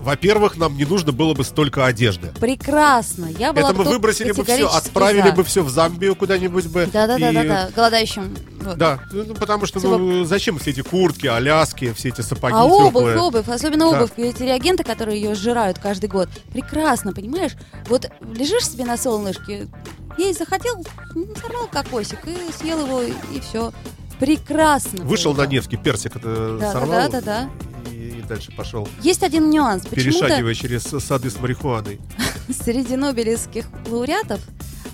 Во-первых, 0.03 0.57
нам 0.57 0.77
не 0.77 0.85
нужно 0.85 1.13
было 1.13 1.33
бы 1.33 1.45
столько 1.45 1.87
одежды. 1.87 2.29
Прекрасно. 2.41 3.27
Я 3.39 3.53
была 3.53 3.71
Это 3.71 3.79
мы 3.79 3.85
выбросили 3.85 4.33
бы 4.33 4.45
все, 4.45 4.67
отправили 4.69 5.29
за. 5.29 5.33
бы 5.33 5.45
все 5.45 5.63
в 5.63 5.71
Замбию 5.71 6.17
куда-нибудь 6.17 6.67
бы. 6.67 6.87
Да-да-да-да, 6.93 7.45
и- 7.45 7.49
да, 7.49 7.71
голодающим. 7.75 8.37
Вот. 8.63 8.77
Да, 8.79 9.01
ну, 9.13 9.35
потому 9.35 9.67
что 9.67 9.79
Всего- 9.79 9.99
ну, 9.99 10.25
зачем 10.25 10.59
все 10.59 10.71
эти 10.71 10.83
куртки, 10.83 11.27
аляски, 11.27 11.93
все 11.93 12.09
эти 12.11 12.21
сапоги 12.21 12.55
А 12.57 12.65
обувь, 12.65 12.87
теплые? 12.89 13.19
обувь, 13.19 13.49
особенно 13.49 13.91
Да. 13.91 13.97
обувь, 13.99 14.11
эти 14.17 14.43
реагенты, 14.43 14.83
которые 14.85 15.21
ее 15.21 15.35
сжирают 15.35 15.79
каждый 15.79 16.09
год. 16.09 16.29
Прекрасно, 16.53 17.13
понимаешь? 17.13 17.53
Вот 17.89 18.07
лежишь 18.35 18.69
себе 18.69 18.85
на 18.85 18.97
солнышке, 18.97 19.69
ей 20.19 20.33
захотел, 20.35 20.77
м, 21.15 21.27
сорвал 21.41 21.69
кокосик 21.69 22.19
и 22.27 22.37
съел 22.61 22.85
его, 22.87 23.03
и 23.03 23.41
все. 23.41 23.73
Прекрасно. 24.19 25.05
Вышел 25.05 25.33
было. 25.33 25.45
на 25.45 25.49
Невский, 25.51 25.77
персик 25.77 26.17
это 26.17 26.59
Да, 26.61 26.73
сорвал 26.73 26.89
да, 26.91 27.09
да, 27.09 27.21
да. 27.21 27.49
И, 27.71 27.72
и 28.19 28.23
дальше 28.23 28.53
пошел, 28.57 28.89
Есть 29.03 29.23
один 29.23 29.51
нюанс. 29.51 29.87
Перешагивая 29.87 30.55
через 30.55 30.83
сады 30.83 31.31
с 31.31 31.39
марихуаной. 31.41 32.01
среди 32.65 32.97
нобелевских 32.97 33.67
лауреатов 33.89 34.41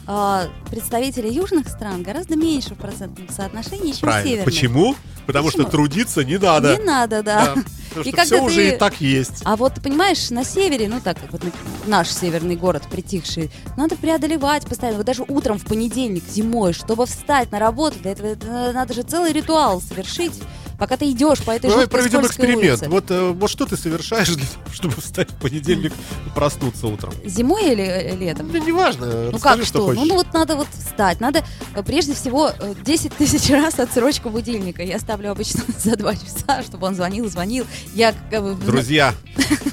а, 0.07 0.49
представители 0.71 1.29
южных 1.29 1.69
стран 1.69 2.03
гораздо 2.03 2.37
меньше 2.37 2.75
в 2.75 2.79
процентном 2.79 3.29
соотношении, 3.29 3.93
чем 3.93 4.01
Правильно. 4.01 4.25
северных. 4.29 4.45
Почему? 4.47 4.95
Потому 5.27 5.51
что 5.51 5.59
Почему? 5.65 5.71
трудиться 5.73 6.25
не 6.25 6.39
надо. 6.39 6.79
Не 6.79 6.85
надо, 6.85 7.23
да. 7.23 7.55
Да, 7.55 7.63
Потому 7.95 8.07
И 8.09 8.13
что 8.13 8.25
все 8.25 8.43
уже 8.43 8.57
ты- 8.57 8.69
и 8.69 8.79
так 8.79 9.01
есть. 9.03 9.43
А 9.45 9.57
вот, 9.57 9.75
понимаешь, 9.83 10.31
на 10.31 10.45
севере, 10.45 10.89
ну 10.89 11.01
так, 11.01 11.19
как 11.21 11.33
вот 11.33 11.43
наш 11.87 12.09
северный 12.11 12.57
город 12.57 12.85
притихший, 12.91 13.51
надо 13.77 13.97
преодолевать 13.97 14.67
постоянно. 14.67 14.99
Вот 14.99 15.07
даже 15.07 15.25
утром 15.29 15.59
в 15.59 15.65
понедельник, 15.67 16.25
зимой, 16.27 16.73
чтобы 16.73 17.05
встать 17.07 17.51
на 17.53 17.59
работу, 17.59 17.99
для 18.01 18.13
этого 18.13 18.29
это 18.29 18.73
надо 18.73 18.95
же 18.95 19.03
целый 19.03 19.33
ритуал 19.33 19.83
совершить, 19.83 20.41
пока 20.79 20.97
ты 20.97 21.11
идешь 21.11 21.41
по 21.43 21.51
этой 21.51 21.69
Давай 21.69 21.85
жуткой 21.85 22.01
проведем 22.01 22.27
эксперимент. 22.27 22.81
улице. 22.83 22.89
Вот, 22.89 23.11
э, 23.11 23.31
вот 23.31 23.51
что 23.51 23.67
ты 23.67 23.77
совершаешь 23.77 24.29
для 24.29 24.47
того, 24.47 24.65
чтобы 24.73 24.95
встать 25.01 25.31
в 25.31 25.35
понедельник 25.37 25.93
и 26.27 26.31
проснуться 26.35 26.87
утром? 26.87 27.13
Зимой 27.25 27.73
или 27.73 27.83
э, 27.85 28.17
летом? 28.17 28.51
Да 28.53 28.59
неважно, 28.59 29.31
Ну 29.33 29.39
как 29.39 29.57
что 29.59 29.67
что? 29.67 29.93
Ну, 29.93 30.05
ну 30.07 30.15
вот 30.15 30.33
надо 30.33 30.57
вот 30.57 30.69
встать. 30.73 31.21
Надо 31.21 31.45
э, 31.75 31.83
прежде 31.83 32.15
всего 32.15 32.51
э, 32.59 32.75
10 32.85 33.13
тысяч 33.15 33.51
раз 33.51 33.79
отсрочку 33.79 34.31
будильника. 34.31 34.83
Я 34.83 34.99
ставлю 34.99 35.33
обычно 35.33 35.63
за 35.79 35.97
2 35.97 36.15
часа, 36.17 36.63
чтобы 36.63 36.87
он 36.87 36.95
звонил, 36.95 37.29
звонил. 37.29 37.67
Я 37.95 38.15
как 38.31 38.43
бы, 38.43 38.55
Друзья, 38.55 39.15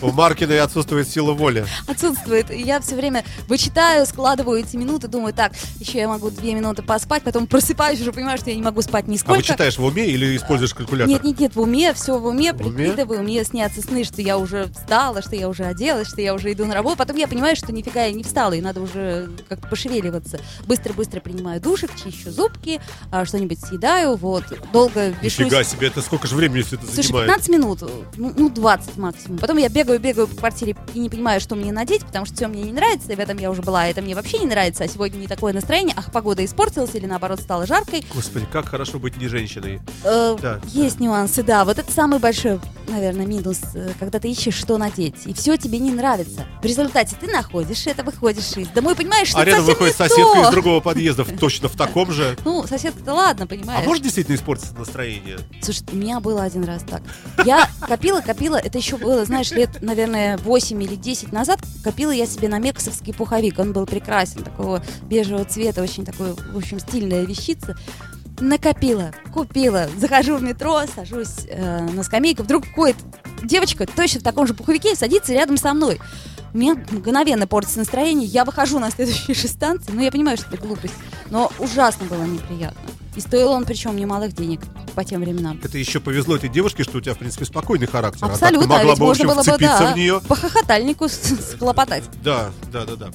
у 0.01 0.11
Маркиной 0.11 0.59
отсутствует 0.59 1.07
сила 1.07 1.33
воли. 1.33 1.65
отсутствует. 1.87 2.49
Я 2.49 2.81
все 2.81 2.95
время 2.95 3.23
вычитаю, 3.47 4.05
складываю 4.05 4.59
эти 4.59 4.75
минуты, 4.75 5.07
думаю, 5.07 5.33
так, 5.33 5.51
еще 5.79 5.99
я 5.99 6.07
могу 6.07 6.29
две 6.31 6.53
минуты 6.55 6.81
поспать, 6.81 7.23
потом 7.23 7.45
просыпаюсь, 7.47 8.01
уже 8.01 8.11
понимаю, 8.11 8.37
что 8.37 8.49
я 8.49 8.55
не 8.55 8.61
могу 8.63 8.81
спать 8.81 9.05
А 9.07 9.11
нисколько. 9.11 9.37
вы 9.37 9.43
читаешь 9.43 9.77
в 9.77 9.83
уме 9.83 10.05
или 10.07 10.35
используешь 10.35 10.73
калькулятор? 10.73 10.94
Нет, 10.97 11.23
нет, 11.23 11.39
нет, 11.39 11.55
в 11.55 11.61
уме, 11.61 11.93
все 11.93 12.17
в 12.19 12.25
уме, 12.25 12.53
прикидываю, 12.53 13.23
мне 13.23 13.43
снятся 13.43 13.81
сны, 13.81 14.03
что 14.03 14.21
я 14.21 14.37
уже 14.37 14.67
встала, 14.67 15.21
что 15.21 15.35
я 15.35 15.49
уже 15.49 15.63
оделась, 15.63 16.07
что 16.07 16.21
я 16.21 16.33
уже 16.33 16.51
иду 16.53 16.65
на 16.65 16.73
работу. 16.73 16.97
Потом 16.97 17.17
я 17.17 17.27
понимаю, 17.27 17.55
что 17.55 17.71
нифига 17.71 18.03
я 18.05 18.11
не 18.13 18.23
встала, 18.23 18.53
и 18.53 18.61
надо 18.61 18.81
уже 18.81 19.29
как-то 19.49 19.67
пошевеливаться. 19.67 20.39
Быстро-быстро 20.65 21.19
принимаю 21.19 21.59
душик, 21.61 21.91
чищу 21.95 22.31
зубки, 22.31 22.79
а, 23.11 23.25
что-нибудь 23.25 23.59
съедаю, 23.59 24.15
вот. 24.15 24.43
Долго 24.71 25.09
бешусь. 25.21 25.39
Нифига 25.39 25.63
себе, 25.63 25.87
это 25.87 26.01
сколько 26.01 26.27
же 26.27 26.35
времени 26.35 26.61
все 26.61 26.75
это 26.75 26.85
Слушай, 26.85 27.03
занимает? 27.07 27.27
15 27.27 27.49
минут, 27.49 27.81
ну, 28.17 28.33
ну 28.37 28.49
20 28.49 28.97
максимум. 28.97 29.37
Потом 29.39 29.57
я 29.57 29.69
бегаю, 29.69 29.99
бегаю 29.99 30.27
по 30.27 30.35
квартире 30.35 30.75
и 30.93 30.99
не 30.99 31.09
понимаю, 31.09 31.39
что 31.41 31.55
мне 31.55 31.71
надеть, 31.71 32.05
потому 32.05 32.25
что 32.25 32.35
все 32.35 32.47
мне 32.47 32.63
не 32.63 32.73
нравится, 32.73 33.11
и 33.11 33.15
в 33.15 33.19
этом 33.19 33.37
я 33.37 33.51
уже 33.51 33.61
была, 33.61 33.83
а 33.83 33.87
это 33.87 34.01
мне 34.01 34.15
вообще 34.15 34.39
не 34.39 34.45
нравится, 34.45 34.83
а 34.83 34.87
сегодня 34.87 35.17
не 35.17 35.27
такое 35.27 35.53
настроение, 35.53 35.93
ах, 35.97 36.11
погода 36.11 36.43
испортилась 36.45 36.93
или 36.95 37.05
наоборот 37.05 37.39
стала 37.39 37.65
жаркой. 37.65 38.05
Господи, 38.13 38.45
как 38.51 38.67
хорошо 38.67 38.99
быть 38.99 39.17
не 39.17 39.27
женщиной. 39.27 39.81
Э, 40.03 40.35
Да, 40.41 40.59
есть 40.85 40.99
нюансы, 40.99 41.43
да. 41.43 41.65
Вот 41.65 41.79
это 41.79 41.91
самый 41.91 42.19
большой, 42.19 42.59
наверное, 42.87 43.25
минус, 43.25 43.59
э, 43.73 43.89
когда 43.99 44.19
ты 44.19 44.29
ищешь, 44.29 44.53
что 44.53 44.77
надеть, 44.77 45.15
и 45.25 45.33
все 45.33 45.57
тебе 45.57 45.79
не 45.79 45.91
нравится. 45.91 46.45
В 46.61 46.65
результате 46.65 47.15
ты 47.19 47.27
находишь 47.27 47.87
это, 47.87 48.03
выходишь 48.03 48.55
из 48.55 48.67
дома 48.67 48.91
и 48.91 48.95
понимаешь, 48.95 49.29
что 49.29 49.39
А 49.39 49.45
рядом 49.45 49.65
выходит 49.65 49.95
соседка 49.95 50.41
из 50.41 50.49
другого 50.51 50.79
подъезда, 50.81 51.25
точно 51.25 51.67
в 51.69 51.75
таком 51.75 52.11
же. 52.11 52.37
Ну, 52.45 52.65
соседка-то 52.67 53.13
ладно, 53.13 53.45
А 53.45 53.47
понимаешь. 53.47 53.85
может 53.85 54.03
действительно 54.03 54.35
испортиться 54.35 54.75
настроение? 54.75 55.37
Слушай, 55.61 55.83
у 55.91 55.95
меня 55.95 56.19
было 56.19 56.43
один 56.43 56.63
раз 56.63 56.83
так. 56.83 57.01
Я 57.45 57.67
копила, 57.87 58.21
копила, 58.21 58.57
это 58.57 58.77
еще 58.77 58.97
было, 58.97 59.25
знаешь, 59.25 59.51
лет, 59.51 59.81
наверное, 59.81 60.37
8 60.37 60.81
или 60.83 60.95
10 60.95 61.31
назад, 61.31 61.59
копила 61.83 62.11
я 62.11 62.27
себе 62.27 62.47
на 62.47 62.59
мексовский 62.59 63.13
пуховик. 63.13 63.57
Он 63.57 63.73
был 63.73 63.87
прекрасен, 63.87 64.43
такого 64.43 64.83
бежевого 65.03 65.45
цвета, 65.45 65.81
очень 65.81 66.05
такой, 66.05 66.33
в 66.33 66.57
общем, 66.57 66.79
стильная 66.79 67.23
вещица. 67.25 67.75
Накопила, 68.39 69.11
купила, 69.33 69.87
захожу 69.97 70.37
в 70.37 70.43
метро, 70.43 70.81
сажусь 70.93 71.45
э, 71.47 71.87
на 71.89 72.03
скамейку, 72.03 72.43
вдруг 72.43 72.65
ходит 72.73 72.97
девочка 73.43 73.85
точно 73.85 74.19
в 74.19 74.23
таком 74.23 74.45
же 74.47 74.53
пуховике 74.53 74.95
садится 74.95 75.33
рядом 75.33 75.57
со 75.57 75.73
мной. 75.73 75.99
У 76.53 76.57
меня 76.57 76.75
мгновенно 76.89 77.47
портится 77.47 77.79
настроение, 77.79 78.27
я 78.27 78.45
выхожу 78.45 78.79
на 78.79 78.91
следующие 78.91 79.35
же 79.35 79.47
станции, 79.47 79.91
ну 79.91 80.01
я 80.01 80.11
понимаю, 80.11 80.37
что 80.37 80.47
это 80.47 80.57
глупость, 80.57 80.93
но 81.29 81.51
ужасно 81.59 82.05
было 82.05 82.23
неприятно. 82.23 82.79
И 83.15 83.21
стоил 83.21 83.51
он 83.51 83.63
причем 83.63 83.95
немалых 83.95 84.33
денег 84.33 84.61
по 84.93 85.03
тем 85.03 85.21
временам. 85.21 85.59
Это 85.63 85.77
еще 85.77 85.99
повезло 85.99 86.35
этой 86.35 86.49
девушке, 86.49 86.83
что 86.83 86.97
у 86.97 87.01
тебя, 87.01 87.13
в 87.13 87.17
принципе, 87.17 87.45
спокойный 87.45 87.87
характер. 87.87 88.25
Абсолютно, 88.25 88.75
а 88.75 88.79
так 88.79 88.81
ты 88.81 88.85
могла 88.85 88.91
ведь 88.91 88.99
бы, 88.99 89.05
в 89.05 89.07
можно 89.07 89.25
общем, 89.25 89.43
было 89.43 89.57
бы, 89.57 89.63
да, 89.63 89.93
в 89.93 89.97
нее. 89.97 90.21
по 90.27 90.35
хохотальнику 90.35 91.07
схлопотать. 91.07 92.03
Да, 92.23 92.51
да, 92.71 92.85
да, 92.85 92.95
да. 92.95 93.11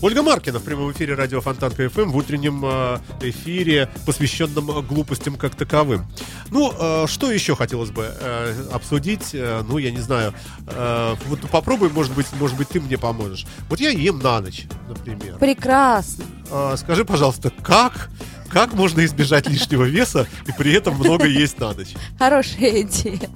Ольга 0.00 0.22
Маркина 0.22 0.60
в 0.60 0.62
прямом 0.62 0.92
эфире 0.92 1.14
радио 1.14 1.40
Фонтанка 1.40 1.88
ФМ 1.88 2.10
в 2.10 2.16
утреннем 2.16 2.64
э, 2.64 2.98
эфире, 3.20 3.88
посвященном 4.06 4.70
э, 4.70 4.82
глупостям 4.82 5.34
как 5.34 5.56
таковым. 5.56 6.06
Ну, 6.50 6.72
э, 6.72 7.06
что 7.08 7.32
еще 7.32 7.56
хотелось 7.56 7.90
бы 7.90 8.08
э, 8.08 8.54
обсудить? 8.72 9.30
Э, 9.32 9.64
ну, 9.68 9.78
я 9.78 9.90
не 9.90 9.98
знаю. 9.98 10.34
Э, 10.68 11.16
вот 11.26 11.40
попробуй, 11.50 11.90
может 11.90 12.14
быть, 12.14 12.26
может 12.38 12.56
быть, 12.56 12.68
ты 12.68 12.80
мне 12.80 12.96
поможешь. 12.96 13.44
Вот 13.68 13.80
я 13.80 13.90
ем 13.90 14.20
на 14.20 14.40
ночь, 14.40 14.66
например. 14.88 15.36
Прекрасно. 15.38 16.24
А, 16.50 16.76
скажи, 16.76 17.04
пожалуйста, 17.04 17.50
как, 17.50 18.08
как 18.50 18.72
можно 18.74 19.04
избежать 19.04 19.48
лишнего 19.48 19.84
веса 19.84 20.26
и 20.46 20.52
при 20.52 20.72
этом 20.72 20.94
много 20.94 21.26
есть 21.26 21.58
на 21.58 21.72
ночь? 21.72 21.94
Хорошая 22.18 22.82
идея. 22.82 23.30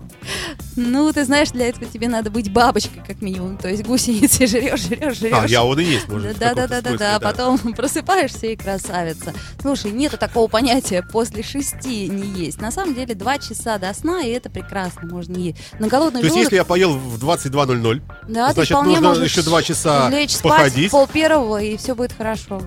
Ну, 0.77 1.13
ты 1.13 1.25
знаешь, 1.25 1.51
для 1.51 1.69
этого 1.69 1.87
тебе 1.87 2.09
надо 2.09 2.31
быть 2.31 2.51
бабочкой, 2.51 3.03
как 3.07 3.21
минимум. 3.21 3.57
То 3.57 3.69
есть 3.69 3.85
гусеницы 3.85 4.47
жрешь, 4.47 4.81
жрешь, 4.81 5.19
жрешь. 5.19 5.33
А, 5.33 5.47
я 5.47 5.65
он 5.65 5.79
и 5.81 5.85
есть, 5.85 6.09
может, 6.09 6.39
Да, 6.39 6.55
да, 6.55 6.67
да, 6.67 6.81
да, 6.81 6.91
смысле, 6.91 6.99
да. 6.99 7.21
Потом 7.21 7.59
просыпаешься 7.77 8.47
и 8.47 8.57
красавица. 8.57 9.35
Слушай, 9.61 9.91
нету 9.91 10.17
такого 10.17 10.49
понятия 10.49 11.03
после 11.03 11.43
шести 11.43 12.09
не 12.09 12.45
есть. 12.45 12.61
На 12.61 12.71
самом 12.71 12.95
деле 12.95 13.15
два 13.15 13.39
часа 13.39 13.79
до 13.79 13.93
сна, 13.95 14.23
и 14.23 14.31
это 14.31 14.49
прекрасно, 14.51 15.09
можно 15.09 15.37
есть. 15.37 15.59
На 15.79 15.89
голодный 15.89 16.21
То 16.21 16.27
есть, 16.27 16.37
если 16.37 16.57
я 16.57 16.65
поел 16.65 16.97
в 16.97 17.23
22.00, 17.23 18.03
Да, 18.29 18.53
значит, 18.53 18.81
нужно 18.83 19.25
еще 19.25 19.43
два 19.43 19.63
часа 19.63 20.09
лечь 20.11 20.35
спать 20.35 20.53
походить. 20.53 20.91
пол 20.91 21.07
первого, 21.07 21.61
и 21.61 21.77
все 21.77 21.95
будет 21.95 22.13
хорошо. 22.13 22.63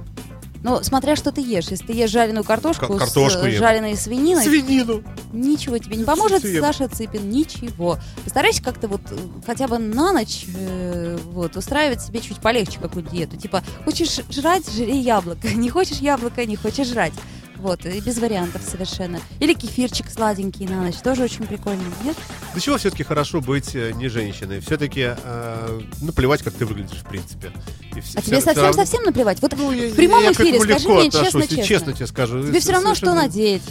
Ну, 0.65 0.81
смотря 0.81 1.15
что 1.15 1.31
ты 1.31 1.41
ешь. 1.41 1.67
Если 1.67 1.85
ты 1.85 1.93
ешь 1.93 2.09
жареную 2.09 2.43
картошку, 2.43 2.87
Ка- 2.87 2.97
картошку 2.97 3.43
с 3.43 3.45
ем. 3.45 3.59
жареной 3.59 3.95
свининой, 3.95 4.43
свинину. 4.43 5.03
ничего 5.31 5.77
тебе 5.77 5.95
не 5.95 6.03
поможет, 6.03 6.43
Ем. 6.43 6.59
Саша 6.63 6.87
Цыпин, 6.87 7.29
ничего. 7.29 7.99
Постарайся 8.23 8.63
как-то 8.63 8.87
вот 8.87 9.01
э, 9.11 9.15
хотя 9.45 9.67
бы 9.67 9.77
на 9.77 10.11
ночь 10.11 10.47
э, 10.57 11.19
вот, 11.25 11.55
устраивать 11.55 12.01
себе 12.01 12.19
чуть 12.19 12.37
полегче 12.39 12.79
какую-то 12.79 13.11
диету. 13.11 13.37
Типа, 13.37 13.63
хочешь 13.83 14.21
жрать, 14.31 14.67
жри 14.67 14.97
яблоко. 14.97 15.47
Не 15.53 15.69
хочешь 15.69 15.99
яблоко, 15.99 16.43
не 16.47 16.55
хочешь 16.55 16.87
жрать. 16.87 17.13
Вот, 17.65 17.83
и 17.83 17.99
без 17.99 18.19
вариантов 18.19 18.61
совершенно. 18.61 19.19
Или 19.39 19.55
кефирчик 19.55 20.05
сладенький 20.07 20.67
на 20.67 20.83
ночь, 20.83 20.97
тоже 21.03 21.23
очень 21.23 21.47
прикольно, 21.47 21.81
нет? 22.03 22.15
Для 22.53 22.61
чего 22.61 22.77
все-таки 22.77 23.01
хорошо 23.01 23.41
быть 23.41 23.73
э, 23.75 23.91
не 23.93 24.07
женщиной? 24.07 24.59
Все-таки, 24.59 25.15
ну, 25.99 26.11
плевать, 26.11 26.43
как 26.43 26.53
ты 26.53 26.63
выглядишь, 26.67 26.99
в 26.99 27.05
принципе. 27.09 27.51
И 27.95 27.99
вс- 28.01 28.11
А 28.17 28.21
тебе 28.21 28.39
совсем-совсем 28.39 29.01
наплевать? 29.03 29.41
Вот 29.41 29.55
Ну, 29.57 29.71
я- 29.71 29.89
в 29.91 29.95
прямом 29.95 30.21
я 30.21 30.31
к 30.31 30.39
эфире 30.39 30.59
скажи 30.59 30.87
мне 30.89 31.09
честно-честно. 31.09 31.63
честно 31.63 31.93
тебе 31.93 32.05
скажу. 32.07 32.43
Тебе 32.47 32.59
все 32.59 32.71
равно, 32.73 32.93
что 32.93 33.07
Совершенно- 33.07 33.27
надеть. 33.27 33.63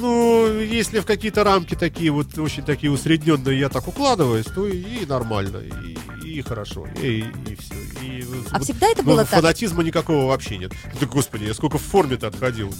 Ну, 0.00 0.58
если 0.60 1.00
в 1.00 1.04
какие-то 1.06 1.44
рамки 1.44 1.74
такие 1.74 2.10
вот 2.10 2.38
очень 2.38 2.64
такие 2.64 2.90
усредненные 2.90 3.58
я 3.60 3.68
так 3.68 3.86
укладываюсь, 3.86 4.46
то 4.46 4.66
и, 4.66 4.78
и 5.02 5.06
нормально, 5.06 5.58
и, 5.58 5.98
и 6.34 6.42
хорошо, 6.42 6.86
и, 7.00 7.24
и 7.46 7.56
все. 7.56 7.74
И, 8.02 8.24
А 8.50 8.58
вот, 8.58 8.64
всегда 8.64 8.88
это 8.88 9.02
ну, 9.02 9.12
было 9.12 9.24
так? 9.24 9.40
фанатизма 9.40 9.82
никакого 9.82 10.26
вообще 10.26 10.58
нет. 10.58 10.72
Да, 11.00 11.06
господи, 11.06 11.44
я 11.44 11.54
сколько 11.54 11.78
в 11.78 11.82
форме-то 11.82 12.26
отходил. 12.26 12.74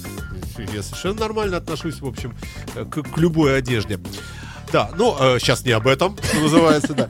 Я 0.73 0.83
совершенно 0.83 1.21
нормально 1.21 1.57
отношусь, 1.57 2.01
в 2.01 2.05
общем, 2.07 2.35
э, 2.75 2.85
к, 2.85 3.01
к 3.03 3.17
любой 3.17 3.57
одежде. 3.57 3.99
Да, 4.71 4.91
ну, 4.97 5.15
сейчас 5.39 5.63
не 5.63 5.71
об 5.71 5.87
этом, 5.87 6.17
что 6.17 6.39
называется, 6.39 6.93
да. 6.93 7.09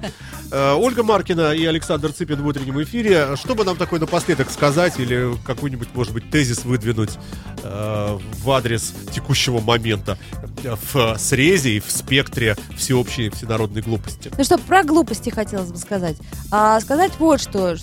Э, 0.55 0.73
Ольга 0.73 1.03
Маркина 1.03 1.51
и 1.51 1.65
Александр 1.65 2.13
Цыпин 2.13 2.41
в 2.41 2.47
утреннем 2.47 2.81
эфире. 2.81 3.35
Что 3.35 3.55
бы 3.55 3.65
нам 3.65 3.75
такое 3.75 3.99
напоследок 3.99 4.49
сказать 4.49 4.97
или 5.01 5.35
какой-нибудь, 5.43 5.89
может 5.93 6.13
быть, 6.13 6.29
тезис 6.29 6.63
выдвинуть 6.63 7.17
э, 7.61 8.17
в 8.41 8.51
адрес 8.51 8.93
текущего 9.11 9.59
момента 9.59 10.17
в 10.63 11.17
срезе 11.17 11.71
и 11.71 11.79
в 11.81 11.91
спектре 11.91 12.55
всеобщей 12.77 13.29
всенародной 13.31 13.81
глупости? 13.81 14.31
Ну 14.37 14.43
что, 14.45 14.57
про 14.57 14.83
глупости 14.83 15.29
хотелось 15.29 15.71
бы 15.71 15.77
сказать. 15.77 16.15
А 16.51 16.79
сказать 16.79 17.11
вот 17.19 17.41
что. 17.41 17.75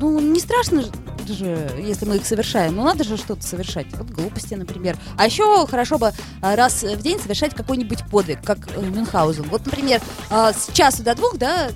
Ну, 0.00 0.18
не 0.18 0.40
страшно 0.40 0.84
же, 1.28 1.70
если 1.78 2.06
мы 2.06 2.16
их 2.16 2.26
совершаем. 2.26 2.76
Ну, 2.76 2.84
надо 2.84 3.04
же 3.04 3.16
что-то 3.16 3.42
совершать. 3.42 3.86
Вот 3.92 4.08
глупости, 4.08 4.54
например. 4.54 4.96
А 5.16 5.26
еще 5.26 5.66
хорошо 5.66 5.98
бы 5.98 6.12
а, 6.40 6.56
раз 6.56 6.82
в 6.82 7.02
день 7.02 7.20
совершать 7.20 7.54
какой-нибудь 7.54 8.06
подвиг, 8.10 8.42
как 8.42 8.58
э, 8.74 8.80
Мюнхгаузен. 8.80 9.44
Вот, 9.44 9.66
например, 9.66 10.00
а, 10.30 10.52
с 10.52 10.70
часу 10.72 11.02
до 11.02 11.14
двух, 11.14 11.36
да, 11.36 11.68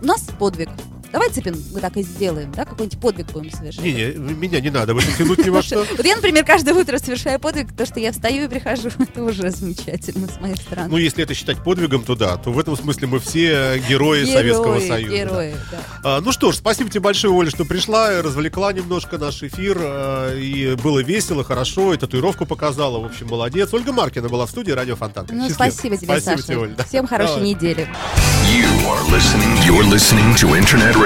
у 0.00 0.04
нас 0.04 0.22
подвиг. 0.38 0.68
Давай, 1.16 1.30
Цыпин, 1.30 1.56
мы 1.72 1.80
так 1.80 1.96
и 1.96 2.02
сделаем, 2.02 2.52
да, 2.52 2.66
какой-нибудь 2.66 3.00
подвиг 3.00 3.32
будем 3.32 3.50
совершать. 3.50 3.82
Не-не, 3.82 4.12
меня 4.34 4.60
не 4.60 4.68
надо 4.68 4.92
в 4.92 4.98
этом 4.98 5.14
тянуть 5.14 5.38
ни 5.46 5.48
во 5.48 5.62
что. 5.62 5.82
Вот 5.96 6.04
я, 6.04 6.14
например, 6.14 6.44
каждое 6.44 6.74
утро 6.74 6.98
совершаю 6.98 7.40
подвиг, 7.40 7.72
то, 7.74 7.86
что 7.86 7.98
я 8.00 8.12
встаю 8.12 8.44
и 8.44 8.48
прихожу. 8.48 8.90
Это 8.98 9.22
уже 9.24 9.50
замечательно 9.50 10.28
с 10.28 10.38
моей 10.38 10.56
стороны. 10.56 10.90
Ну, 10.90 10.98
если 10.98 11.24
это 11.24 11.32
считать 11.32 11.64
подвигом, 11.64 12.02
то 12.04 12.16
да, 12.16 12.36
то 12.36 12.52
в 12.52 12.58
этом 12.58 12.76
смысле 12.76 13.06
мы 13.06 13.18
все 13.20 13.78
герои, 13.88 14.26
Советского 14.26 14.78
Союза. 14.78 15.16
Герои, 15.16 15.54
да. 15.72 15.78
А, 16.04 16.20
ну 16.20 16.32
что 16.32 16.52
ж, 16.52 16.56
спасибо 16.56 16.90
тебе 16.90 17.00
большое, 17.00 17.32
Оля, 17.32 17.48
что 17.48 17.64
пришла, 17.64 18.20
развлекла 18.20 18.74
немножко 18.74 19.16
наш 19.16 19.42
эфир. 19.42 19.78
а, 19.80 20.36
И 20.38 20.74
было 20.74 20.98
весело, 21.02 21.44
хорошо, 21.44 21.94
и 21.94 21.96
татуировку 21.96 22.44
показала. 22.44 22.98
В 23.00 23.06
общем, 23.06 23.28
молодец. 23.28 23.72
Ольга 23.72 23.94
Маркина 23.94 24.28
была 24.28 24.44
в 24.44 24.50
студии 24.50 24.72
Радио 24.72 24.96
Фонтанка. 24.96 25.32
Ну, 25.34 25.48
спасибо 25.48 25.96
тебе, 25.96 26.08
Спасибо 26.08 26.30
Саша. 26.36 26.42
тебе, 26.42 26.58
Оль, 26.58 26.74
да. 26.76 26.84
Всем 26.84 27.06
хорошей 27.06 27.36
Давай. 27.36 27.48
недели. 27.48 27.88
You 28.52 28.68
are 28.86 29.02
listening. 29.10 29.56
You're 29.66 29.82
listening 29.90 30.34
to 30.36 30.54
Internet 30.54 31.05